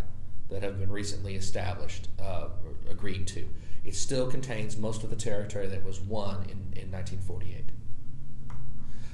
that 0.50 0.64
have 0.64 0.80
been 0.80 0.92
recently 0.92 1.36
established, 1.36 2.08
uh, 2.22 2.50
agreed 2.90 3.28
to, 3.28 3.48
it 3.86 3.96
still 3.96 4.30
contains 4.30 4.78
most 4.78 5.04
of 5.04 5.10
the 5.10 5.16
territory 5.16 5.68
that 5.68 5.86
was 5.86 6.02
won 6.02 6.44
in, 6.44 6.82
in 6.82 6.92
1948. 6.92 7.72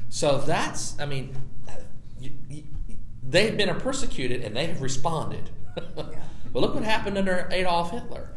So 0.10 0.40
that's, 0.40 1.00
I 1.00 1.06
mean, 1.06 1.36
you, 2.20 2.32
you, 2.50 2.64
they've 3.22 3.56
been 3.56 3.74
persecuted 3.80 4.44
and 4.44 4.56
they 4.56 4.68
have 4.68 4.82
responded. 4.82 5.50
well, 5.96 6.14
look 6.54 6.74
what 6.74 6.84
happened 6.84 7.18
under 7.18 7.50
Adolf 7.52 7.92
Hitler. 7.92 8.30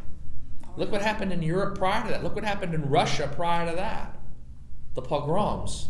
Look 0.75 0.91
what 0.91 1.01
happened 1.01 1.31
in 1.31 1.41
Europe 1.41 1.77
prior 1.77 2.03
to 2.03 2.09
that. 2.09 2.23
Look 2.23 2.35
what 2.35 2.43
happened 2.43 2.73
in 2.73 2.89
Russia 2.89 3.29
prior 3.33 3.69
to 3.69 3.75
that. 3.75 4.17
The 4.93 5.01
pogroms. 5.01 5.89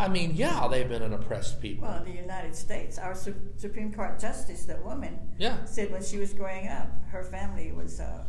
I 0.00 0.08
mean, 0.08 0.32
yeah, 0.34 0.66
they've 0.66 0.88
been 0.88 1.02
an 1.02 1.12
oppressed 1.12 1.60
people. 1.60 1.86
Well, 1.86 1.98
in 1.98 2.04
the 2.04 2.18
United 2.18 2.56
States, 2.56 2.98
our 2.98 3.14
Su- 3.14 3.34
Supreme 3.56 3.92
Court 3.92 4.18
justice, 4.18 4.64
that 4.64 4.82
woman, 4.82 5.18
yeah. 5.38 5.62
said 5.66 5.92
when 5.92 6.02
she 6.02 6.16
was 6.16 6.32
growing 6.32 6.68
up, 6.68 6.88
her 7.10 7.22
family 7.22 7.70
was 7.72 8.00
uh, 8.00 8.24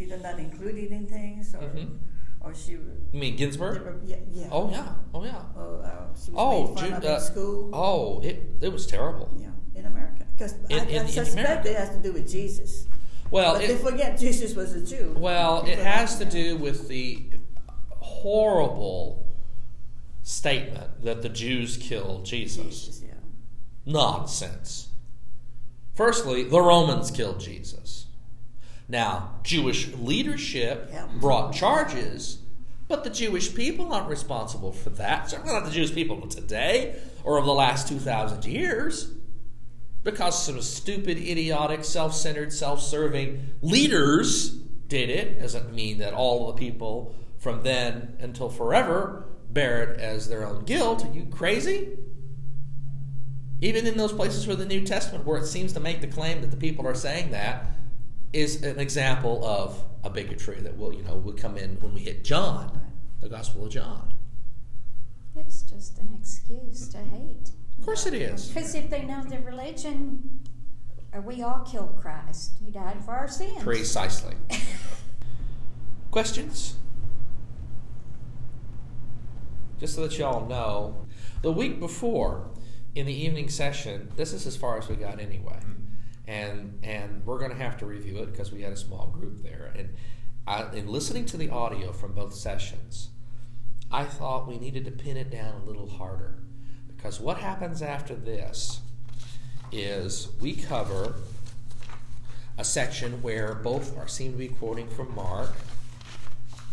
either 0.00 0.18
not 0.18 0.38
included 0.38 0.90
in 0.90 1.06
things 1.06 1.54
or. 1.54 1.62
Mm-hmm. 1.62 1.96
Or 2.40 2.54
she, 2.54 2.72
you 2.72 2.80
mean 3.12 3.34
Ginsburg? 3.34 3.82
Were, 3.82 3.96
yeah, 4.04 4.16
yeah. 4.30 4.48
Oh 4.52 4.70
yeah. 4.70 4.92
Oh 5.12 5.24
yeah. 5.24 5.42
Oh, 5.56 5.80
uh, 5.80 6.14
she 6.14 6.30
was 6.30 6.36
oh, 6.36 6.68
made 6.68 6.78
fun 6.78 7.02
Ju- 7.02 7.08
uh, 7.08 7.14
in 7.14 7.20
school. 7.20 7.70
Oh, 7.72 8.20
it 8.20 8.36
it 8.60 8.72
was 8.72 8.86
terrible. 8.86 9.28
Yeah, 9.36 9.48
in 9.74 9.86
America, 9.86 10.24
because 10.36 10.54
I, 10.70 10.74
in- 10.74 11.06
I 11.06 11.06
suspect 11.06 11.66
it 11.66 11.76
has 11.76 11.90
to 11.90 12.00
do 12.00 12.12
with 12.12 12.30
Jesus. 12.30 12.86
Well, 13.32 13.54
but 13.54 13.64
it, 13.64 13.68
they 13.68 13.76
forget 13.76 14.16
Jesus 14.16 14.54
was 14.54 14.74
a 14.74 14.86
Jew. 14.86 15.16
Well, 15.16 15.64
it 15.64 15.78
has 15.78 16.18
to 16.18 16.24
do 16.24 16.56
with 16.56 16.86
the 16.86 17.24
horrible 17.98 19.25
statement 20.26 21.04
that 21.04 21.22
the 21.22 21.28
Jews 21.28 21.76
killed 21.76 22.24
Jesus. 22.24 22.86
Jesus, 22.86 23.02
yeah. 23.06 23.14
Nonsense. 23.86 24.88
Firstly, 25.94 26.42
the 26.42 26.60
Romans 26.60 27.12
killed 27.12 27.38
Jesus. 27.38 28.06
Now, 28.88 29.36
Jewish 29.44 29.94
leadership 29.94 30.90
Yeah. 30.92 31.06
brought 31.20 31.54
charges, 31.54 32.38
but 32.88 33.04
the 33.04 33.10
Jewish 33.10 33.54
people 33.54 33.92
aren't 33.92 34.08
responsible 34.08 34.72
for 34.72 34.90
that. 34.90 35.30
Certainly 35.30 35.52
not 35.52 35.64
the 35.64 35.70
Jewish 35.70 35.94
people 35.94 36.20
of 36.20 36.28
today 36.30 36.96
or 37.22 37.38
of 37.38 37.44
the 37.44 37.54
last 37.54 37.86
2,000 37.86 38.44
years. 38.44 39.10
Because 40.02 40.42
some 40.42 40.60
stupid, 40.60 41.18
idiotic, 41.18 41.84
self 41.84 42.16
centered, 42.16 42.52
self 42.52 42.82
serving 42.82 43.50
leaders 43.62 44.50
did 44.88 45.08
it, 45.08 45.40
doesn't 45.40 45.72
mean 45.72 45.98
that 45.98 46.14
all 46.14 46.48
of 46.50 46.56
the 46.56 46.60
people 46.60 47.14
from 47.38 47.62
then 47.62 48.16
until 48.20 48.48
forever 48.48 49.25
bear 49.56 49.82
it 49.84 49.98
as 49.98 50.28
their 50.28 50.46
own 50.46 50.64
guilt. 50.64 51.02
Are 51.06 51.12
you 51.12 51.24
crazy? 51.24 51.88
Even 53.62 53.86
in 53.86 53.96
those 53.96 54.12
places 54.12 54.46
where 54.46 54.54
the 54.54 54.66
New 54.66 54.84
Testament, 54.84 55.24
where 55.24 55.38
it 55.38 55.46
seems 55.46 55.72
to 55.72 55.80
make 55.80 56.02
the 56.02 56.06
claim 56.06 56.42
that 56.42 56.50
the 56.50 56.58
people 56.58 56.86
are 56.86 56.94
saying 56.94 57.30
that, 57.30 57.64
is 58.34 58.62
an 58.62 58.78
example 58.78 59.42
of 59.46 59.82
a 60.04 60.10
bigotry 60.10 60.60
that 60.60 60.76
will, 60.76 60.92
you 60.92 61.02
know, 61.02 61.16
will 61.16 61.32
come 61.32 61.56
in 61.56 61.80
when 61.80 61.94
we 61.94 62.00
hit 62.00 62.22
John, 62.22 62.78
the 63.22 63.30
Gospel 63.30 63.64
of 63.64 63.72
John. 63.72 64.12
It's 65.34 65.62
just 65.62 65.98
an 65.98 66.10
excuse 66.20 66.86
to 66.88 66.98
hate. 66.98 67.50
Of 67.78 67.84
course 67.86 68.04
it 68.04 68.12
is. 68.12 68.48
Because 68.48 68.74
if 68.74 68.90
they 68.90 69.04
know 69.04 69.24
the 69.24 69.38
religion, 69.38 70.40
uh, 71.16 71.22
we 71.22 71.42
all 71.42 71.60
killed 71.60 71.96
Christ. 71.98 72.52
He 72.62 72.70
died 72.70 73.02
for 73.06 73.12
our 73.12 73.28
sins. 73.28 73.62
Precisely. 73.62 74.34
Questions? 76.10 76.76
Just 79.78 79.94
so 79.94 80.02
that 80.02 80.16
y'all 80.18 80.46
know, 80.46 81.06
the 81.42 81.52
week 81.52 81.78
before 81.78 82.50
in 82.94 83.06
the 83.06 83.12
evening 83.12 83.48
session, 83.48 84.10
this 84.16 84.32
is 84.32 84.46
as 84.46 84.56
far 84.56 84.78
as 84.78 84.88
we 84.88 84.96
got 84.96 85.20
anyway, 85.20 85.58
mm-hmm. 85.60 86.30
and 86.30 86.78
and 86.82 87.24
we're 87.26 87.38
going 87.38 87.50
to 87.50 87.56
have 87.56 87.76
to 87.78 87.86
review 87.86 88.18
it 88.18 88.32
because 88.32 88.52
we 88.52 88.62
had 88.62 88.72
a 88.72 88.76
small 88.76 89.08
group 89.08 89.42
there. 89.42 89.72
And 89.76 89.90
I, 90.46 90.70
in 90.72 90.88
listening 90.88 91.26
to 91.26 91.36
the 91.36 91.50
audio 91.50 91.92
from 91.92 92.12
both 92.12 92.34
sessions, 92.34 93.10
I 93.90 94.04
thought 94.04 94.48
we 94.48 94.58
needed 94.58 94.84
to 94.86 94.90
pin 94.90 95.16
it 95.16 95.30
down 95.30 95.60
a 95.60 95.64
little 95.64 95.88
harder 95.88 96.38
because 96.88 97.20
what 97.20 97.38
happens 97.38 97.82
after 97.82 98.14
this 98.14 98.80
is 99.70 100.28
we 100.40 100.54
cover 100.54 101.16
a 102.58 102.64
section 102.64 103.22
where 103.22 103.54
both 103.54 103.96
are 103.98 104.08
seem 104.08 104.32
to 104.32 104.38
be 104.38 104.48
quoting 104.48 104.88
from 104.88 105.14
Mark. 105.14 105.54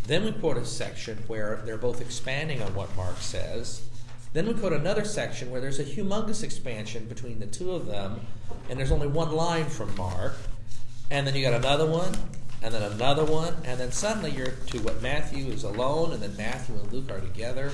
Then 0.06 0.24
we 0.24 0.32
quote 0.32 0.58
a 0.58 0.66
section 0.66 1.18
where 1.26 1.62
they're 1.64 1.78
both 1.78 2.00
expanding 2.00 2.62
on 2.62 2.74
what 2.74 2.94
Mark 2.94 3.16
says. 3.18 3.88
Then 4.34 4.46
we 4.46 4.54
quote 4.54 4.72
another 4.72 5.04
section 5.04 5.50
where 5.50 5.60
there's 5.60 5.78
a 5.78 5.84
humongous 5.84 6.42
expansion 6.42 7.06
between 7.06 7.38
the 7.38 7.46
two 7.46 7.72
of 7.72 7.86
them, 7.86 8.20
and 8.68 8.78
there's 8.78 8.92
only 8.92 9.06
one 9.06 9.32
line 9.32 9.66
from 9.66 9.94
Mark. 9.96 10.34
And 11.10 11.26
then 11.26 11.34
you 11.34 11.42
got 11.42 11.54
another 11.54 11.86
one, 11.86 12.14
and 12.62 12.74
then 12.74 12.82
another 12.82 13.24
one, 13.24 13.54
and 13.64 13.78
then 13.78 13.92
suddenly 13.92 14.30
you're 14.30 14.52
to 14.66 14.78
what 14.80 15.00
Matthew 15.00 15.46
is 15.46 15.64
alone, 15.64 16.12
and 16.12 16.22
then 16.22 16.36
Matthew 16.36 16.74
and 16.76 16.92
Luke 16.92 17.10
are 17.10 17.20
together. 17.20 17.72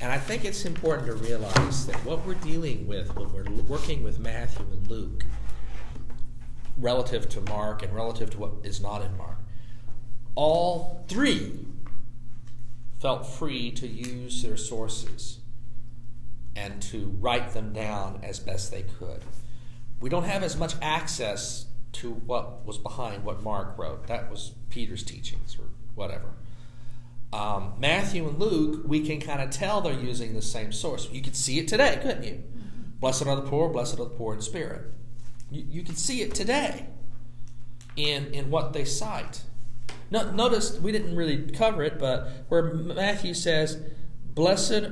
And 0.00 0.10
I 0.10 0.18
think 0.18 0.44
it's 0.44 0.64
important 0.64 1.06
to 1.06 1.14
realize 1.14 1.86
that 1.86 1.96
what 2.04 2.26
we're 2.26 2.34
dealing 2.34 2.86
with 2.86 3.14
when 3.14 3.32
we're 3.32 3.44
working 3.62 4.02
with 4.02 4.18
Matthew 4.18 4.66
and 4.72 4.86
Luke, 4.90 5.24
relative 6.76 7.28
to 7.30 7.40
Mark 7.42 7.82
and 7.82 7.94
relative 7.94 8.30
to 8.30 8.38
what 8.38 8.52
is 8.64 8.80
not 8.80 9.02
in 9.02 9.16
Mark, 9.16 9.38
all 10.34 11.04
three 11.08 11.66
felt 13.00 13.26
free 13.26 13.70
to 13.72 13.86
use 13.86 14.42
their 14.42 14.56
sources 14.56 15.38
and 16.54 16.80
to 16.82 17.16
write 17.20 17.52
them 17.52 17.72
down 17.72 18.20
as 18.22 18.38
best 18.38 18.70
they 18.70 18.82
could. 18.82 19.24
We 20.00 20.08
don't 20.08 20.24
have 20.24 20.42
as 20.42 20.56
much 20.56 20.74
access 20.80 21.66
to 21.92 22.10
what 22.10 22.64
was 22.66 22.78
behind 22.78 23.24
what 23.24 23.42
Mark 23.42 23.76
wrote. 23.76 24.06
That 24.06 24.30
was 24.30 24.52
Peter's 24.70 25.02
teachings 25.02 25.56
or 25.58 25.66
whatever. 25.94 26.30
Um, 27.32 27.74
Matthew 27.78 28.28
and 28.28 28.38
Luke, 28.38 28.82
we 28.86 29.00
can 29.00 29.20
kind 29.20 29.40
of 29.40 29.50
tell 29.50 29.80
they're 29.80 29.92
using 29.92 30.34
the 30.34 30.42
same 30.42 30.70
source. 30.72 31.08
You 31.10 31.22
could 31.22 31.36
see 31.36 31.58
it 31.58 31.66
today, 31.66 31.98
couldn't 32.02 32.24
you? 32.24 32.42
Blessed 33.00 33.26
are 33.26 33.36
the 33.36 33.42
poor, 33.42 33.68
blessed 33.68 33.94
are 33.94 34.04
the 34.04 34.10
poor 34.10 34.34
in 34.34 34.42
spirit. 34.42 34.92
You, 35.50 35.64
you 35.68 35.82
can 35.82 35.96
see 35.96 36.20
it 36.20 36.34
today 36.34 36.86
in, 37.96 38.26
in 38.26 38.50
what 38.50 38.72
they 38.74 38.84
cite. 38.84 39.42
No, 40.12 40.30
notice 40.30 40.78
we 40.78 40.92
didn't 40.92 41.16
really 41.16 41.50
cover 41.52 41.82
it, 41.82 41.98
but 41.98 42.44
where 42.48 42.74
Matthew 42.74 43.32
says, 43.32 43.78
Blessed 44.26 44.90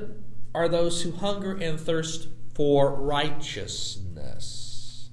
are 0.55 0.67
those 0.67 1.03
who 1.03 1.11
hunger 1.11 1.55
and 1.55 1.79
thirst 1.79 2.29
for 2.55 2.95
righteousness, 2.95 5.11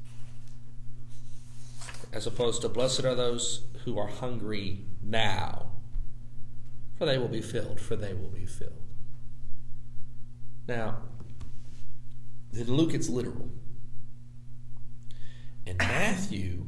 as 2.10 2.26
opposed 2.26 2.62
to 2.62 2.70
blessed 2.70 3.04
are 3.04 3.14
those 3.14 3.66
who 3.84 3.98
are 3.98 4.06
hungry 4.06 4.86
now, 5.02 5.72
for 6.96 7.04
they 7.04 7.18
will 7.18 7.28
be 7.28 7.42
filled, 7.42 7.78
for 7.78 7.94
they 7.94 8.14
will 8.14 8.30
be 8.30 8.46
filled. 8.46 8.72
Now, 10.66 11.02
in 12.54 12.72
Luke, 12.72 12.94
it's 12.94 13.10
literal. 13.10 13.50
In 15.66 15.76
Matthew, 15.76 16.67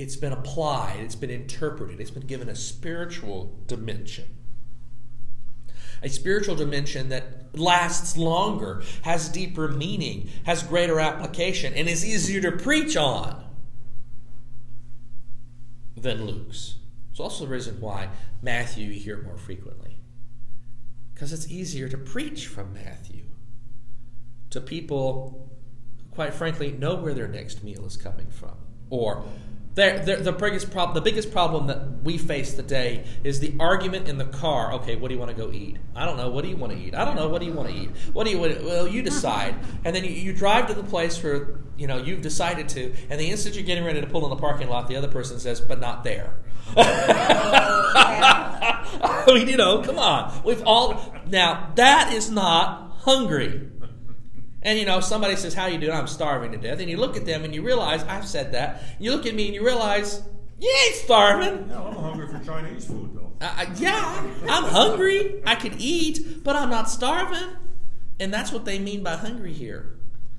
it's 0.00 0.16
been 0.16 0.32
applied, 0.32 1.00
it's 1.00 1.14
been 1.14 1.30
interpreted, 1.30 2.00
it's 2.00 2.10
been 2.10 2.26
given 2.26 2.48
a 2.48 2.56
spiritual 2.56 3.58
dimension. 3.66 4.24
A 6.02 6.08
spiritual 6.08 6.56
dimension 6.56 7.10
that 7.10 7.48
lasts 7.52 8.16
longer, 8.16 8.82
has 9.02 9.28
deeper 9.28 9.68
meaning, 9.68 10.30
has 10.44 10.62
greater 10.62 10.98
application, 10.98 11.74
and 11.74 11.88
is 11.88 12.04
easier 12.04 12.40
to 12.40 12.52
preach 12.52 12.96
on 12.96 13.44
than 15.94 16.24
Luke's. 16.24 16.76
It's 17.10 17.20
also 17.20 17.44
the 17.44 17.50
reason 17.50 17.80
why 17.80 18.08
Matthew 18.40 18.86
you 18.86 18.98
hear 18.98 19.20
more 19.20 19.36
frequently. 19.36 19.98
Because 21.12 21.34
it's 21.34 21.50
easier 21.50 21.86
to 21.90 21.98
preach 21.98 22.46
from 22.46 22.72
Matthew 22.72 23.24
to 24.48 24.60
people, 24.62 25.50
who, 25.98 26.14
quite 26.14 26.32
frankly, 26.32 26.72
know 26.72 26.94
where 26.94 27.12
their 27.12 27.28
next 27.28 27.62
meal 27.62 27.84
is 27.84 27.98
coming 27.98 28.30
from. 28.30 28.56
Or 28.88 29.22
they're, 29.74 30.00
they're, 30.00 30.20
the 30.20 30.32
biggest 30.32 30.72
problem, 30.72 30.94
the 30.94 31.00
biggest 31.00 31.30
problem 31.30 31.68
that 31.68 32.02
we 32.02 32.18
face 32.18 32.54
today 32.54 33.04
is 33.22 33.38
the 33.38 33.54
argument 33.60 34.08
in 34.08 34.18
the 34.18 34.24
car. 34.24 34.72
Okay, 34.74 34.96
what 34.96 35.08
do 35.08 35.14
you 35.14 35.20
want 35.20 35.30
to 35.30 35.36
go 35.36 35.52
eat? 35.52 35.76
I 35.94 36.06
don't 36.06 36.16
know. 36.16 36.28
What 36.28 36.42
do 36.42 36.50
you 36.50 36.56
want 36.56 36.72
to 36.72 36.78
eat? 36.78 36.94
I 36.94 37.04
don't 37.04 37.14
know. 37.14 37.28
What 37.28 37.40
do 37.40 37.46
you 37.46 37.52
want 37.52 37.68
to 37.68 37.74
eat? 37.74 37.90
What 38.12 38.26
do 38.26 38.32
you? 38.32 38.40
Well, 38.40 38.88
you 38.88 39.02
decide. 39.02 39.54
And 39.84 39.94
then 39.94 40.04
you, 40.04 40.10
you 40.10 40.32
drive 40.32 40.66
to 40.68 40.74
the 40.74 40.82
place 40.82 41.22
where 41.22 41.58
you 41.76 41.86
know 41.86 41.98
you've 41.98 42.22
decided 42.22 42.68
to, 42.70 42.92
and 43.08 43.20
the 43.20 43.30
instant 43.30 43.54
you're 43.54 43.64
getting 43.64 43.84
ready 43.84 44.00
to 44.00 44.06
pull 44.06 44.24
in 44.24 44.30
the 44.30 44.36
parking 44.36 44.68
lot, 44.68 44.88
the 44.88 44.96
other 44.96 45.08
person 45.08 45.38
says, 45.38 45.60
"But 45.60 45.78
not 45.78 46.02
there." 46.02 46.34
I 46.76 48.04
mean, 49.28 49.48
you 49.48 49.56
know, 49.56 49.82
come 49.82 49.98
on. 49.98 50.42
We've 50.44 50.62
all 50.66 51.14
now 51.26 51.72
that 51.76 52.12
is 52.12 52.30
not 52.30 52.92
hungry. 52.98 53.68
And 54.62 54.78
you 54.78 54.84
know, 54.84 55.00
somebody 55.00 55.36
says, 55.36 55.54
"How 55.54 55.66
you 55.66 55.78
doing?" 55.78 55.92
I'm 55.92 56.06
starving 56.06 56.52
to 56.52 56.58
death. 56.58 56.80
And 56.80 56.90
you 56.90 56.96
look 56.98 57.16
at 57.16 57.24
them 57.26 57.44
and 57.44 57.54
you 57.54 57.62
realize 57.62 58.02
I've 58.04 58.26
said 58.26 58.52
that. 58.52 58.82
You 58.98 59.12
look 59.12 59.24
at 59.26 59.34
me 59.34 59.46
and 59.46 59.54
you 59.54 59.64
realize 59.64 60.22
you 60.58 60.74
ain't 60.86 60.94
starving. 60.96 61.68
No, 61.68 61.86
I'm 61.86 61.94
hungry 61.96 62.28
for 62.28 62.44
Chinese 62.44 62.84
food 62.86 63.10
though. 63.14 63.32
I, 63.40 63.46
I- 63.66 63.74
yeah, 63.76 64.22
I'm 64.48 64.64
hungry. 64.64 65.42
I 65.46 65.54
could 65.54 65.76
eat, 65.78 66.44
but 66.44 66.56
I'm 66.56 66.68
not 66.70 66.90
starving. 66.90 67.56
And 68.18 68.34
that's 68.34 68.52
what 68.52 68.66
they 68.66 68.78
mean 68.78 69.02
by 69.02 69.16
hungry 69.16 69.54
here. 69.54 69.96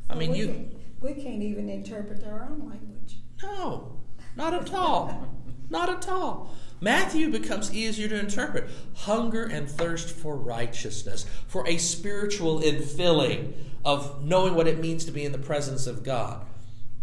I 0.07 0.13
mean, 0.13 0.31
we 0.31 0.37
you 0.39 0.47
Can't, 0.47 0.73
we 1.01 1.13
can't 1.15 1.41
even 1.41 1.67
interpret 1.69 2.23
our 2.23 2.43
own 2.43 2.69
language. 2.69 3.17
no, 3.41 3.97
not 4.35 4.53
at 4.53 4.71
all, 4.71 5.27
not 5.71 5.89
at 5.89 6.07
all. 6.07 6.53
Matthew 6.81 7.29
becomes 7.29 7.73
easier 7.73 8.07
to 8.09 8.19
interpret. 8.19 8.69
Hunger 8.95 9.43
and 9.43 9.69
thirst 9.69 10.09
for 10.09 10.35
righteousness, 10.35 11.25
for 11.47 11.65
a 11.67 11.77
spiritual 11.77 12.59
infilling 12.59 13.53
of 13.85 14.23
knowing 14.23 14.55
what 14.55 14.67
it 14.67 14.79
means 14.79 15.05
to 15.05 15.11
be 15.11 15.23
in 15.23 15.31
the 15.31 15.37
presence 15.37 15.85
of 15.85 16.03
God. 16.03 16.45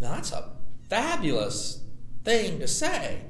Now, 0.00 0.16
that's 0.16 0.32
a 0.32 0.50
fabulous 0.88 1.82
thing 2.24 2.58
to 2.58 2.66
say. 2.66 3.22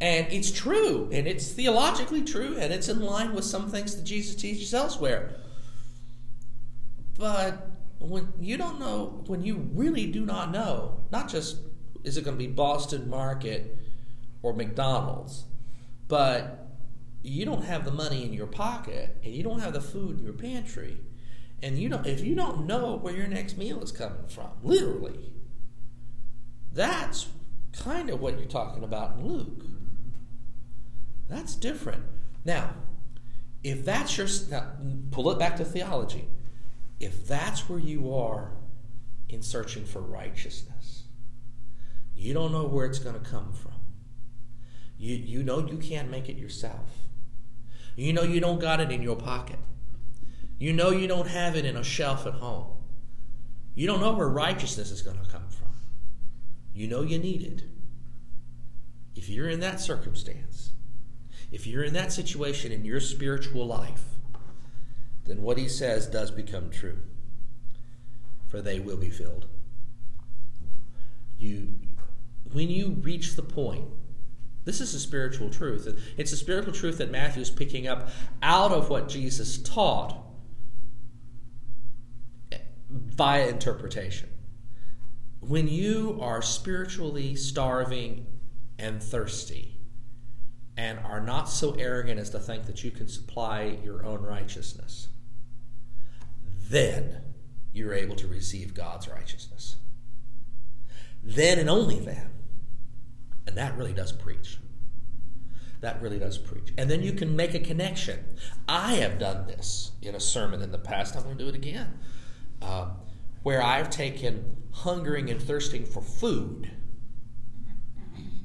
And 0.00 0.26
it's 0.30 0.50
true, 0.50 1.08
and 1.12 1.26
it's 1.26 1.52
theologically 1.52 2.22
true, 2.22 2.56
and 2.56 2.72
it's 2.72 2.88
in 2.88 3.00
line 3.00 3.34
with 3.34 3.44
some 3.44 3.68
things 3.70 3.96
that 3.96 4.04
Jesus 4.04 4.36
teaches 4.36 4.72
elsewhere. 4.72 5.34
But 7.18 7.68
when 7.98 8.32
you 8.38 8.56
don't 8.56 8.78
know, 8.78 9.24
when 9.26 9.42
you 9.42 9.68
really 9.74 10.06
do 10.06 10.24
not 10.24 10.52
know, 10.52 11.00
not 11.10 11.28
just 11.28 11.58
is 12.04 12.16
it 12.16 12.24
going 12.24 12.38
to 12.38 12.42
be 12.42 12.50
Boston 12.50 13.10
Market 13.10 13.76
or 14.40 14.52
McDonald's, 14.52 15.44
but 16.08 16.66
you 17.22 17.44
don't 17.44 17.64
have 17.64 17.84
the 17.84 17.90
money 17.90 18.24
in 18.24 18.32
your 18.32 18.46
pocket 18.46 19.16
and 19.22 19.34
you 19.34 19.42
don't 19.42 19.60
have 19.60 19.72
the 19.72 19.80
food 19.80 20.18
in 20.18 20.24
your 20.24 20.32
pantry, 20.32 20.98
and 21.62 21.78
you 21.78 21.88
don't 21.88 22.06
if 22.06 22.24
you 22.24 22.34
don't 22.34 22.66
know 22.66 22.96
where 22.96 23.14
your 23.14 23.26
next 23.26 23.56
meal 23.56 23.82
is 23.82 23.92
coming 23.92 24.26
from, 24.28 24.50
literally, 24.62 25.32
that's 26.72 27.28
kind 27.72 28.10
of 28.10 28.20
what 28.20 28.38
you're 28.38 28.48
talking 28.48 28.82
about 28.82 29.18
in 29.18 29.26
Luke. 29.26 29.64
That's 31.28 31.54
different. 31.54 32.04
Now, 32.44 32.74
if 33.62 33.84
that's 33.84 34.16
your 34.16 34.28
now, 34.50 34.72
pull 35.10 35.30
it 35.30 35.38
back 35.38 35.56
to 35.56 35.64
theology. 35.64 36.28
If 37.00 37.26
that's 37.26 37.68
where 37.68 37.78
you 37.78 38.14
are 38.14 38.52
in 39.28 39.42
searching 39.42 39.84
for 39.84 40.00
righteousness, 40.00 41.04
you 42.16 42.34
don't 42.34 42.52
know 42.52 42.64
where 42.64 42.86
it's 42.86 42.98
going 42.98 43.14
to 43.14 43.30
come 43.30 43.52
from. 43.52 43.67
You, 44.98 45.14
you 45.14 45.42
know 45.42 45.66
you 45.66 45.78
can't 45.78 46.10
make 46.10 46.28
it 46.28 46.36
yourself. 46.36 46.90
You 47.96 48.12
know 48.12 48.22
you 48.22 48.40
don't 48.40 48.60
got 48.60 48.80
it 48.80 48.90
in 48.90 49.02
your 49.02 49.16
pocket. 49.16 49.58
You 50.58 50.72
know 50.72 50.90
you 50.90 51.06
don't 51.06 51.28
have 51.28 51.54
it 51.54 51.64
in 51.64 51.76
a 51.76 51.84
shelf 51.84 52.26
at 52.26 52.34
home. 52.34 52.66
You 53.74 53.86
don't 53.86 54.00
know 54.00 54.12
where 54.12 54.28
righteousness 54.28 54.90
is 54.90 55.02
going 55.02 55.18
to 55.18 55.30
come 55.30 55.48
from. 55.48 55.68
You 56.74 56.88
know 56.88 57.02
you 57.02 57.18
need 57.18 57.42
it. 57.42 57.62
If 59.14 59.28
you're 59.28 59.48
in 59.48 59.60
that 59.60 59.80
circumstance, 59.80 60.72
if 61.52 61.66
you're 61.66 61.84
in 61.84 61.94
that 61.94 62.12
situation 62.12 62.72
in 62.72 62.84
your 62.84 63.00
spiritual 63.00 63.66
life, 63.66 64.04
then 65.26 65.42
what 65.42 65.58
he 65.58 65.68
says 65.68 66.06
does 66.06 66.30
become 66.30 66.70
true. 66.70 66.98
For 68.48 68.60
they 68.60 68.80
will 68.80 68.96
be 68.96 69.10
filled. 69.10 69.46
You 71.38 71.74
when 72.52 72.68
you 72.70 72.96
reach 73.02 73.36
the 73.36 73.42
point 73.42 73.84
this 74.68 74.82
is 74.82 74.94
a 74.94 75.00
spiritual 75.00 75.48
truth. 75.48 75.88
It's 76.18 76.32
a 76.32 76.36
spiritual 76.36 76.74
truth 76.74 76.98
that 76.98 77.10
Matthew 77.10 77.40
is 77.40 77.48
picking 77.48 77.88
up 77.88 78.10
out 78.42 78.70
of 78.70 78.90
what 78.90 79.08
Jesus 79.08 79.56
taught 79.56 80.22
via 82.90 83.48
interpretation. 83.48 84.28
When 85.40 85.68
you 85.68 86.18
are 86.20 86.42
spiritually 86.42 87.34
starving 87.34 88.26
and 88.78 89.02
thirsty, 89.02 89.78
and 90.76 90.98
are 91.00 91.20
not 91.20 91.48
so 91.48 91.72
arrogant 91.72 92.20
as 92.20 92.30
to 92.30 92.38
think 92.38 92.66
that 92.66 92.84
you 92.84 92.90
can 92.92 93.08
supply 93.08 93.78
your 93.82 94.04
own 94.04 94.22
righteousness, 94.22 95.08
then 96.70 97.22
you're 97.72 97.94
able 97.94 98.14
to 98.14 98.28
receive 98.28 98.74
God's 98.74 99.08
righteousness. 99.08 99.76
Then 101.20 101.58
and 101.58 101.68
only 101.68 101.98
then. 101.98 102.30
And 103.48 103.56
that 103.56 103.76
really 103.78 103.94
does 103.94 104.12
preach. 104.12 104.58
That 105.80 106.02
really 106.02 106.18
does 106.18 106.36
preach. 106.36 106.74
And 106.76 106.90
then 106.90 107.02
you 107.02 107.14
can 107.14 107.34
make 107.34 107.54
a 107.54 107.60
connection. 107.60 108.24
I 108.68 108.96
have 108.96 109.18
done 109.18 109.46
this 109.46 109.92
in 110.02 110.14
a 110.14 110.20
sermon 110.20 110.60
in 110.60 110.70
the 110.70 110.78
past. 110.78 111.16
I'm 111.16 111.22
going 111.22 111.38
to 111.38 111.44
do 111.44 111.48
it 111.48 111.54
again. 111.54 111.98
Uh, 112.60 112.90
where 113.42 113.62
I've 113.62 113.88
taken 113.88 114.58
hungering 114.72 115.30
and 115.30 115.40
thirsting 115.40 115.86
for 115.86 116.02
food 116.02 116.70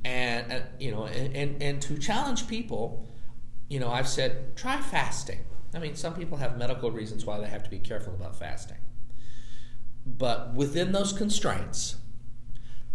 and, 0.05 0.51
and 0.51 0.63
you 0.79 0.91
know 0.91 1.05
and, 1.05 1.35
and, 1.35 1.61
and 1.61 1.81
to 1.81 1.97
challenge 1.97 2.47
people 2.47 3.07
you 3.69 3.79
know 3.79 3.89
i've 3.89 4.07
said 4.07 4.55
try 4.55 4.81
fasting 4.81 5.39
i 5.73 5.79
mean 5.79 5.95
some 5.95 6.13
people 6.13 6.37
have 6.37 6.57
medical 6.57 6.91
reasons 6.91 7.25
why 7.25 7.39
they 7.39 7.47
have 7.47 7.63
to 7.63 7.69
be 7.69 7.79
careful 7.79 8.13
about 8.13 8.35
fasting 8.35 8.77
but 10.05 10.53
within 10.53 10.91
those 10.91 11.13
constraints 11.13 11.97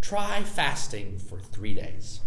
try 0.01 0.43
fasting 0.43 1.19
for 1.19 1.39
three 1.39 1.75
days 1.75 2.21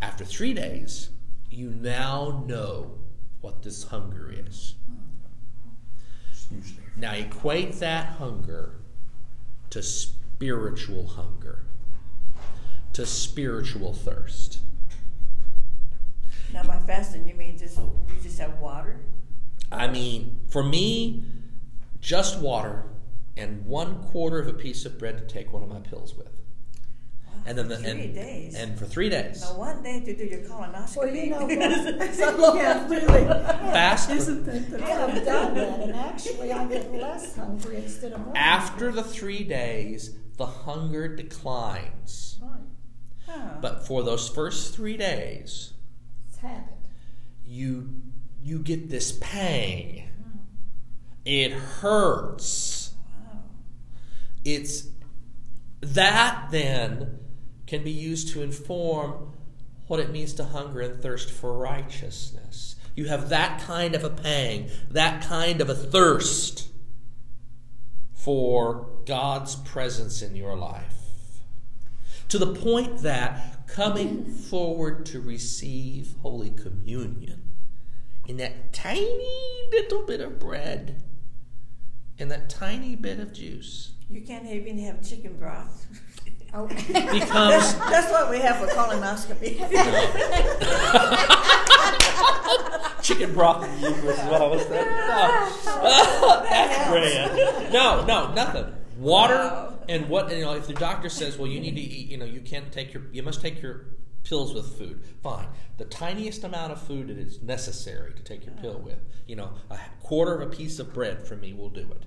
after 0.00 0.24
three 0.24 0.54
days 0.54 1.10
you 1.50 1.70
now 1.70 2.44
know 2.46 2.98
what 3.40 3.62
this 3.62 3.84
hunger 3.84 4.32
is 4.32 4.74
now 6.96 7.12
equate 7.12 7.74
that 7.80 8.06
hunger 8.18 8.76
to 9.70 9.82
spiritual 9.82 11.06
hunger, 11.06 11.64
to 12.92 13.04
spiritual 13.04 13.92
thirst. 13.92 14.60
Now 16.52 16.62
by 16.64 16.78
fasting, 16.78 17.26
you 17.26 17.34
mean 17.34 17.58
just 17.58 17.78
you 17.78 18.20
just 18.22 18.38
have 18.38 18.58
water? 18.60 19.00
I 19.72 19.88
mean, 19.88 20.40
for 20.48 20.62
me, 20.62 21.24
just 22.00 22.38
water 22.38 22.84
and 23.36 23.64
one 23.66 24.02
quarter 24.04 24.38
of 24.38 24.46
a 24.48 24.52
piece 24.52 24.84
of 24.84 24.98
bread 24.98 25.18
to 25.18 25.24
take 25.26 25.52
one 25.52 25.62
of 25.62 25.68
my 25.68 25.80
pills 25.80 26.14
with. 26.14 26.28
Wow, 27.26 27.32
And 27.46 27.58
then 27.58 27.68
the, 27.68 27.76
three 27.78 27.90
and, 27.90 28.14
days. 28.14 28.54
and 28.54 28.78
for 28.78 28.84
three 28.86 29.08
days. 29.08 29.40
now 29.42 29.56
one 29.58 29.82
day 29.82 30.00
to 30.00 30.16
do 30.16 30.24
your 30.24 30.40
colonoscopy. 30.40 30.96
Well, 30.96 31.14
you 31.14 31.30
know 31.30 31.46
what? 31.46 31.48
That's 31.98 32.20
a 32.20 32.30
long 32.36 32.56
Yeah, 32.56 32.88
really. 32.88 33.24
Fast 33.24 34.10
Isn't 34.10 34.44
that 34.46 34.70
the 34.70 34.84
I've 34.84 35.24
done 35.24 35.54
that, 35.54 35.80
and 35.80 35.92
actually 35.96 36.52
I 36.52 36.66
get 36.68 36.92
less 36.94 37.34
hungry 37.36 37.76
instead 37.76 38.12
of 38.12 38.20
more. 38.24 38.36
After 38.36 38.92
the 38.92 39.02
three 39.02 39.42
days, 39.44 40.16
the 40.36 40.46
hunger 40.46 41.08
declines. 41.16 42.38
Right. 42.42 42.50
Huh. 43.26 43.56
But 43.60 43.86
for 43.86 44.02
those 44.02 44.28
first 44.28 44.74
three 44.74 44.96
days, 44.96 45.72
It's 46.28 46.38
habit. 46.38 46.74
you 47.44 48.02
you 48.42 48.58
get 48.58 48.90
this 48.90 49.16
pang. 49.20 50.08
Hmm. 50.22 50.38
It 51.24 51.52
hurts. 51.52 52.83
It's 54.44 54.88
that 55.80 56.48
then 56.50 57.18
can 57.66 57.82
be 57.82 57.90
used 57.90 58.28
to 58.30 58.42
inform 58.42 59.32
what 59.86 60.00
it 60.00 60.10
means 60.10 60.32
to 60.34 60.44
hunger 60.44 60.80
and 60.80 61.00
thirst 61.00 61.30
for 61.30 61.56
righteousness. 61.56 62.76
You 62.94 63.06
have 63.06 63.28
that 63.30 63.60
kind 63.60 63.94
of 63.94 64.04
a 64.04 64.10
pang, 64.10 64.70
that 64.90 65.22
kind 65.24 65.60
of 65.60 65.68
a 65.68 65.74
thirst 65.74 66.68
for 68.12 68.88
God's 69.04 69.56
presence 69.56 70.22
in 70.22 70.36
your 70.36 70.56
life. 70.56 70.94
To 72.28 72.38
the 72.38 72.54
point 72.54 73.02
that 73.02 73.66
coming 73.66 74.24
forward 74.24 75.04
to 75.06 75.20
receive 75.20 76.14
Holy 76.22 76.50
Communion 76.50 77.50
in 78.26 78.38
that 78.38 78.72
tiny 78.72 79.68
little 79.72 80.06
bit 80.06 80.20
of 80.20 80.38
bread 80.38 81.02
and 82.18 82.30
that 82.30 82.48
tiny 82.48 82.96
bit 82.96 83.18
of 83.18 83.32
juice 83.32 83.93
You 84.14 84.20
can't 84.20 84.46
even 84.46 84.78
have 84.78 85.02
chicken 85.02 85.36
broth. 85.36 85.86
Oh. 86.52 86.68
becomes 86.68 87.74
That's 87.74 88.12
what 88.12 88.30
we 88.30 88.38
have 88.38 88.58
for 88.58 88.68
colonoscopy. 88.68 89.58
chicken 93.02 93.34
broth 93.34 93.64
and 93.64 93.80
Eucharist 93.82 94.20
is 94.20 94.24
what 94.26 94.40
I 94.40 94.46
was 94.46 94.62
saying. 94.62 94.86
No. 94.86 96.44
That's 96.48 96.88
brilliant. 96.88 97.72
No, 97.72 98.04
no, 98.06 98.32
nothing. 98.34 98.72
Water 98.98 99.34
Wow. 99.34 99.78
and 99.88 100.08
what 100.08 100.30
you 100.30 100.44
know. 100.44 100.54
If 100.54 100.68
the 100.68 100.74
doctor 100.74 101.08
says, 101.08 101.36
"Well, 101.36 101.48
you 101.48 101.58
need 101.58 101.74
to 101.74 101.80
eat," 101.82 102.08
you 102.08 102.16
know, 102.16 102.24
you 102.24 102.40
can't 102.40 102.70
take 102.70 102.94
your, 102.94 103.02
you 103.10 103.24
must 103.24 103.40
take 103.40 103.60
your 103.60 103.86
pills 104.22 104.54
with 104.54 104.78
food. 104.78 105.02
Fine. 105.24 105.48
The 105.78 105.86
tiniest 105.86 106.44
amount 106.44 106.70
of 106.70 106.80
food 106.80 107.08
that 107.08 107.18
is 107.18 107.42
necessary 107.42 108.12
to 108.14 108.22
take 108.22 108.46
your 108.46 108.54
pill 108.54 108.78
with. 108.78 109.00
You 109.26 109.34
know, 109.34 109.54
a 109.70 109.78
quarter 110.04 110.40
of 110.40 110.52
a 110.52 110.54
piece 110.54 110.78
of 110.78 110.94
bread 110.94 111.26
for 111.26 111.34
me 111.34 111.52
will 111.52 111.70
do 111.70 111.80
it. 111.80 112.04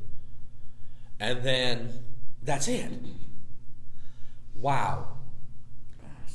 And 1.20 1.43
then 1.43 1.91
that's 2.43 2.68
it. 2.68 2.91
Wow. 4.55 5.07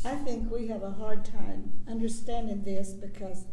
I 0.05 0.16
think 0.16 0.51
we 0.51 0.66
have 0.68 0.83
a 0.83 0.91
hard 0.91 1.24
time 1.24 1.72
understanding 1.89 2.64
this 2.64 2.91
because 2.93 3.45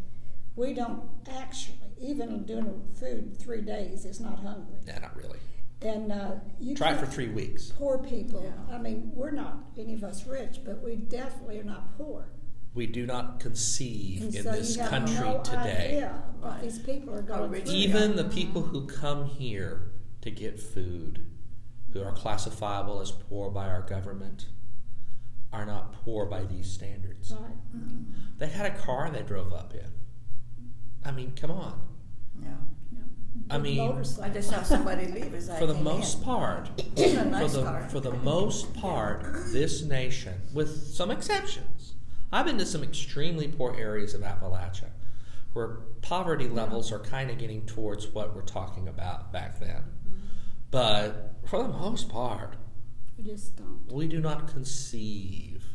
we 0.55 0.73
don't 0.73 1.03
actually, 1.29 1.77
even 2.01 2.43
doing 2.43 2.81
food 2.99 3.37
three 3.39 3.61
days, 3.61 4.05
is 4.05 4.19
not 4.19 4.39
hungry. 4.39 4.79
Yeah, 4.87 4.99
not 4.99 5.15
really. 5.15 5.37
And 5.81 6.11
uh, 6.11 6.31
you 6.59 6.75
Try 6.75 6.95
for 6.95 7.05
three 7.05 7.29
weeks. 7.29 7.71
Poor 7.77 7.99
people. 7.99 8.43
Yeah. 8.43 8.75
I 8.75 8.79
mean, 8.79 9.11
we're 9.13 9.31
not 9.31 9.59
any 9.77 9.93
of 9.93 10.03
us 10.03 10.25
rich, 10.25 10.59
but 10.65 10.81
we 10.83 10.95
definitely 10.95 11.59
are 11.59 11.63
not 11.63 11.95
poor. 11.97 12.25
We 12.73 12.85
do 12.87 13.05
not 13.05 13.39
conceive 13.39 14.21
And 14.23 14.35
in 14.35 14.43
so 14.43 14.51
this 14.51 14.75
you 14.75 14.81
have 14.81 14.89
country 14.91 15.15
no 15.19 15.41
today. 15.43 15.85
idea 15.87 16.23
what 16.39 16.51
Right. 16.51 16.61
these 16.63 16.79
people 16.79 17.13
are 17.15 17.21
going 17.21 17.49
rich 17.51 17.63
through. 17.65 17.71
they 17.73 17.77
Even 17.79 18.15
the 18.15 18.25
people 18.25 18.61
who 18.63 18.85
come 18.87 19.25
here 19.25 19.88
to 20.21 20.31
get 20.31 20.59
food, 20.59 21.25
who 21.93 22.01
are 22.03 22.11
classifiable 22.11 22.99
as 23.01 23.11
poor 23.11 23.49
by 23.49 23.67
our 23.67 23.81
government, 23.81 24.47
are 25.51 25.65
not 25.65 25.93
poor 26.03 26.25
by 26.25 26.43
these 26.43 26.69
standards. 26.69 27.31
Right. 27.31 27.51
Mm-hmm. 27.75 28.03
They 28.37 28.47
had 28.47 28.65
a 28.65 28.77
car 28.77 29.09
they 29.09 29.23
drove 29.23 29.53
up 29.53 29.73
in. 29.73 29.91
I 31.03 31.11
mean, 31.11 31.33
come 31.35 31.51
on. 31.51 31.81
Yeah. 32.41 32.49
I 33.49 33.57
mean, 33.57 33.77
motorcycle. 33.77 34.23
I 34.31 34.33
just 34.33 34.49
saw 34.49 34.63
somebody 34.63 35.07
leave 35.07 35.33
as 35.33 35.49
I 35.49 35.57
for 35.59 35.65
the 35.65 35.73
came 35.73 35.83
most 35.83 36.17
in. 36.19 36.23
part, 36.23 36.69
It's 36.95 37.13
a 37.13 37.19
for 37.19 37.25
nice 37.25 37.53
the, 37.53 37.63
car. 37.63 37.87
for 37.89 37.99
the 37.99 38.13
most 38.13 38.73
part, 38.75 39.23
this 39.51 39.81
nation, 39.83 40.33
with 40.53 40.87
some 40.93 41.09
exceptions, 41.09 41.95
I've 42.31 42.45
been 42.45 42.57
to 42.59 42.65
some 42.65 42.83
extremely 42.83 43.47
poor 43.47 43.75
areas 43.75 44.13
of 44.13 44.21
Appalachia 44.21 44.89
where 45.53 45.79
poverty 46.01 46.47
levels 46.47 46.91
are 46.91 46.99
kind 46.99 47.31
of 47.31 47.37
getting 47.39 47.65
towards 47.65 48.07
what 48.07 48.35
we're 48.35 48.41
talking 48.43 48.87
about 48.87 49.33
back 49.33 49.59
then. 49.59 49.83
But 50.71 51.35
for 51.45 51.63
the 51.63 51.69
most 51.69 52.09
part, 52.09 52.55
We 53.17 53.23
just 53.23 53.55
don't. 53.55 53.91
we 53.91 54.07
do 54.07 54.19
not 54.19 54.47
conceive 54.47 55.65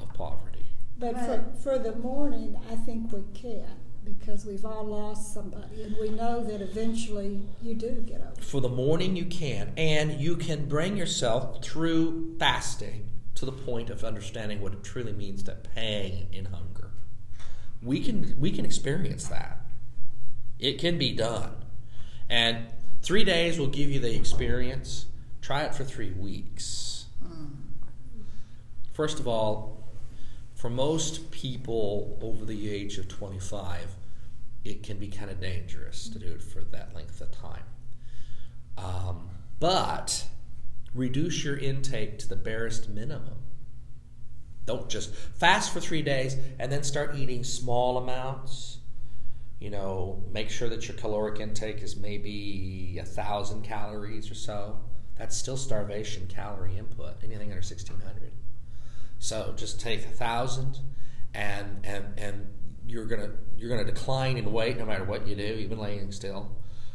of 0.00 0.12
poverty. 0.14 0.64
But 0.98 1.14
Right. 1.14 1.26
for, 1.26 1.60
for 1.62 1.78
the 1.78 1.94
mourning, 1.96 2.58
I 2.70 2.76
think 2.76 3.12
we 3.12 3.22
can 3.34 3.66
because 4.04 4.44
we've 4.44 4.64
all 4.64 4.84
lost 4.84 5.32
somebody, 5.32 5.82
and 5.84 5.96
we 6.00 6.08
know 6.08 6.42
that 6.42 6.60
eventually 6.60 7.40
you 7.62 7.74
do 7.74 8.02
get 8.04 8.20
over. 8.20 8.32
it. 8.36 8.42
For 8.44 8.60
the 8.60 8.68
mourning, 8.68 9.14
you 9.14 9.24
can, 9.26 9.72
and 9.76 10.20
you 10.20 10.34
can 10.36 10.66
bring 10.66 10.96
yourself 10.96 11.62
through 11.64 12.36
fasting 12.38 13.08
to 13.36 13.44
the 13.46 13.52
point 13.52 13.90
of 13.90 14.02
understanding 14.02 14.60
what 14.60 14.72
it 14.72 14.82
truly 14.82 15.12
means 15.12 15.44
to 15.44 15.52
pang 15.52 16.26
in 16.32 16.46
hunger. 16.46 16.90
We 17.80 18.00
can 18.00 18.34
we 18.40 18.50
can 18.50 18.64
experience 18.64 19.28
that. 19.28 19.64
It 20.58 20.78
can 20.78 20.98
be 20.98 21.12
done, 21.12 21.52
and 22.28 22.66
three 23.02 23.24
days 23.24 23.58
will 23.58 23.68
give 23.68 23.90
you 23.90 24.00
the 24.00 24.14
experience. 24.14 25.06
Try 25.40 25.62
it 25.62 25.74
for 25.74 25.84
three 25.84 26.12
weeks. 26.12 26.92
First 28.92 29.18
of 29.18 29.26
all, 29.26 29.88
for 30.54 30.70
most 30.70 31.30
people 31.30 32.18
over 32.22 32.44
the 32.44 32.70
age 32.70 32.98
of 32.98 33.08
25, 33.08 33.96
it 34.64 34.82
can 34.82 34.98
be 34.98 35.08
kind 35.08 35.30
of 35.30 35.40
dangerous 35.40 36.08
to 36.08 36.18
do 36.18 36.26
it 36.26 36.42
for 36.42 36.60
that 36.60 36.94
length 36.94 37.20
of 37.20 37.32
time. 37.32 37.64
Um, 38.78 39.30
but 39.58 40.26
reduce 40.94 41.42
your 41.42 41.56
intake 41.56 42.18
to 42.18 42.28
the 42.28 42.36
barest 42.36 42.88
minimum. 42.88 43.38
Don't 44.66 44.88
just 44.88 45.14
fast 45.14 45.72
for 45.72 45.80
three 45.80 46.02
days 46.02 46.36
and 46.58 46.70
then 46.70 46.84
start 46.84 47.16
eating 47.16 47.42
small 47.42 47.98
amounts. 47.98 48.78
You 49.62 49.70
know, 49.70 50.24
make 50.32 50.50
sure 50.50 50.68
that 50.70 50.88
your 50.88 50.96
caloric 50.96 51.38
intake 51.38 51.82
is 51.82 51.94
maybe 51.94 52.98
a 53.00 53.04
thousand 53.04 53.62
calories 53.62 54.28
or 54.28 54.34
so. 54.34 54.80
That's 55.16 55.36
still 55.36 55.56
starvation 55.56 56.26
calorie 56.26 56.76
input. 56.76 57.22
Anything 57.22 57.50
under 57.50 57.62
sixteen 57.62 58.00
hundred. 58.00 58.32
So 59.20 59.54
just 59.56 59.78
take 59.78 60.00
a 60.00 60.08
thousand, 60.08 60.80
and 61.32 61.78
and 61.84 62.06
and 62.18 62.46
you're 62.88 63.06
gonna 63.06 63.30
you're 63.56 63.70
gonna 63.70 63.84
decline 63.84 64.36
in 64.36 64.52
weight 64.52 64.78
no 64.78 64.84
matter 64.84 65.04
what 65.04 65.28
you 65.28 65.36
do, 65.36 65.44
even 65.44 65.78
laying 65.78 66.10
still, 66.10 66.50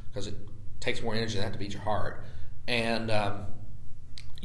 because 0.10 0.28
it 0.28 0.36
takes 0.82 1.02
more 1.02 1.16
energy 1.16 1.36
than 1.36 1.46
that 1.46 1.54
to 1.54 1.60
beat 1.60 1.72
your 1.72 1.84
heart, 1.84 2.26
and 2.68 3.10
um, 3.10 3.46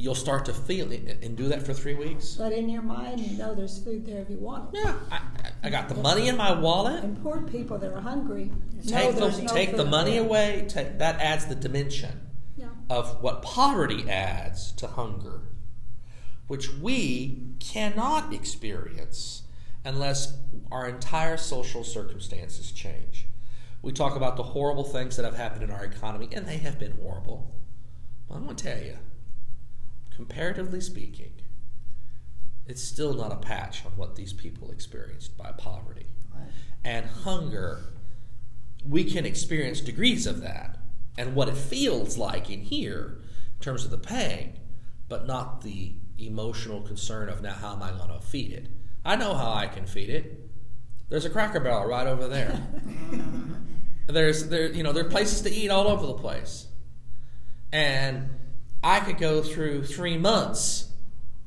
you'll 0.03 0.13
start 0.13 0.43
to 0.43 0.53
feel 0.53 0.91
it 0.91 1.17
and 1.23 1.37
do 1.37 1.47
that 1.47 1.65
for 1.65 1.73
three 1.73 1.93
weeks. 1.93 2.33
But 2.33 2.51
in 2.51 2.67
your 2.67 2.81
mind, 2.81 3.21
you 3.21 3.37
know 3.37 3.55
there's 3.55 3.81
food 3.81 4.05
there 4.05 4.19
if 4.21 4.29
you 4.29 4.37
want 4.37 4.73
it. 4.75 4.81
Yeah, 4.83 4.95
I, 5.09 5.21
I- 5.63 5.69
got 5.69 5.87
the 5.87 5.95
money 5.95 6.27
in 6.27 6.35
my 6.35 6.51
wallet. 6.51 7.01
And 7.05 7.23
poor 7.23 7.41
people 7.43 7.77
that 7.77 7.93
are 7.93 8.01
hungry 8.01 8.51
Take 8.85 9.15
the 9.15 9.29
no 9.31 9.47
take 9.47 9.77
the 9.77 9.85
money 9.85 10.11
there. 10.11 10.21
away. 10.25 10.65
Take, 10.67 10.99
that 10.99 11.21
adds 11.21 11.45
the 11.45 11.55
dimension. 11.55 12.19
of 12.89 13.23
what 13.23 13.41
poverty 13.41 14.09
adds 14.09 14.73
to 14.73 14.87
hunger, 14.87 15.41
which 16.47 16.73
we 16.73 17.53
cannot 17.59 18.33
experience 18.33 19.43
unless 19.85 20.37
our 20.69 20.87
entire 20.89 21.37
social 21.37 21.83
circumstances 21.85 22.71
change. 22.73 23.27
We 23.81 23.93
talk 23.93 24.15
about 24.17 24.35
the 24.35 24.43
horrible 24.43 24.83
things 24.83 25.15
that 25.15 25.23
have 25.25 25.35
happened 25.35 25.63
in 25.63 25.71
our 25.71 25.85
economy, 25.85 26.27
and 26.33 26.45
they 26.45 26.57
have 26.57 26.77
been 26.77 26.91
horrible. 27.01 27.55
Well, 28.27 28.37
I'm 28.37 28.43
going 28.45 28.57
to 28.57 28.63
tell 28.63 28.83
you, 28.83 28.97
comparatively 30.15 30.81
speaking, 30.81 31.33
it's 32.65 32.83
still 32.83 33.13
not 33.13 33.31
a 33.31 33.35
patch 33.35 33.85
on 33.85 33.91
what 33.93 34.15
these 34.15 34.33
people 34.33 34.71
experienced 34.71 35.37
by 35.37 35.51
poverty. 35.51 36.05
Right. 36.33 36.47
And 36.83 37.05
hunger, 37.05 37.81
we 38.87 39.03
can 39.03 39.25
experience 39.25 39.81
degrees 39.81 40.25
of 40.27 40.41
that 40.41 40.77
and 41.17 41.35
what 41.35 41.49
it 41.49 41.57
feels 41.57 42.17
like 42.17 42.49
in 42.49 42.61
here 42.61 43.19
in 43.55 43.61
terms 43.61 43.85
of 43.85 43.91
the 43.91 43.97
pang, 43.97 44.59
but 45.09 45.27
not 45.27 45.61
the 45.61 45.93
emotional 46.17 46.81
concern 46.81 47.29
of 47.29 47.41
now 47.41 47.53
how 47.53 47.73
am 47.73 47.83
I 47.83 47.91
going 47.91 48.09
to 48.09 48.25
feed 48.25 48.51
it. 48.51 48.69
I 49.05 49.15
know 49.15 49.33
how 49.33 49.51
I 49.53 49.67
can 49.67 49.85
feed 49.85 50.09
it. 50.09 50.49
There's 51.09 51.25
a 51.25 51.29
Cracker 51.29 51.59
Barrel 51.59 51.85
right 51.85 52.07
over 52.07 52.27
there. 52.27 52.61
There's 54.07 54.49
there 54.49 54.67
you 54.67 54.83
know 54.83 54.91
there 54.91 55.05
are 55.05 55.09
places 55.09 55.41
to 55.41 55.51
eat 55.51 55.69
all 55.69 55.87
over 55.87 56.05
the 56.07 56.13
place, 56.13 56.67
and 57.71 58.29
I 58.83 58.99
could 58.99 59.17
go 59.17 59.41
through 59.41 59.85
three 59.85 60.17
months 60.17 60.89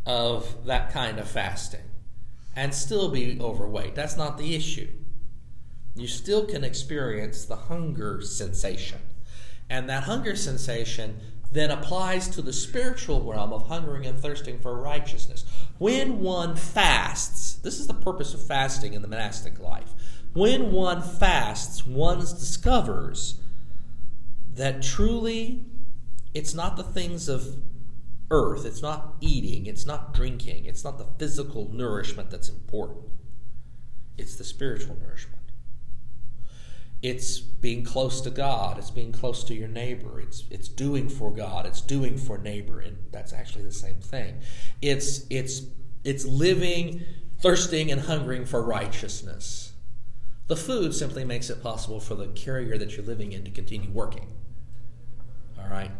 of 0.06 0.64
that 0.66 0.90
kind 0.90 1.18
of 1.18 1.28
fasting 1.28 1.82
and 2.54 2.72
still 2.74 3.10
be 3.10 3.38
overweight. 3.40 3.94
That's 3.94 4.16
not 4.16 4.38
the 4.38 4.54
issue. 4.54 4.88
You 5.94 6.06
still 6.06 6.46
can 6.46 6.64
experience 6.64 7.44
the 7.44 7.56
hunger 7.56 8.20
sensation, 8.22 8.98
and 9.68 9.88
that 9.88 10.04
hunger 10.04 10.36
sensation 10.36 11.20
then 11.52 11.70
applies 11.70 12.28
to 12.28 12.42
the 12.42 12.52
spiritual 12.52 13.22
realm 13.22 13.52
of 13.52 13.68
hungering 13.68 14.06
and 14.06 14.18
thirsting 14.18 14.58
for 14.58 14.78
righteousness. 14.80 15.44
When 15.78 16.20
one 16.20 16.56
fasts, 16.56 17.54
this 17.54 17.78
is 17.78 17.86
the 17.86 17.94
purpose 17.94 18.34
of 18.34 18.42
fasting 18.46 18.94
in 18.94 19.02
the 19.02 19.08
monastic 19.08 19.58
life. 19.60 19.94
When 20.34 20.72
one 20.72 21.02
fasts, 21.02 21.86
one 21.86 22.18
discovers 22.18 23.40
that 24.54 24.82
truly 24.82 25.64
it's 26.36 26.52
not 26.52 26.76
the 26.76 26.82
things 26.82 27.30
of 27.30 27.56
earth, 28.30 28.66
it's 28.66 28.82
not 28.82 29.14
eating, 29.22 29.64
it's 29.64 29.86
not 29.86 30.12
drinking, 30.12 30.66
it's 30.66 30.84
not 30.84 30.98
the 30.98 31.06
physical 31.18 31.72
nourishment 31.72 32.30
that's 32.30 32.50
important. 32.50 33.06
It's 34.18 34.36
the 34.36 34.44
spiritual 34.44 34.98
nourishment. 35.00 35.40
It's 37.02 37.38
being 37.38 37.84
close 37.84 38.20
to 38.20 38.30
God, 38.30 38.76
it's 38.76 38.90
being 38.90 39.12
close 39.12 39.44
to 39.44 39.54
your 39.54 39.68
neighbor, 39.68 40.20
it's 40.20 40.44
it's 40.50 40.68
doing 40.68 41.08
for 41.08 41.32
God, 41.32 41.64
it's 41.64 41.80
doing 41.80 42.18
for 42.18 42.36
neighbor, 42.36 42.80
and 42.80 42.98
that's 43.12 43.32
actually 43.32 43.64
the 43.64 43.72
same 43.72 44.00
thing. 44.00 44.40
It's 44.82 45.24
it's 45.30 45.62
it's 46.04 46.26
living, 46.26 47.02
thirsting 47.40 47.90
and 47.90 48.02
hungering 48.02 48.44
for 48.44 48.62
righteousness. 48.62 49.72
The 50.48 50.56
food 50.56 50.94
simply 50.94 51.24
makes 51.24 51.48
it 51.48 51.62
possible 51.62 51.98
for 51.98 52.14
the 52.14 52.28
carrier 52.28 52.76
that 52.76 52.94
you're 52.94 53.06
living 53.06 53.32
in 53.32 53.44
to 53.44 53.50
continue 53.50 53.90
working. 53.90 54.28
All 55.58 55.68
right? 55.68 55.90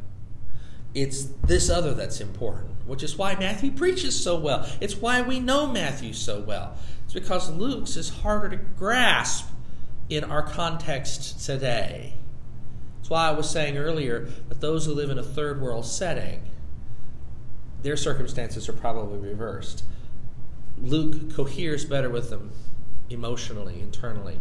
It's 0.96 1.24
this 1.44 1.68
other 1.68 1.92
that's 1.92 2.22
important, 2.22 2.70
which 2.86 3.02
is 3.02 3.18
why 3.18 3.34
Matthew 3.34 3.70
preaches 3.70 4.18
so 4.18 4.38
well. 4.38 4.66
It's 4.80 4.96
why 4.96 5.20
we 5.20 5.38
know 5.38 5.66
Matthew 5.66 6.14
so 6.14 6.40
well. 6.40 6.78
It's 7.04 7.12
because 7.12 7.50
Luke's 7.50 7.96
is 7.96 8.08
harder 8.08 8.56
to 8.56 8.56
grasp 8.56 9.46
in 10.08 10.24
our 10.24 10.42
context 10.42 11.44
today. 11.44 12.14
That's 12.96 13.10
why 13.10 13.28
I 13.28 13.32
was 13.32 13.50
saying 13.50 13.76
earlier 13.76 14.20
that 14.48 14.62
those 14.62 14.86
who 14.86 14.94
live 14.94 15.10
in 15.10 15.18
a 15.18 15.22
third 15.22 15.60
world 15.60 15.84
setting, 15.84 16.40
their 17.82 17.98
circumstances 17.98 18.66
are 18.66 18.72
probably 18.72 19.18
reversed. 19.18 19.84
Luke 20.78 21.30
coheres 21.34 21.84
better 21.84 22.08
with 22.08 22.30
them 22.30 22.52
emotionally, 23.10 23.82
internally. 23.82 24.40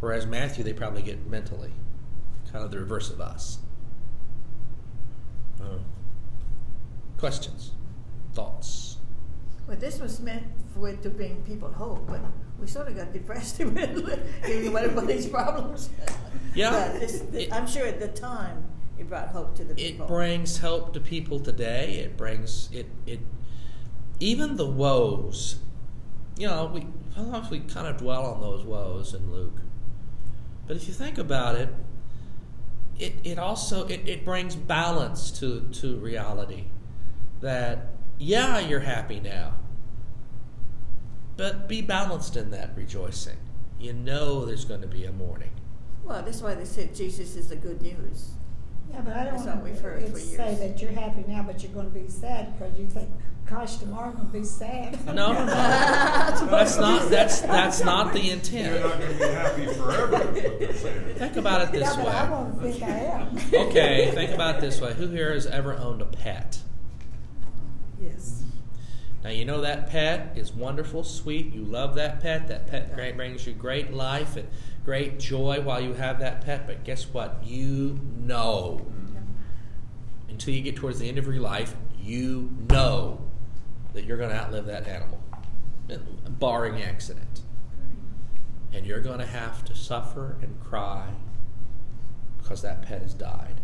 Whereas 0.00 0.26
Matthew, 0.26 0.64
they 0.64 0.72
probably 0.72 1.02
get 1.02 1.28
mentally. 1.28 1.70
Kind 2.50 2.64
of 2.64 2.72
the 2.72 2.80
reverse 2.80 3.10
of 3.10 3.20
us. 3.20 3.58
Uh, 5.64 5.78
questions? 7.24 7.72
Thoughts? 8.34 8.98
Well, 9.66 9.78
this 9.78 9.98
was 9.98 10.20
meant 10.20 10.42
for 10.74 10.90
it 10.90 11.02
to 11.04 11.08
bring 11.08 11.36
people 11.44 11.72
hope, 11.72 12.06
but 12.06 12.20
we 12.60 12.66
sort 12.66 12.86
of 12.86 12.96
got 12.96 13.14
depressed 13.14 13.56
giving 14.46 14.72
what 14.74 15.06
these 15.06 15.26
problems. 15.26 15.88
Yeah. 16.54 16.70
But 16.92 17.00
this, 17.00 17.22
It- 17.32 17.50
I'm 17.50 17.66
sure 17.66 17.86
at 17.86 17.98
the 17.98 18.08
time 18.08 18.62
it 18.98 19.08
brought 19.08 19.28
hope 19.28 19.56
to 19.56 19.64
the 19.64 19.74
people. 19.74 20.04
It 20.04 20.08
brings 20.08 20.58
help 20.58 20.92
to 20.92 21.00
people 21.00 21.40
today. 21.40 21.94
It 22.04 22.18
brings 22.18 22.68
it 22.70 22.88
it 23.06 23.20
even 24.20 24.56
the 24.56 24.66
woes. 24.68 25.56
You 26.36 26.48
know, 26.48 26.70
we 26.74 26.86
sometimes 27.14 27.48
we 27.48 27.60
kind 27.60 27.86
of 27.86 27.96
dwell 27.96 28.26
on 28.26 28.42
those 28.42 28.66
woes 28.66 29.14
in 29.14 29.32
Luke. 29.32 29.62
But 30.66 30.76
if 30.76 30.86
you 30.88 30.92
think 30.92 31.16
about 31.16 31.54
it, 31.54 31.70
it, 32.98 33.14
it 33.24 33.38
also 33.38 33.86
it, 33.86 34.06
it 34.06 34.26
brings 34.26 34.54
balance 34.56 35.30
to, 35.40 35.62
to 35.80 35.96
reality. 35.96 36.64
That 37.44 37.88
yeah, 38.16 38.58
you're 38.58 38.80
happy 38.80 39.20
now. 39.20 39.52
But 41.36 41.68
be 41.68 41.82
balanced 41.82 42.38
in 42.38 42.50
that 42.52 42.70
rejoicing. 42.74 43.36
You 43.78 43.92
know 43.92 44.46
there's 44.46 44.64
going 44.64 44.80
to 44.80 44.86
be 44.86 45.04
a 45.04 45.12
mourning. 45.12 45.50
Well, 46.04 46.22
that's 46.22 46.40
why 46.40 46.54
they 46.54 46.64
said 46.64 46.94
Jesus 46.94 47.36
is 47.36 47.50
the 47.50 47.56
good 47.56 47.82
news. 47.82 48.30
Yeah, 48.90 49.02
but 49.02 49.14
I 49.14 49.24
don't 49.24 49.44
That's 49.44 49.46
want 49.46 49.66
to 49.66 50.18
say 50.18 50.54
that 50.54 50.80
you're 50.80 50.92
happy 50.92 51.22
now, 51.28 51.42
but 51.42 51.62
you're 51.62 51.72
going 51.72 51.92
to 51.92 51.98
be 51.98 52.08
sad 52.08 52.58
because 52.58 52.78
you 52.78 52.86
think, 52.86 53.10
gosh, 53.44 53.76
tomorrow 53.76 54.08
I'm 54.08 54.14
going 54.16 54.26
to 54.28 54.32
be 54.32 54.44
sad. 54.44 55.04
No, 55.04 55.12
no, 55.12 55.32
no. 55.44 55.46
That's 55.46 56.78
not 56.78 57.10
that's 57.10 57.42
that's 57.42 57.84
not 57.84 58.14
the 58.14 58.30
intent. 58.30 58.72
You're 58.72 58.88
not 58.88 58.98
going 59.00 59.12
to 59.12 59.18
be 59.18 59.24
happy 59.24 59.66
forever, 59.66 60.34
is 60.34 60.42
what 60.42 60.58
they're 60.60 60.72
saying. 60.72 61.14
Think 61.16 61.36
about 61.36 61.60
it 61.60 61.72
this 61.72 61.94
yeah, 61.94 62.04
but 62.04 62.14
I 62.14 62.24
way. 62.24 62.30
want 62.30 62.62
to 62.62 62.72
think 62.72 62.82
I 62.82 62.88
am. 62.88 63.66
Okay, 63.68 64.10
think 64.14 64.30
about 64.30 64.54
it 64.54 64.60
this 64.62 64.80
way. 64.80 64.94
Who 64.94 65.08
here 65.08 65.34
has 65.34 65.46
ever 65.46 65.76
owned 65.76 66.00
a 66.00 66.06
pet? 66.06 66.60
Yes. 68.00 68.44
Now 69.22 69.30
you 69.30 69.44
know 69.44 69.62
that 69.62 69.88
pet 69.88 70.32
is 70.36 70.52
wonderful, 70.52 71.02
sweet. 71.02 71.54
You 71.54 71.64
love 71.64 71.94
that 71.94 72.20
pet. 72.20 72.48
That 72.48 72.66
pet 72.66 72.94
brings 72.94 73.46
you 73.46 73.54
great 73.54 73.92
life 73.92 74.36
and 74.36 74.48
great 74.84 75.18
joy 75.18 75.60
while 75.62 75.80
you 75.80 75.94
have 75.94 76.18
that 76.18 76.44
pet. 76.44 76.66
But 76.66 76.84
guess 76.84 77.04
what? 77.04 77.42
You 77.42 77.98
know, 78.18 78.86
until 80.28 80.52
you 80.52 80.60
get 80.60 80.76
towards 80.76 80.98
the 80.98 81.08
end 81.08 81.16
of 81.16 81.26
your 81.26 81.40
life, 81.40 81.74
you 81.98 82.50
know 82.68 83.20
that 83.94 84.04
you're 84.04 84.18
going 84.18 84.30
to 84.30 84.36
outlive 84.36 84.66
that 84.66 84.86
animal, 84.86 85.22
barring 86.28 86.82
accident, 86.82 87.40
and 88.74 88.84
you're 88.84 89.00
going 89.00 89.20
to 89.20 89.26
have 89.26 89.64
to 89.64 89.74
suffer 89.74 90.36
and 90.42 90.60
cry 90.60 91.14
because 92.36 92.60
that 92.60 92.82
pet 92.82 93.00
has 93.00 93.14
died. 93.14 93.62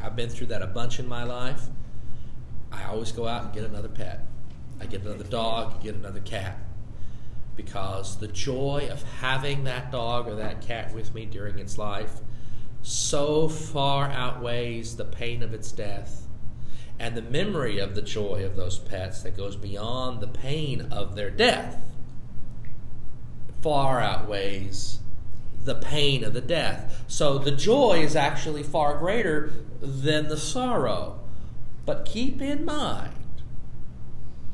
I've 0.00 0.14
been 0.14 0.30
through 0.30 0.46
that 0.48 0.62
a 0.62 0.66
bunch 0.68 1.00
in 1.00 1.08
my 1.08 1.24
life. 1.24 1.66
I 2.72 2.84
always 2.84 3.12
go 3.12 3.26
out 3.26 3.44
and 3.44 3.52
get 3.52 3.64
another 3.64 3.88
pet. 3.88 4.26
I 4.80 4.86
get 4.86 5.02
another 5.02 5.24
dog, 5.24 5.82
get 5.82 5.94
another 5.94 6.20
cat. 6.20 6.58
Because 7.56 8.18
the 8.18 8.28
joy 8.28 8.88
of 8.90 9.02
having 9.20 9.64
that 9.64 9.92
dog 9.92 10.28
or 10.28 10.36
that 10.36 10.62
cat 10.62 10.94
with 10.94 11.14
me 11.14 11.26
during 11.26 11.58
its 11.58 11.76
life 11.76 12.20
so 12.82 13.48
far 13.48 14.06
outweighs 14.06 14.96
the 14.96 15.04
pain 15.04 15.42
of 15.42 15.52
its 15.52 15.70
death 15.70 16.26
and 16.98 17.14
the 17.14 17.22
memory 17.22 17.78
of 17.78 17.94
the 17.94 18.02
joy 18.02 18.44
of 18.44 18.56
those 18.56 18.78
pets 18.78 19.22
that 19.22 19.36
goes 19.36 19.56
beyond 19.56 20.20
the 20.20 20.28
pain 20.28 20.88
of 20.90 21.14
their 21.14 21.30
death 21.30 21.78
far 23.62 24.00
outweighs 24.00 25.00
the 25.64 25.74
pain 25.74 26.24
of 26.24 26.32
the 26.32 26.40
death. 26.40 27.04
So 27.06 27.38
the 27.38 27.50
joy 27.50 28.00
is 28.02 28.16
actually 28.16 28.62
far 28.62 28.98
greater 28.98 29.52
than 29.80 30.28
the 30.28 30.36
sorrow. 30.36 31.19
But 31.86 32.04
keep 32.04 32.40
in 32.40 32.64
mind 32.64 33.42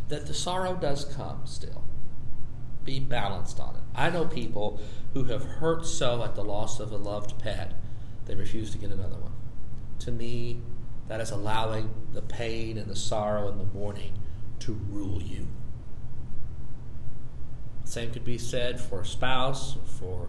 that 0.09 0.27
the 0.27 0.35
sorrow 0.35 0.75
does 0.75 1.05
come 1.05 1.43
still. 1.45 1.85
Be 2.85 3.01
balanced 3.01 3.59
on 3.59 3.75
it. 3.75 3.83
I 3.95 4.11
know 4.11 4.27
people 4.27 4.81
who 5.13 5.25
have 5.25 5.45
hurt 5.45 5.87
so 5.87 6.23
at 6.23 6.35
the 6.35 6.45
loss 6.45 6.79
of 6.79 6.93
a 6.93 6.97
loved 6.97 7.39
pet, 7.39 7.75
they 8.27 8.35
refuse 8.35 8.71
to 8.71 8.79
get 8.79 8.91
another 8.91 9.17
one. 9.17 9.33
To 10.01 10.13
me, 10.13 10.61
that 11.09 11.21
is 11.21 11.31
allowing 11.31 11.91
the 12.13 12.23
pain 12.23 12.79
and 12.79 12.89
the 12.89 12.97
sorrow 12.97 13.49
and 13.49 13.61
the 13.61 13.65
mourning 13.65 14.13
to 14.61 14.73
rule 14.73 15.23
you. 15.23 15.49
Same 17.85 18.11
could 18.11 18.25
be 18.25 18.39
said 18.39 18.81
for 18.81 19.03
a 19.03 19.07
spouse, 19.07 19.77
for 19.99 20.29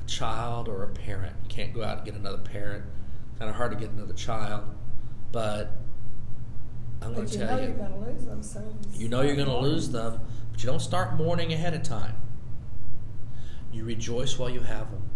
a 0.00 0.04
child, 0.08 0.68
or 0.68 0.84
a 0.84 0.88
parent. 0.88 1.34
You 1.42 1.48
can't 1.48 1.72
go 1.72 1.82
out 1.82 1.98
and 1.98 2.06
get 2.06 2.14
another 2.14 2.38
parent. 2.38 2.84
Kind 3.38 3.50
of 3.50 3.56
hard 3.56 3.72
to 3.72 3.76
get 3.76 3.90
another 3.90 4.14
child, 4.14 4.64
but 5.32 5.72
I'm 7.02 7.14
going 7.14 7.26
to 7.26 7.32
you 7.32 7.38
tell 7.38 7.56
know 7.56 7.62
you, 7.62 7.68
you're 7.68 7.76
going 7.76 7.92
to 7.92 7.98
lose 7.98 8.24
them, 8.26 8.42
so 8.42 8.62
you 8.94 9.08
know 9.08 9.22
you're 9.22 9.36
going 9.36 9.48
to 9.48 9.58
lose 9.58 9.90
them, 9.90 10.20
but 10.50 10.62
you 10.62 10.68
don't 10.70 10.80
start 10.80 11.14
mourning 11.16 11.52
ahead 11.52 11.74
of 11.74 11.82
time. 11.82 12.16
You 13.72 13.84
rejoice 13.84 14.38
while 14.38 14.50
you 14.50 14.60
have 14.60 14.90
them, 14.90 15.10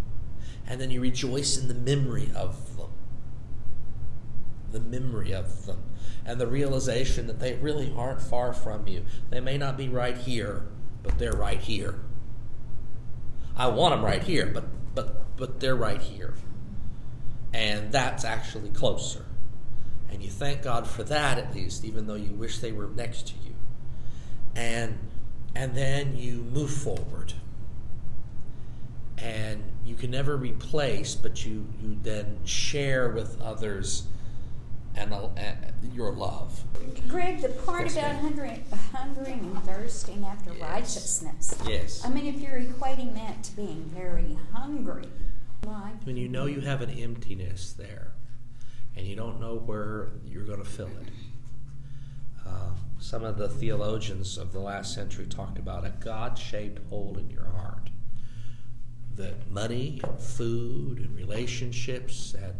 and 0.66 0.80
then 0.80 0.90
you 0.90 1.00
rejoice 1.00 1.56
in 1.58 1.68
the 1.68 1.74
memory 1.74 2.30
of 2.34 2.76
them. 2.76 2.90
the 4.72 4.80
memory 4.80 5.32
of 5.32 5.66
them, 5.66 5.82
and 6.24 6.40
the 6.40 6.46
realization 6.46 7.26
that 7.26 7.40
they 7.40 7.54
really 7.56 7.92
aren't 7.96 8.20
far 8.20 8.52
from 8.52 8.86
you. 8.86 9.04
They 9.30 9.40
may 9.40 9.58
not 9.58 9.76
be 9.76 9.88
right 9.88 10.16
here, 10.16 10.66
but 11.02 11.18
they're 11.18 11.32
right 11.36 11.60
here. 11.60 12.00
I 13.56 13.68
want 13.68 13.94
them 13.94 14.04
right 14.04 14.22
here, 14.22 14.46
but 14.46 14.64
but 14.94 15.36
but 15.36 15.60
they're 15.60 15.76
right 15.76 16.02
here. 16.02 16.34
And 17.52 17.92
that's 17.92 18.24
actually 18.24 18.70
closer. 18.70 19.25
And 20.10 20.22
you 20.22 20.30
thank 20.30 20.62
God 20.62 20.86
for 20.86 21.02
that 21.04 21.38
at 21.38 21.54
least, 21.54 21.84
even 21.84 22.06
though 22.06 22.14
you 22.14 22.32
wish 22.32 22.58
they 22.58 22.72
were 22.72 22.88
next 22.88 23.28
to 23.28 23.34
you. 23.44 23.54
And 24.54 24.98
and 25.54 25.74
then 25.74 26.16
you 26.16 26.42
move 26.52 26.70
forward. 26.70 27.32
And 29.18 29.64
you 29.86 29.94
can 29.94 30.10
never 30.10 30.36
replace, 30.36 31.14
but 31.14 31.46
you, 31.46 31.66
you 31.80 31.96
then 32.02 32.38
share 32.44 33.08
with 33.08 33.40
others 33.40 34.04
and, 34.94 35.12
uh, 35.14 35.28
your 35.94 36.12
love. 36.12 36.62
Greg, 37.08 37.40
the 37.40 37.48
part 37.48 37.84
Yes, 37.84 37.96
about 37.96 38.16
hungering, 38.16 38.64
hungering 38.92 39.38
and 39.40 39.62
thirsting 39.64 40.24
after 40.24 40.52
Yes. 40.52 40.60
righteousness. 40.60 41.54
Yes. 41.66 42.04
I 42.04 42.10
mean, 42.10 42.26
if 42.26 42.40
you're 42.40 42.60
equating 42.60 43.14
that 43.14 43.42
to 43.44 43.56
being 43.56 43.90
very 43.94 44.36
hungry, 44.52 45.08
like 45.66 46.02
When 46.04 46.16
you 46.18 46.28
know 46.28 46.44
you 46.46 46.60
have 46.60 46.82
an 46.82 46.90
emptiness 46.90 47.72
there 47.72 48.12
and 48.96 49.06
you 49.06 49.14
don't 49.14 49.40
know 49.40 49.56
where 49.56 50.08
you're 50.24 50.44
going 50.44 50.62
to 50.62 50.68
fill 50.68 50.86
it. 50.86 51.08
Uh, 52.46 52.70
some 52.98 53.24
of 53.24 53.36
the 53.36 53.48
theologians 53.48 54.38
of 54.38 54.52
the 54.52 54.58
last 54.58 54.94
century 54.94 55.26
talked 55.26 55.58
about 55.58 55.84
a 55.84 55.90
God 55.90 56.38
shaped 56.38 56.80
hole 56.88 57.16
in 57.18 57.28
your 57.30 57.44
heart. 57.44 57.90
That 59.14 59.50
money 59.50 60.00
and 60.02 60.18
food 60.18 60.98
and 60.98 61.14
relationships 61.16 62.34
and, 62.34 62.54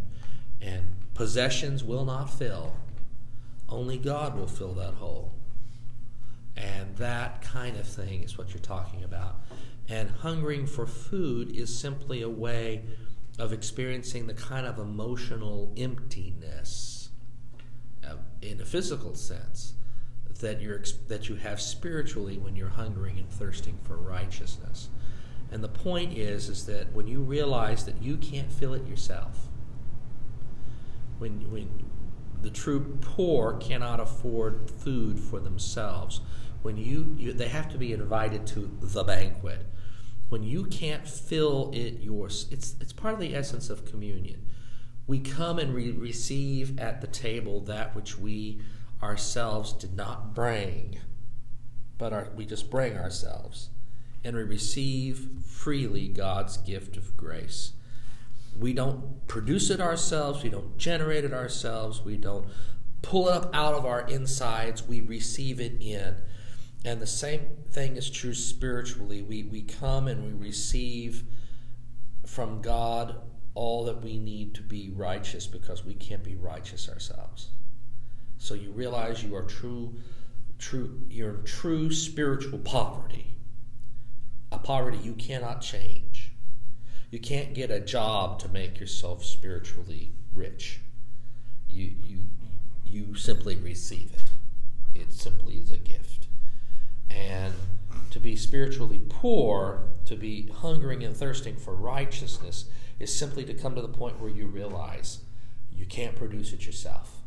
and 0.61 0.82
possessions 1.14 1.82
will 1.82 2.05
not 2.05 2.26
fill. 2.26 2.74
Only 3.68 3.99
God 3.99 4.37
will 4.37 4.47
fill 4.47 4.74
that 4.74 4.95
hole. 4.95 5.32
And 6.57 6.97
that 6.97 7.43
kind 7.43 7.76
of 7.76 7.87
thing 7.87 8.22
is 8.22 8.39
what 8.39 8.51
you're 8.51 8.61
talking 8.61 9.05
about. 9.05 9.41
And 9.89 10.11
hungering 10.11 10.66
for 10.66 10.87
food 10.87 11.55
is 11.55 11.76
simply 11.76 12.22
a 12.22 12.28
way 12.28 12.82
of 13.39 13.53
experiencing 13.53 14.26
the 14.26 14.34
kind 14.34 14.66
of 14.66 14.78
emotional 14.78 15.72
emptiness 15.76 17.11
uh, 18.07 18.16
in 18.41 18.61
a 18.61 18.64
physical 18.64 19.14
sense 19.14 19.74
that 20.41 20.61
you're 20.61 20.82
that 21.09 21.28
you 21.28 21.37
have 21.37 21.61
spiritually 21.61 22.39
when 22.39 22.57
you're 22.57 22.68
hungering 22.68 23.18
and 23.18 23.30
thirsting 23.30 23.78
for 23.82 23.97
righteousness. 23.97 24.89
And 25.51 25.62
the 25.62 25.68
point 25.68 26.16
is 26.16 26.49
is 26.49 26.66
that 26.66 26.93
when 26.93 27.07
you 27.07 27.20
realize 27.20 27.84
that 27.84 28.03
you 28.03 28.16
can't 28.16 28.53
fill 28.53 28.74
it 28.74 28.87
yourself, 28.87 29.49
when 31.18 31.51
when 31.51 31.84
the 32.43 32.51
true 32.51 32.99
poor 33.01 33.55
cannot 33.55 33.99
afford 34.01 34.70
food 34.70 35.18
for 35.18 35.41
themselves, 35.41 36.20
when 36.62 36.76
you, 36.76 37.14
you 37.16 37.32
they 37.32 37.49
have 37.49 37.70
to 37.70 37.78
be 37.78 37.93
invited 37.93 38.47
to 38.49 38.70
the 38.80 39.05
banquet. 39.05 39.64
When 40.29 40.43
you 40.43 40.64
can't 40.64 41.07
fill 41.07 41.70
it 41.72 42.01
yours, 42.01 42.47
it's 42.51 42.74
it's 42.81 42.93
part 42.93 43.14
of 43.14 43.20
the 43.20 43.35
essence 43.35 43.70
of 43.70 43.85
communion. 43.85 44.47
We 45.07 45.20
come 45.20 45.59
and 45.59 45.72
we 45.72 45.93
receive 45.93 46.79
at 46.81 47.01
the 47.01 47.07
table 47.07 47.61
that 47.61 47.95
which 47.95 48.18
we 48.18 48.61
ourselves 49.03 49.72
did 49.72 49.95
not 49.97 50.35
bring, 50.35 50.99
but 51.97 52.12
our, 52.12 52.29
we 52.35 52.45
just 52.45 52.70
bring 52.70 52.97
ourselves, 52.97 53.70
and 54.24 54.35
we 54.35 54.43
receive 54.43 55.29
freely 55.45 56.09
God's 56.09 56.57
gift 56.57 56.97
of 56.97 57.16
grace. 57.16 57.72
We 58.59 58.72
don't 58.72 59.27
produce 59.29 59.70
it 59.70 59.81
ourselves, 59.81 60.43
we 60.43 60.51
don't 60.51 60.77
generate 60.77 61.24
it 61.24 61.33
ourselves, 61.33 62.05
we 62.05 62.16
don't 62.16 62.47
pull 63.03 63.29
it 63.29 63.35
up 63.35 63.51
out 63.55 63.74
of 63.74 63.87
our 63.87 64.01
insides, 64.09 64.83
we 64.83 65.01
receive 65.01 65.61
it 65.61 65.81
in. 65.81 66.16
And 66.85 67.01
the 67.01 67.07
same 67.07 67.41
thing 67.72 67.97
is 67.97 68.09
true 68.11 68.35
spiritually. 68.35 69.22
We, 69.22 69.45
we 69.45 69.62
come 69.62 70.07
and 70.07 70.24
we 70.24 70.47
receive 70.47 71.24
from 72.24 72.61
God 72.61 73.16
all 73.55 73.85
that 73.87 74.03
we 74.03 74.18
need 74.18 74.55
to 74.55 74.62
be 74.62 74.91
righteous 74.95 75.47
because 75.47 75.85
we 75.85 75.95
can't 75.95 76.22
be 76.22 76.37
righteous 76.37 76.89
ourselves. 76.89 77.49
So 78.39 78.55
you 78.55 78.70
realize 78.70 79.24
you 79.24 79.35
are 79.35 79.43
true, 79.43 79.97
true, 80.59 81.01
you're 81.09 81.31
in 81.31 81.45
true 81.45 81.91
spiritual 81.91 82.59
poverty, 82.59 83.35
a 84.53 84.59
poverty 84.59 84.99
you 84.99 85.14
cannot 85.14 85.62
change. 85.62 86.33
You 87.11 87.18
can't 87.18 87.55
get 87.55 87.70
a 87.70 87.81
job 87.81 88.39
to 88.41 88.49
make 88.49 88.79
yourself 88.79 89.24
spiritually 89.24 90.12
rich. 90.35 90.81
You 91.68 91.93
you 92.05 92.22
you 92.85 93.14
simply 93.14 93.57
receive 93.57 94.12
it. 94.12 95.01
It 95.01 95.12
simply 95.12 95.55
is 95.55 95.70
a 95.70 95.79
gift. 95.79 96.16
And 97.11 97.54
to 98.11 98.20
be 98.20 98.36
spiritually 98.36 99.00
poor, 99.09 99.88
to 100.07 100.16
be 100.16 100.48
hungering 100.48 101.02
and 101.02 101.16
thirsting 101.16 101.57
for 101.57 101.74
righteousness, 101.74 102.66
is 102.98 103.14
simply 103.14 103.44
to 103.44 103.54
come 103.54 103.74
to 103.74 103.82
the 103.82 103.88
point 103.88 104.20
where 104.20 104.30
you 104.30 104.46
realize 104.46 105.20
you 105.70 105.86
can't 105.86 106.16
produce 106.16 106.52
it 106.52 106.64
yourself. 106.64 107.20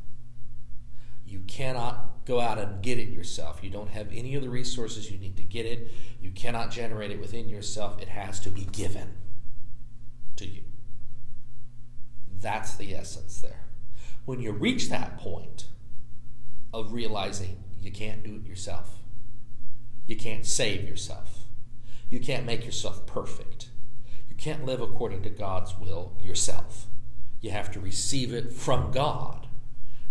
You 1.26 1.42
cannot 1.42 2.26
go 2.26 2.40
out 2.40 2.58
and 2.58 2.82
get 2.82 2.98
it 2.98 3.10
yourself. 3.10 3.60
You 3.64 3.70
don't 3.70 3.90
have 3.90 4.08
any 4.12 4.34
of 4.36 4.42
the 4.42 4.50
resources 4.50 5.12
you 5.12 5.20
need 5.20 5.38
to 5.38 5.44
get 5.44 5.66
it. 5.66 5.92
You 6.20 6.32
cannot 6.32 6.72
generate 6.72 7.12
it 7.12 7.20
within 7.20 7.48
yourself. 7.48 8.02
It 8.02 8.10
has 8.10 8.40
to 8.42 8.50
be 8.50 8.66
given 8.66 9.14
to 10.38 10.48
you. 10.48 10.64
That's 12.42 12.76
the 12.76 12.96
essence 12.96 13.42
there. 13.42 13.66
When 14.26 14.40
you 14.40 14.52
reach 14.52 14.90
that 14.90 15.18
point 15.18 15.68
of 16.74 16.94
realizing 16.94 17.64
you 17.80 17.92
can't 17.92 18.24
do 18.24 18.36
it 18.36 18.48
yourself, 18.48 18.99
you 20.10 20.16
can't 20.16 20.46
save 20.46 20.90
yourself, 20.90 21.46
you 22.10 22.20
can't 22.20 22.46
make 22.46 22.66
yourself 22.66 23.06
perfect, 23.06 23.70
you 24.28 24.36
can't 24.36 24.66
live 24.66 24.82
according 24.82 25.22
to 25.22 25.30
God's 25.30 25.78
will 25.78 26.18
yourself. 26.20 26.88
You 27.42 27.52
have 27.52 27.72
to 27.72 27.80
receive 27.80 28.34
it 28.34 28.52
from 28.52 28.92
God. 28.92 29.48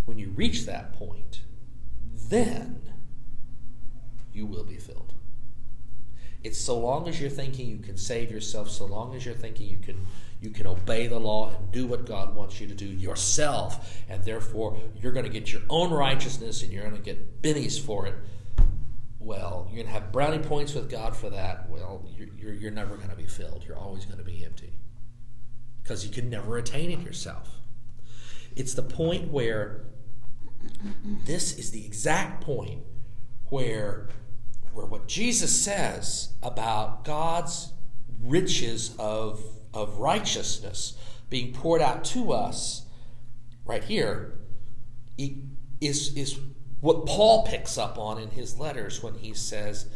When 0.04 0.16
you 0.16 0.30
reach 0.30 0.64
that 0.64 0.92
point, 0.92 1.42
then 2.30 2.80
you 4.32 4.46
will 4.46 4.64
be 4.64 4.76
filled. 4.76 5.14
It's 6.44 6.58
so 6.58 6.78
long 6.78 7.08
as 7.08 7.20
you're 7.20 7.28
thinking 7.28 7.68
you 7.68 7.78
can 7.78 7.96
save 7.96 8.30
yourself, 8.30 8.70
so 8.70 8.86
long 8.86 9.16
as 9.16 9.26
you're 9.26 9.34
thinking 9.34 9.68
you 9.68 9.78
can 9.78 10.06
you 10.40 10.50
can 10.50 10.68
obey 10.68 11.08
the 11.08 11.18
law 11.18 11.50
and 11.50 11.72
do 11.72 11.88
what 11.88 12.06
God 12.06 12.36
wants 12.36 12.60
you 12.60 12.68
to 12.68 12.74
do 12.74 12.86
yourself, 12.86 14.00
and 14.08 14.22
therefore 14.22 14.78
you're 15.02 15.10
going 15.10 15.26
to 15.26 15.32
get 15.32 15.52
your 15.52 15.62
own 15.68 15.90
righteousness 15.90 16.62
and 16.62 16.72
you're 16.72 16.84
going 16.84 16.94
to 16.94 17.02
get 17.02 17.42
bennies 17.42 17.80
for 17.80 18.06
it. 18.06 18.14
Well, 19.20 19.66
you're 19.68 19.82
going 19.82 19.86
to 19.86 20.00
have 20.00 20.12
brownie 20.12 20.38
points 20.38 20.74
with 20.74 20.90
God 20.90 21.16
for 21.16 21.30
that. 21.30 21.68
Well, 21.68 22.06
you're, 22.16 22.28
you're, 22.36 22.54
you're 22.54 22.70
never 22.70 22.96
going 22.96 23.10
to 23.10 23.16
be 23.16 23.26
filled. 23.26 23.64
You're 23.66 23.78
always 23.78 24.04
going 24.04 24.18
to 24.18 24.24
be 24.24 24.44
empty 24.44 24.72
because 25.82 26.04
you 26.04 26.10
can 26.10 26.30
never 26.30 26.56
attain 26.56 26.90
it 26.90 27.00
yourself. 27.00 27.60
It's 28.54 28.74
the 28.74 28.82
point 28.82 29.30
where 29.32 29.84
this 31.24 31.58
is 31.58 31.70
the 31.70 31.84
exact 31.84 32.42
point 32.44 32.82
where 33.50 34.08
where 34.78 34.86
what 34.86 35.08
Jesus 35.08 35.64
says 35.64 36.34
about 36.40 37.04
God's 37.04 37.72
riches 38.22 38.94
of, 38.98 39.42
of 39.74 39.98
righteousness 39.98 40.96
being 41.30 41.52
poured 41.52 41.82
out 41.82 42.04
to 42.04 42.32
us 42.32 42.86
right 43.64 43.82
here 43.82 44.38
is, 45.16 46.14
is 46.14 46.38
what 46.80 47.06
Paul 47.06 47.44
picks 47.44 47.76
up 47.76 47.98
on 47.98 48.18
in 48.20 48.30
his 48.30 48.58
letters 48.58 49.02
when 49.02 49.14
he 49.14 49.34
says 49.34 49.86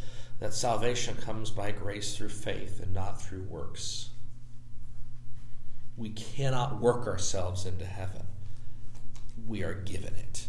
that 0.41 0.53
salvation 0.53 1.16
comes 1.16 1.51
by 1.51 1.70
grace 1.70 2.16
through 2.16 2.30
faith 2.30 2.80
and 2.80 2.93
not 2.93 3.22
through 3.22 3.45
works. 3.45 4.11
We 5.97 6.11
cannot 6.11 6.80
work 6.80 7.07
ourselves 7.07 7.64
into 7.64 7.85
heaven. 7.85 8.26
We 9.47 9.62
are 9.62 9.74
given 9.74 10.14
it. 10.14 10.47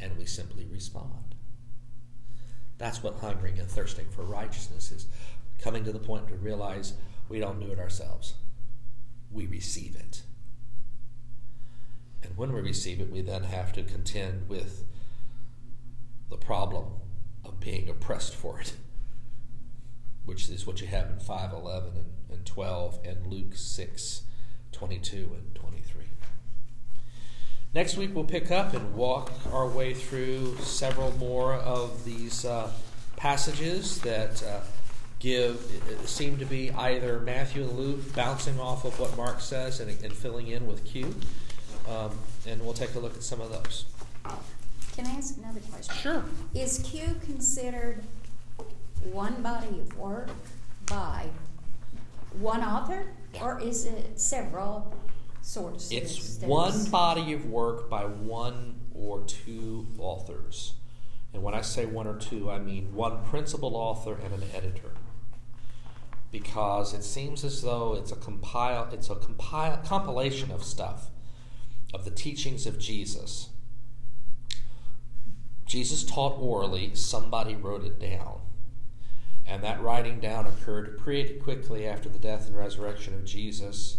And 0.00 0.16
we 0.16 0.24
simply 0.24 0.66
respond. 0.66 1.34
That's 2.78 3.02
what 3.02 3.18
hungering 3.18 3.58
and 3.58 3.68
thirsting 3.68 4.06
for 4.10 4.22
righteousness 4.22 4.90
is. 4.90 5.06
Coming 5.58 5.84
to 5.84 5.92
the 5.92 5.98
point 5.98 6.28
to 6.28 6.34
realize 6.34 6.94
we 7.28 7.38
don't 7.38 7.60
do 7.60 7.70
it 7.70 7.78
ourselves. 7.78 8.34
We 9.30 9.46
receive 9.46 9.94
it. 9.96 10.22
And 12.22 12.36
when 12.36 12.52
we 12.52 12.60
receive 12.60 13.00
it, 13.00 13.10
we 13.10 13.20
then 13.20 13.44
have 13.44 13.72
to 13.74 13.82
contend 13.82 14.48
with 14.48 14.84
the 16.30 16.36
problem 16.36 16.86
of 17.44 17.60
being 17.60 17.88
oppressed 17.88 18.34
for 18.34 18.60
it, 18.60 18.74
which 20.24 20.48
is 20.48 20.66
what 20.66 20.80
you 20.80 20.86
have 20.86 21.10
in 21.10 21.16
5.11 21.16 21.96
and, 21.96 22.12
and 22.30 22.46
12 22.46 22.98
and 23.04 23.26
Luke 23.26 23.54
6, 23.54 24.22
22 24.72 25.16
and 25.34 25.54
23. 25.54 26.04
Next 27.74 27.96
week, 27.96 28.14
we'll 28.14 28.24
pick 28.24 28.50
up 28.50 28.74
and 28.74 28.94
walk 28.94 29.32
our 29.50 29.66
way 29.66 29.94
through 29.94 30.58
several 30.58 31.10
more 31.12 31.54
of 31.54 32.04
these 32.04 32.44
uh, 32.44 32.70
passages 33.16 33.98
that 34.02 34.42
uh, 34.42 34.60
give 35.20 35.58
seem 36.04 36.36
to 36.36 36.44
be 36.44 36.70
either 36.72 37.20
Matthew 37.20 37.62
and 37.62 37.72
Luke 37.78 38.14
bouncing 38.14 38.58
off 38.60 38.84
of 38.84 38.98
what 38.98 39.16
Mark 39.16 39.40
says 39.40 39.80
and, 39.80 39.88
and 40.04 40.12
filling 40.12 40.48
in 40.48 40.66
with 40.66 40.84
Q, 40.84 41.14
um, 41.88 42.10
and 42.46 42.60
we'll 42.60 42.74
take 42.74 42.94
a 42.94 42.98
look 42.98 43.14
at 43.14 43.22
some 43.22 43.40
of 43.40 43.50
those. 43.50 43.86
Can 44.94 45.06
I 45.06 45.10
ask 45.10 45.36
another 45.38 45.60
question? 45.60 45.94
Sure. 45.96 46.24
Is 46.54 46.78
Q 46.80 47.16
considered 47.24 48.04
one 49.10 49.42
body 49.42 49.80
of 49.80 49.96
work 49.96 50.28
by 50.86 51.26
one 52.38 52.62
author, 52.62 53.06
or 53.40 53.60
is 53.60 53.86
it 53.86 54.20
several 54.20 54.94
sources? 55.40 55.90
It's 55.90 56.38
one 56.40 56.84
body 56.90 57.32
of 57.32 57.46
work 57.46 57.88
by 57.88 58.04
one 58.04 58.80
or 58.94 59.22
two 59.24 59.86
authors. 59.98 60.74
And 61.32 61.42
when 61.42 61.54
I 61.54 61.62
say 61.62 61.86
one 61.86 62.06
or 62.06 62.18
two, 62.18 62.50
I 62.50 62.58
mean 62.58 62.94
one 62.94 63.24
principal 63.24 63.74
author 63.74 64.18
and 64.22 64.34
an 64.34 64.44
editor. 64.54 64.92
Because 66.30 66.94
it 66.94 67.02
seems 67.02 67.44
as 67.44 67.62
though 67.62 67.94
it's 67.94 68.12
a 68.12 68.16
compile 68.16 68.88
it's 68.92 69.10
a 69.10 69.14
compile 69.14 69.78
compilation 69.84 70.50
of 70.50 70.64
stuff 70.64 71.10
of 71.92 72.04
the 72.04 72.10
teachings 72.10 72.66
of 72.66 72.78
Jesus. 72.78 73.48
Jesus 75.66 76.04
taught 76.04 76.38
orally, 76.38 76.94
somebody 76.94 77.54
wrote 77.54 77.84
it 77.84 77.98
down. 77.98 78.40
And 79.46 79.62
that 79.64 79.82
writing 79.82 80.20
down 80.20 80.46
occurred 80.46 80.98
pretty 80.98 81.34
quickly 81.34 81.86
after 81.86 82.08
the 82.08 82.18
death 82.18 82.46
and 82.46 82.56
resurrection 82.56 83.14
of 83.14 83.24
Jesus 83.24 83.98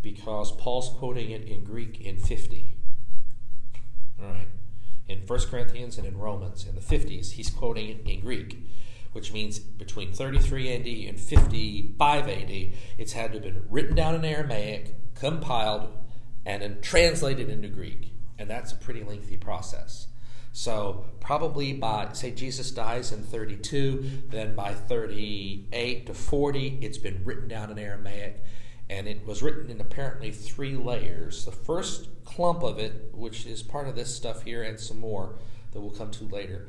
because 0.00 0.52
Paul's 0.52 0.90
quoting 0.90 1.30
it 1.30 1.44
in 1.44 1.64
Greek 1.64 2.00
in 2.00 2.16
50. 2.16 2.76
All 4.20 4.28
right. 4.28 4.48
In 5.08 5.18
1 5.26 5.40
Corinthians 5.50 5.98
and 5.98 6.06
in 6.06 6.18
Romans 6.18 6.66
in 6.66 6.74
the 6.74 6.80
50s, 6.80 7.32
he's 7.32 7.50
quoting 7.50 7.88
it 7.88 8.06
in 8.06 8.20
Greek, 8.20 8.66
which 9.12 9.32
means 9.32 9.58
between 9.58 10.12
33 10.12 10.74
AD 10.74 11.08
and 11.08 11.20
55 11.20 12.28
AD, 12.28 12.50
it's 12.98 13.12
had 13.12 13.32
to 13.32 13.38
have 13.38 13.42
been 13.42 13.62
written 13.68 13.94
down 13.94 14.14
in 14.14 14.24
Aramaic, 14.24 15.14
compiled, 15.14 15.88
and 16.44 16.62
then 16.62 16.80
translated 16.80 17.48
into 17.48 17.68
Greek. 17.68 18.12
And 18.38 18.48
that's 18.50 18.72
a 18.72 18.76
pretty 18.76 19.04
lengthy 19.04 19.36
process. 19.36 20.08
So, 20.54 21.06
probably 21.20 21.72
by, 21.72 22.12
say, 22.12 22.30
Jesus 22.30 22.70
dies 22.70 23.10
in 23.10 23.22
32, 23.22 24.24
then 24.28 24.54
by 24.54 24.74
38 24.74 26.06
to 26.06 26.14
40, 26.14 26.78
it's 26.82 26.98
been 26.98 27.22
written 27.24 27.48
down 27.48 27.70
in 27.70 27.78
Aramaic 27.78 28.42
and 28.92 29.08
it 29.08 29.26
was 29.26 29.42
written 29.42 29.70
in 29.70 29.80
apparently 29.80 30.30
three 30.30 30.76
layers. 30.76 31.46
The 31.46 31.52
first 31.52 32.08
clump 32.24 32.62
of 32.62 32.78
it, 32.78 33.08
which 33.14 33.46
is 33.46 33.62
part 33.62 33.88
of 33.88 33.96
this 33.96 34.14
stuff 34.14 34.42
here 34.42 34.62
and 34.62 34.78
some 34.78 35.00
more 35.00 35.36
that 35.70 35.80
we'll 35.80 35.90
come 35.90 36.10
to 36.10 36.24
later, 36.24 36.68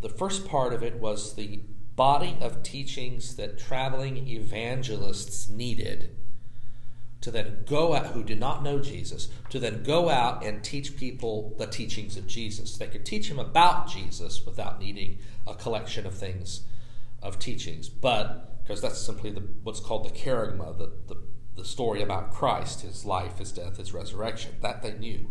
the 0.00 0.08
first 0.08 0.48
part 0.48 0.72
of 0.72 0.82
it 0.82 0.96
was 0.96 1.34
the 1.34 1.60
body 1.94 2.36
of 2.40 2.64
teachings 2.64 3.36
that 3.36 3.58
traveling 3.58 4.28
evangelists 4.28 5.48
needed 5.48 6.16
to 7.20 7.30
then 7.30 7.64
go 7.66 7.94
out 7.94 8.06
who 8.06 8.22
did 8.22 8.38
not 8.38 8.62
know 8.62 8.78
Jesus 8.78 9.28
to 9.50 9.58
then 9.58 9.82
go 9.82 10.08
out 10.08 10.44
and 10.44 10.62
teach 10.62 10.96
people 10.96 11.54
the 11.58 11.66
teachings 11.66 12.16
of 12.16 12.26
Jesus. 12.26 12.76
They 12.76 12.86
could 12.86 13.04
teach 13.04 13.28
him 13.28 13.38
about 13.38 13.88
Jesus 13.88 14.44
without 14.46 14.78
needing 14.78 15.18
a 15.46 15.54
collection 15.54 16.06
of 16.06 16.14
things 16.14 16.62
of 17.22 17.38
teachings, 17.38 17.88
but 17.88 18.62
because 18.62 18.80
that's 18.82 19.00
simply 19.00 19.30
the, 19.30 19.40
what's 19.62 19.80
called 19.80 20.04
the 20.04 20.10
kerygma, 20.10 20.76
the, 20.76 20.92
the, 21.08 21.16
the 21.56 21.64
story 21.64 22.02
about 22.02 22.32
Christ, 22.32 22.82
his 22.82 23.04
life, 23.04 23.38
his 23.38 23.50
death, 23.50 23.78
his 23.78 23.94
resurrection. 23.94 24.56
That 24.60 24.82
they 24.82 24.92
knew. 24.92 25.30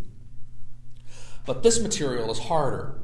But 1.46 1.64
this 1.64 1.80
material 1.80 2.30
is 2.32 2.40
harder, 2.40 3.00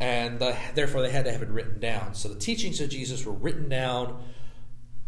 and 0.00 0.42
uh, 0.42 0.54
therefore 0.74 1.02
they 1.02 1.10
had 1.10 1.24
to 1.24 1.32
have 1.32 1.40
it 1.40 1.48
written 1.48 1.80
down. 1.80 2.14
So 2.14 2.28
the 2.28 2.38
teachings 2.38 2.80
of 2.80 2.90
Jesus 2.90 3.24
were 3.24 3.32
written 3.32 3.68
down, 3.68 4.22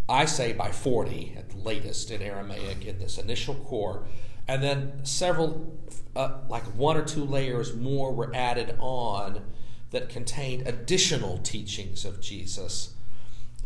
I 0.09 0.25
say 0.25 0.53
by 0.53 0.71
40 0.71 1.35
at 1.37 1.51
the 1.51 1.59
latest 1.59 2.11
in 2.11 2.23
Aramaic 2.23 2.85
in 2.85 2.99
this 2.99 3.19
initial 3.19 3.55
core, 3.55 4.07
and 4.47 4.63
then 4.63 5.05
several, 5.05 5.77
uh, 6.15 6.39
like 6.49 6.63
one 6.77 6.97
or 6.97 7.05
two 7.05 7.25
layers 7.25 7.75
more, 7.75 8.13
were 8.13 8.31
added 8.33 8.77
on 8.79 9.43
that 9.91 10.09
contained 10.09 10.67
additional 10.67 11.39
teachings 11.39 12.05
of 12.05 12.21
Jesus 12.21 12.95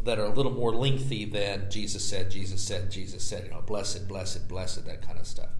that 0.02 0.18
are 0.18 0.24
a 0.24 0.32
little 0.32 0.52
more 0.52 0.74
lengthy 0.74 1.26
than 1.26 1.70
Jesus 1.70 2.02
said, 2.02 2.30
Jesus 2.30 2.62
said, 2.62 2.90
Jesus 2.90 3.22
said, 3.22 3.44
you 3.44 3.50
know, 3.50 3.60
blessed, 3.60 4.08
blessed, 4.08 4.48
blessed, 4.48 4.86
that 4.86 5.02
kind 5.06 5.18
of 5.18 5.26
stuff. 5.26 5.50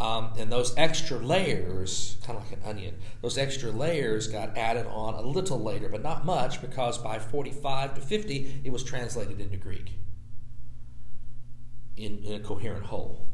Um, 0.00 0.32
and 0.38 0.50
those 0.50 0.74
extra 0.78 1.18
layers, 1.18 2.16
kind 2.24 2.38
of 2.38 2.44
like 2.44 2.58
an 2.58 2.66
onion, 2.68 2.96
those 3.20 3.36
extra 3.36 3.70
layers 3.70 4.26
got 4.26 4.56
added 4.56 4.86
on 4.86 5.14
a 5.14 5.20
little 5.20 5.62
later, 5.62 5.90
but 5.90 6.02
not 6.02 6.24
much 6.24 6.62
because 6.62 6.96
by 6.96 7.18
45 7.18 7.94
to 7.96 8.00
50, 8.00 8.62
it 8.64 8.72
was 8.72 8.82
translated 8.82 9.38
into 9.38 9.58
Greek 9.58 9.92
in, 11.96 12.18
in 12.24 12.34
a 12.34 12.40
coherent 12.40 12.86
whole. 12.86 13.28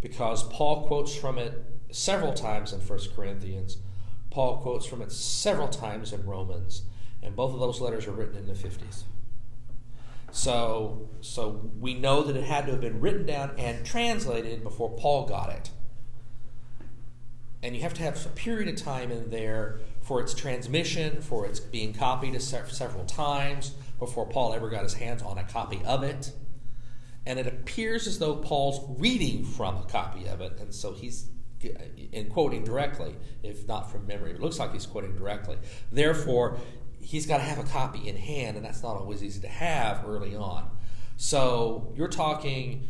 Because 0.00 0.44
Paul 0.44 0.86
quotes 0.86 1.14
from 1.14 1.38
it 1.38 1.64
several 1.90 2.32
times 2.32 2.72
in 2.72 2.80
1 2.80 2.98
Corinthians, 3.14 3.78
Paul 4.30 4.58
quotes 4.58 4.86
from 4.86 5.02
it 5.02 5.10
several 5.10 5.68
times 5.68 6.12
in 6.12 6.24
Romans, 6.24 6.82
and 7.22 7.34
both 7.34 7.54
of 7.54 7.60
those 7.60 7.80
letters 7.80 8.06
are 8.06 8.12
written 8.12 8.36
in 8.36 8.46
the 8.46 8.52
50s. 8.52 9.04
So, 10.30 11.08
so 11.20 11.70
we 11.78 11.94
know 11.94 12.22
that 12.22 12.36
it 12.36 12.44
had 12.44 12.66
to 12.66 12.72
have 12.72 12.80
been 12.80 13.00
written 13.00 13.26
down 13.26 13.52
and 13.58 13.84
translated 13.84 14.62
before 14.62 14.90
Paul 14.90 15.26
got 15.26 15.50
it. 15.50 15.70
And 17.62 17.74
you 17.74 17.82
have 17.82 17.94
to 17.94 18.02
have 18.02 18.24
a 18.24 18.28
period 18.28 18.68
of 18.68 18.76
time 18.76 19.10
in 19.10 19.30
there 19.30 19.80
for 20.00 20.20
its 20.20 20.34
transmission, 20.34 21.20
for 21.22 21.44
its 21.44 21.58
being 21.58 21.92
copied 21.92 22.40
several 22.40 23.04
times 23.04 23.70
before 23.98 24.26
Paul 24.26 24.54
ever 24.54 24.68
got 24.68 24.84
his 24.84 24.94
hands 24.94 25.22
on 25.22 25.38
a 25.38 25.44
copy 25.44 25.80
of 25.84 26.04
it. 26.04 26.32
And 27.28 27.38
it 27.38 27.46
appears 27.46 28.06
as 28.06 28.18
though 28.18 28.36
Paul's 28.36 28.98
reading 28.98 29.44
from 29.44 29.76
a 29.76 29.84
copy 29.84 30.26
of 30.26 30.40
it, 30.40 30.58
and 30.60 30.74
so 30.74 30.94
he's 30.94 31.26
in 32.10 32.30
quoting 32.30 32.64
directly, 32.64 33.14
if 33.42 33.68
not 33.68 33.92
from 33.92 34.06
memory. 34.06 34.30
It 34.30 34.40
looks 34.40 34.58
like 34.58 34.72
he's 34.72 34.86
quoting 34.86 35.14
directly. 35.14 35.58
Therefore, 35.92 36.56
he's 37.02 37.26
got 37.26 37.36
to 37.36 37.42
have 37.42 37.58
a 37.58 37.64
copy 37.64 38.08
in 38.08 38.16
hand, 38.16 38.56
and 38.56 38.64
that's 38.64 38.82
not 38.82 38.96
always 38.96 39.22
easy 39.22 39.42
to 39.42 39.48
have 39.48 40.04
early 40.06 40.34
on. 40.34 40.70
So 41.18 41.92
you're 41.94 42.08
talking 42.08 42.88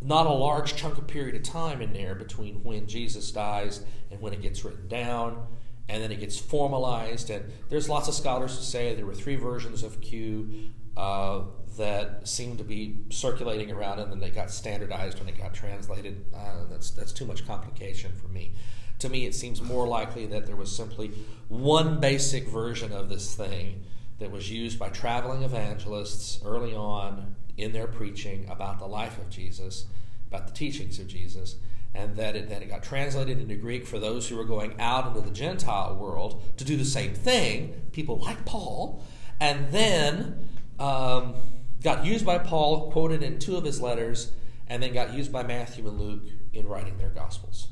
not 0.00 0.24
a 0.24 0.32
large 0.32 0.74
chunk 0.74 0.96
of 0.96 1.06
period 1.06 1.34
of 1.34 1.42
time 1.42 1.82
in 1.82 1.92
there 1.92 2.14
between 2.14 2.64
when 2.64 2.86
Jesus 2.86 3.30
dies 3.30 3.84
and 4.10 4.22
when 4.22 4.32
it 4.32 4.40
gets 4.40 4.64
written 4.64 4.88
down, 4.88 5.46
and 5.86 6.02
then 6.02 6.10
it 6.10 6.20
gets 6.20 6.38
formalized. 6.38 7.28
And 7.28 7.52
there's 7.68 7.90
lots 7.90 8.08
of 8.08 8.14
scholars 8.14 8.56
who 8.56 8.62
say 8.62 8.94
there 8.94 9.04
were 9.04 9.14
three 9.14 9.36
versions 9.36 9.82
of 9.82 10.00
Q 10.00 10.70
uh, 10.96 11.42
that 11.80 12.28
seemed 12.28 12.58
to 12.58 12.64
be 12.64 12.98
circulating 13.08 13.70
around, 13.72 13.98
and 13.98 14.12
then 14.12 14.20
they 14.20 14.30
got 14.30 14.50
standardized 14.50 15.18
when 15.18 15.28
it 15.28 15.38
got 15.38 15.54
translated. 15.54 16.24
Uh, 16.34 16.64
that's 16.68 16.90
that's 16.90 17.12
too 17.12 17.24
much 17.24 17.46
complication 17.46 18.12
for 18.14 18.28
me. 18.28 18.52
To 18.98 19.08
me, 19.08 19.24
it 19.24 19.34
seems 19.34 19.62
more 19.62 19.88
likely 19.88 20.26
that 20.26 20.46
there 20.46 20.56
was 20.56 20.74
simply 20.74 21.10
one 21.48 21.98
basic 21.98 22.48
version 22.48 22.92
of 22.92 23.08
this 23.08 23.34
thing 23.34 23.82
that 24.18 24.30
was 24.30 24.50
used 24.50 24.78
by 24.78 24.90
traveling 24.90 25.42
evangelists 25.42 26.40
early 26.44 26.74
on 26.74 27.34
in 27.56 27.72
their 27.72 27.86
preaching 27.86 28.46
about 28.50 28.78
the 28.78 28.86
life 28.86 29.16
of 29.16 29.30
Jesus, 29.30 29.86
about 30.28 30.46
the 30.46 30.52
teachings 30.52 30.98
of 30.98 31.08
Jesus, 31.08 31.56
and 31.94 32.14
that 32.16 32.36
it 32.36 32.50
then 32.50 32.60
it 32.62 32.68
got 32.68 32.82
translated 32.82 33.40
into 33.40 33.54
Greek 33.54 33.86
for 33.86 33.98
those 33.98 34.28
who 34.28 34.36
were 34.36 34.44
going 34.44 34.78
out 34.78 35.06
into 35.06 35.22
the 35.22 35.30
Gentile 35.30 35.96
world 35.96 36.42
to 36.58 36.64
do 36.64 36.76
the 36.76 36.84
same 36.84 37.14
thing, 37.14 37.72
people 37.92 38.18
like 38.18 38.44
Paul, 38.44 39.02
and 39.40 39.72
then 39.72 40.46
um, 40.78 41.34
got 41.82 42.04
used 42.04 42.26
by 42.26 42.38
Paul, 42.38 42.90
quoted 42.90 43.22
in 43.22 43.38
two 43.38 43.56
of 43.56 43.64
his 43.64 43.80
letters, 43.80 44.32
and 44.66 44.82
then 44.82 44.92
got 44.92 45.14
used 45.14 45.32
by 45.32 45.42
Matthew 45.42 45.88
and 45.88 45.98
Luke 45.98 46.24
in 46.52 46.66
writing 46.66 46.98
their 46.98 47.10
Gospels. 47.10 47.68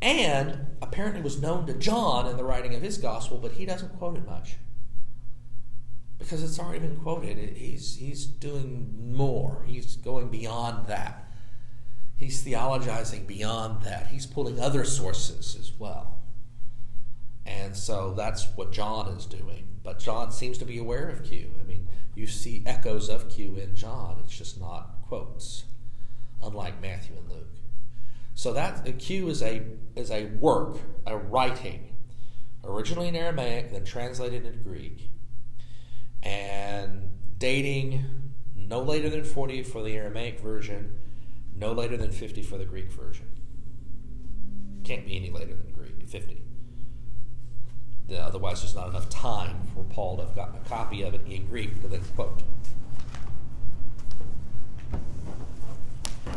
And 0.00 0.66
apparently 0.82 1.22
was 1.22 1.40
known 1.40 1.66
to 1.66 1.74
John 1.74 2.26
in 2.26 2.36
the 2.36 2.44
writing 2.44 2.74
of 2.74 2.82
his 2.82 2.98
Gospel, 2.98 3.38
but 3.38 3.52
he 3.52 3.64
doesn't 3.64 3.98
quote 3.98 4.16
it 4.16 4.26
much. 4.26 4.56
Because 6.18 6.42
it's 6.42 6.58
already 6.58 6.80
been 6.80 6.96
quoted. 6.96 7.56
He's, 7.56 7.96
he's 7.96 8.26
doing 8.26 9.12
more, 9.14 9.64
he's 9.66 9.96
going 9.96 10.28
beyond 10.28 10.86
that. 10.88 11.32
He's 12.16 12.44
theologizing 12.44 13.26
beyond 13.26 13.82
that. 13.82 14.06
He's 14.06 14.24
pulling 14.24 14.60
other 14.60 14.84
sources 14.84 15.56
as 15.58 15.72
well. 15.78 16.20
And 17.44 17.76
so 17.76 18.14
that's 18.16 18.46
what 18.54 18.72
John 18.72 19.08
is 19.08 19.26
doing. 19.26 19.66
But 19.82 19.98
John 19.98 20.32
seems 20.32 20.56
to 20.58 20.64
be 20.64 20.78
aware 20.78 21.08
of 21.08 21.24
Q. 21.24 21.50
I 21.60 21.64
mean, 21.64 21.83
you 22.14 22.26
see 22.26 22.62
echoes 22.66 23.08
of 23.08 23.28
Q 23.28 23.56
in 23.56 23.74
John, 23.74 24.20
it's 24.24 24.36
just 24.36 24.60
not 24.60 25.02
quotes, 25.02 25.64
unlike 26.42 26.80
Matthew 26.80 27.16
and 27.16 27.28
Luke. 27.28 27.48
So 28.34 28.52
that 28.52 28.98
Q 28.98 29.28
is 29.28 29.42
a 29.42 29.62
is 29.96 30.10
a 30.10 30.26
work, 30.26 30.78
a 31.06 31.16
writing, 31.16 31.94
originally 32.64 33.08
in 33.08 33.16
Aramaic, 33.16 33.70
then 33.70 33.84
translated 33.84 34.44
into 34.44 34.58
Greek, 34.58 35.10
and 36.22 37.10
dating 37.38 38.04
no 38.56 38.82
later 38.82 39.10
than 39.10 39.24
40 39.24 39.62
for 39.62 39.82
the 39.82 39.96
Aramaic 39.96 40.40
version, 40.40 40.98
no 41.54 41.72
later 41.72 41.96
than 41.96 42.10
50 42.10 42.42
for 42.42 42.58
the 42.58 42.64
Greek 42.64 42.90
version. 42.90 43.26
Can't 44.84 45.06
be 45.06 45.16
any 45.16 45.30
later 45.30 45.54
than 45.54 45.72
Greek 45.72 46.08
50. 46.08 46.43
Otherwise, 48.12 48.60
there's 48.60 48.74
not 48.74 48.88
enough 48.88 49.08
time 49.08 49.56
for 49.74 49.82
Paul 49.84 50.16
to 50.18 50.24
have 50.24 50.34
gotten 50.34 50.56
a 50.56 50.68
copy 50.68 51.02
of 51.02 51.14
it 51.14 51.22
in 51.26 51.46
Greek 51.46 51.80
to 51.82 51.88
then 51.88 52.02
quote. 52.14 52.42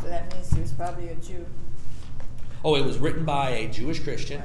So 0.02 0.08
that 0.08 0.32
means 0.32 0.52
he 0.52 0.60
was 0.60 0.72
probably 0.72 1.08
a 1.08 1.14
Jew. 1.16 1.44
Oh, 2.64 2.74
it 2.74 2.84
was 2.84 2.98
written 2.98 3.24
by 3.24 3.50
a 3.50 3.68
Jewish 3.68 4.00
Christian. 4.00 4.42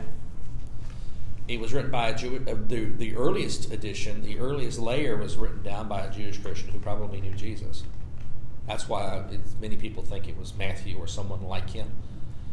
It 1.48 1.60
was 1.60 1.74
written 1.74 1.91
by 1.91 2.10
a 2.10 2.16
Jew. 2.16 2.44
Uh, 2.48 2.56
the 2.68 2.86
the 2.86 3.16
earliest 3.16 3.72
edition, 3.72 4.22
the 4.24 4.40
earliest 4.40 4.80
layer, 4.80 5.18
was 5.18 5.36
written 5.36 5.64
down 5.64 5.88
by 5.88 6.02
a 6.02 6.12
Jewish 6.12 6.38
Christian 6.38 6.70
who 6.70 6.80
probably 6.80 7.22
knew 7.22 7.34
Jesus. 7.34 7.84
That's 8.68 8.88
why 8.88 9.24
many 9.60 9.76
people 9.76 10.04
think 10.04 10.28
it 10.28 10.38
was 10.38 10.54
Matthew 10.56 10.98
or 10.98 11.08
someone 11.08 11.44
like 11.44 11.70
him, 11.70 11.91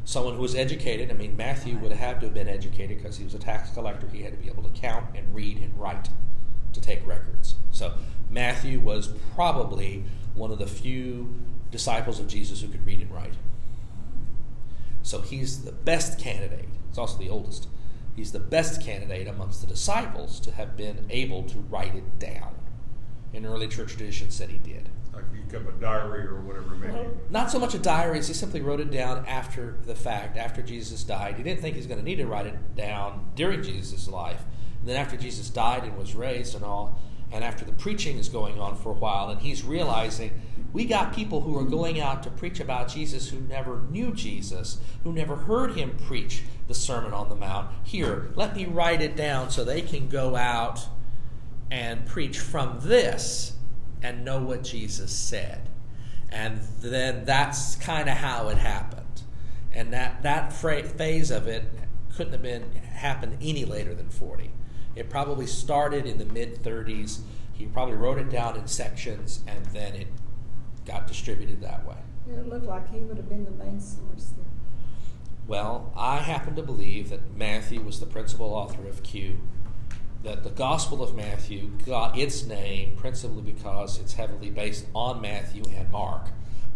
someone 0.04 0.34
who 0.34 0.42
was 0.42 0.54
educated. 0.54 1.10
I 1.10 1.14
mean, 1.14 1.36
Matthew 1.36 1.76
would 1.78 1.92
have 1.92 2.20
to 2.20 2.26
have 2.26 2.34
been 2.34 2.48
educated 2.48 2.98
because 2.98 3.16
he 3.16 3.24
was 3.24 3.34
a 3.34 3.38
tax 3.38 3.70
collector. 3.70 4.08
He 4.08 4.22
had 4.22 4.32
to 4.32 4.38
be 4.38 4.48
able 4.48 4.62
to 4.62 4.80
count 4.80 5.06
and 5.14 5.34
read 5.34 5.58
and 5.58 5.78
write 5.78 6.08
to 6.72 6.80
take 6.80 7.06
records. 7.06 7.56
So 7.70 7.94
Matthew 8.28 8.80
was 8.80 9.08
probably 9.34 10.04
one 10.34 10.50
of 10.50 10.58
the 10.58 10.66
few 10.66 11.34
disciples 11.70 12.18
of 12.20 12.28
Jesus 12.28 12.60
who 12.60 12.68
could 12.68 12.86
read 12.86 13.00
and 13.00 13.10
write. 13.10 13.34
So 15.02 15.20
he's 15.20 15.64
the 15.64 15.72
best 15.72 16.18
candidate. 16.18 16.68
He's 16.88 16.98
also 16.98 17.18
the 17.18 17.30
oldest. 17.30 17.68
He's 18.16 18.32
the 18.32 18.40
best 18.40 18.82
candidate 18.82 19.28
amongst 19.28 19.60
the 19.60 19.66
disciples 19.66 20.40
to 20.40 20.52
have 20.52 20.76
been 20.76 21.06
able 21.10 21.44
to 21.44 21.58
write 21.58 21.94
it 21.94 22.18
down. 22.18 22.54
In 23.32 23.46
early 23.46 23.68
church 23.68 23.96
tradition 23.96 24.30
said 24.30 24.50
he 24.50 24.58
did. 24.58 24.88
Like 25.20 25.44
he 25.44 25.50
kept 25.50 25.68
a 25.68 25.80
diary 25.80 26.26
or 26.26 26.40
whatever, 26.40 26.74
maybe. 26.74 27.08
Not 27.30 27.50
so 27.50 27.58
much 27.58 27.74
a 27.74 27.78
diary 27.78 28.18
as 28.18 28.28
he 28.28 28.34
simply 28.34 28.60
wrote 28.60 28.80
it 28.80 28.90
down 28.90 29.24
after 29.26 29.76
the 29.86 29.94
fact, 29.94 30.36
after 30.36 30.62
Jesus 30.62 31.02
died. 31.02 31.36
He 31.36 31.42
didn't 31.42 31.60
think 31.60 31.74
he 31.74 31.80
was 31.80 31.86
going 31.86 31.98
to 31.98 32.04
need 32.04 32.16
to 32.16 32.26
write 32.26 32.46
it 32.46 32.74
down 32.74 33.30
during 33.34 33.62
Jesus' 33.62 34.08
life. 34.08 34.42
And 34.80 34.88
then 34.88 34.96
after 34.96 35.16
Jesus 35.16 35.50
died 35.50 35.84
and 35.84 35.96
was 35.96 36.14
raised 36.14 36.54
and 36.54 36.64
all, 36.64 36.98
and 37.32 37.44
after 37.44 37.64
the 37.64 37.72
preaching 37.72 38.18
is 38.18 38.28
going 38.28 38.58
on 38.58 38.76
for 38.76 38.90
a 38.90 38.94
while, 38.94 39.28
and 39.28 39.40
he's 39.40 39.62
realizing 39.62 40.32
we 40.72 40.84
got 40.84 41.12
people 41.14 41.40
who 41.40 41.58
are 41.58 41.64
going 41.64 42.00
out 42.00 42.22
to 42.22 42.30
preach 42.30 42.60
about 42.60 42.88
Jesus 42.88 43.28
who 43.28 43.40
never 43.40 43.82
knew 43.90 44.12
Jesus, 44.12 44.80
who 45.04 45.12
never 45.12 45.36
heard 45.36 45.74
him 45.74 45.96
preach 46.06 46.42
the 46.68 46.74
Sermon 46.74 47.12
on 47.12 47.28
the 47.28 47.34
Mount. 47.34 47.70
Here, 47.82 48.30
let 48.36 48.56
me 48.56 48.64
write 48.64 49.02
it 49.02 49.16
down 49.16 49.50
so 49.50 49.64
they 49.64 49.82
can 49.82 50.08
go 50.08 50.36
out 50.36 50.86
and 51.70 52.06
preach 52.06 52.38
from 52.38 52.78
this 52.82 53.56
and 54.02 54.24
know 54.24 54.40
what 54.40 54.64
Jesus 54.64 55.12
said. 55.12 55.68
And 56.30 56.60
then 56.80 57.24
that's 57.24 57.76
kind 57.76 58.08
of 58.08 58.16
how 58.16 58.48
it 58.48 58.58
happened. 58.58 59.22
And 59.72 59.92
that, 59.92 60.22
that 60.22 60.52
phase 60.52 61.30
of 61.30 61.46
it 61.46 61.64
couldn't 62.14 62.32
have 62.32 62.42
been 62.42 62.72
happened 62.72 63.38
any 63.40 63.64
later 63.64 63.94
than 63.94 64.08
40. 64.08 64.50
It 64.96 65.08
probably 65.08 65.46
started 65.46 66.06
in 66.06 66.18
the 66.18 66.24
mid 66.26 66.62
30s. 66.62 67.20
He 67.52 67.66
probably 67.66 67.94
wrote 67.94 68.18
it 68.18 68.30
down 68.30 68.56
in 68.56 68.66
sections 68.66 69.42
and 69.46 69.64
then 69.66 69.94
it 69.94 70.08
got 70.86 71.06
distributed 71.06 71.60
that 71.60 71.86
way. 71.86 71.96
It 72.28 72.48
looked 72.48 72.66
like 72.66 72.92
he 72.92 73.00
would 73.00 73.16
have 73.16 73.28
been 73.28 73.44
the 73.44 73.50
main 73.52 73.80
source 73.80 74.32
then. 74.36 74.46
Well, 75.46 75.92
I 75.96 76.18
happen 76.18 76.54
to 76.56 76.62
believe 76.62 77.10
that 77.10 77.36
Matthew 77.36 77.80
was 77.80 77.98
the 77.98 78.06
principal 78.06 78.54
author 78.54 78.86
of 78.86 79.02
Q. 79.02 79.40
That 80.22 80.44
the 80.44 80.50
Gospel 80.50 81.02
of 81.02 81.14
Matthew 81.16 81.70
got 81.86 82.18
its 82.18 82.44
name 82.44 82.96
principally 82.96 83.42
because 83.42 83.98
it's 83.98 84.14
heavily 84.14 84.50
based 84.50 84.86
on 84.94 85.20
Matthew 85.20 85.62
and 85.74 85.90
Mark. 85.90 86.28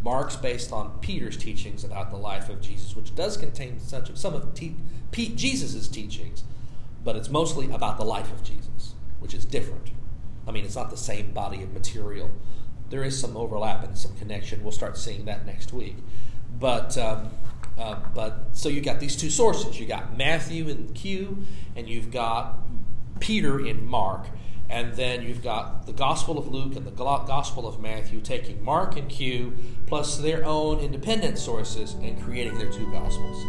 Mark's 0.02 0.36
based 0.36 0.72
on 0.72 0.98
Peter's 1.00 1.36
teachings 1.36 1.84
about 1.84 2.10
the 2.10 2.16
life 2.16 2.48
of 2.48 2.60
Jesus, 2.60 2.96
which 2.96 3.14
does 3.14 3.36
contain 3.36 3.80
such 3.80 4.14
some 4.16 4.34
of 4.34 4.54
te- 4.54 4.76
Jesus' 5.12 5.88
teachings, 5.88 6.44
but 7.02 7.16
it's 7.16 7.30
mostly 7.30 7.70
about 7.70 7.98
the 7.98 8.04
life 8.04 8.32
of 8.32 8.42
Jesus, 8.42 8.94
which 9.20 9.34
is 9.34 9.44
different. 9.44 9.90
I 10.46 10.50
mean, 10.50 10.64
it's 10.64 10.76
not 10.76 10.90
the 10.90 10.96
same 10.96 11.32
body 11.32 11.62
of 11.62 11.72
material 11.72 12.30
there 12.90 13.02
is 13.02 13.18
some 13.18 13.36
overlap 13.36 13.84
and 13.84 13.96
some 13.96 14.14
connection. 14.16 14.62
We'll 14.62 14.72
start 14.72 14.96
seeing 14.96 15.24
that 15.24 15.46
next 15.46 15.72
week. 15.72 15.96
But 16.58 16.96
um, 16.98 17.30
uh, 17.78 17.96
but 18.14 18.50
so 18.52 18.68
you've 18.68 18.84
got 18.84 19.00
these 19.00 19.16
two 19.16 19.30
sources. 19.30 19.78
you've 19.78 19.88
got 19.88 20.16
Matthew 20.16 20.68
in 20.68 20.92
Q, 20.94 21.44
and 21.74 21.88
you've 21.88 22.10
got 22.10 22.58
Peter 23.24 23.64
in 23.64 23.86
Mark, 23.86 24.26
and 24.68 24.92
then 24.96 25.22
you've 25.22 25.42
got 25.42 25.86
the 25.86 25.94
Gospel 25.94 26.36
of 26.36 26.46
Luke 26.48 26.76
and 26.76 26.86
the 26.86 26.90
Gospel 26.90 27.66
of 27.66 27.80
Matthew 27.80 28.20
taking 28.20 28.62
Mark 28.62 28.98
and 28.98 29.08
Q 29.08 29.56
plus 29.86 30.18
their 30.18 30.44
own 30.44 30.78
independent 30.78 31.38
sources 31.38 31.94
and 32.02 32.22
creating 32.22 32.58
their 32.58 32.70
two 32.70 32.84
Gospels. 32.92 33.42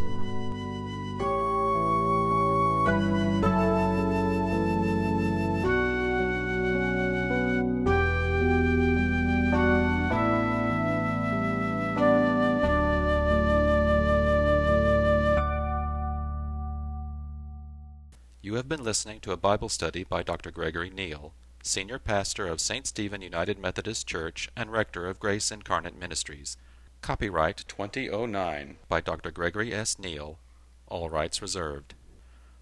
Have 18.56 18.68
been 18.68 18.84
listening 18.84 19.20
to 19.20 19.32
a 19.32 19.36
Bible 19.36 19.68
study 19.68 20.02
by 20.02 20.22
Dr. 20.22 20.50
Gregory 20.50 20.88
Neal, 20.88 21.34
Senior 21.62 21.98
Pastor 21.98 22.46
of 22.46 22.58
St. 22.60 22.86
Stephen 22.86 23.20
United 23.20 23.58
Methodist 23.58 24.06
Church 24.06 24.48
and 24.56 24.72
Rector 24.72 25.06
of 25.08 25.20
Grace 25.20 25.50
Incarnate 25.50 25.98
Ministries. 25.98 26.56
Copyright 27.02 27.64
2009 27.68 28.78
by 28.88 29.02
Dr. 29.02 29.30
Gregory 29.30 29.74
S. 29.74 29.98
Neal. 29.98 30.38
All 30.88 31.10
rights 31.10 31.42
reserved. 31.42 31.92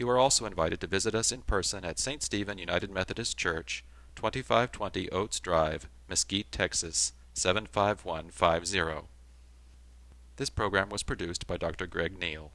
You 0.00 0.08
are 0.08 0.16
also 0.16 0.46
invited 0.46 0.80
to 0.80 0.86
visit 0.86 1.14
us 1.14 1.30
in 1.30 1.42
person 1.42 1.84
at 1.84 1.98
St. 1.98 2.22
Stephen 2.22 2.56
United 2.56 2.90
Methodist 2.90 3.36
Church, 3.36 3.84
2520 4.16 5.10
Oates 5.10 5.38
Drive, 5.38 5.90
Mesquite, 6.08 6.50
Texas 6.50 7.12
75150. 7.34 9.08
This 10.36 10.48
program 10.48 10.88
was 10.88 11.02
produced 11.02 11.46
by 11.46 11.58
Dr. 11.58 11.86
Greg 11.86 12.18
Neal. 12.18 12.50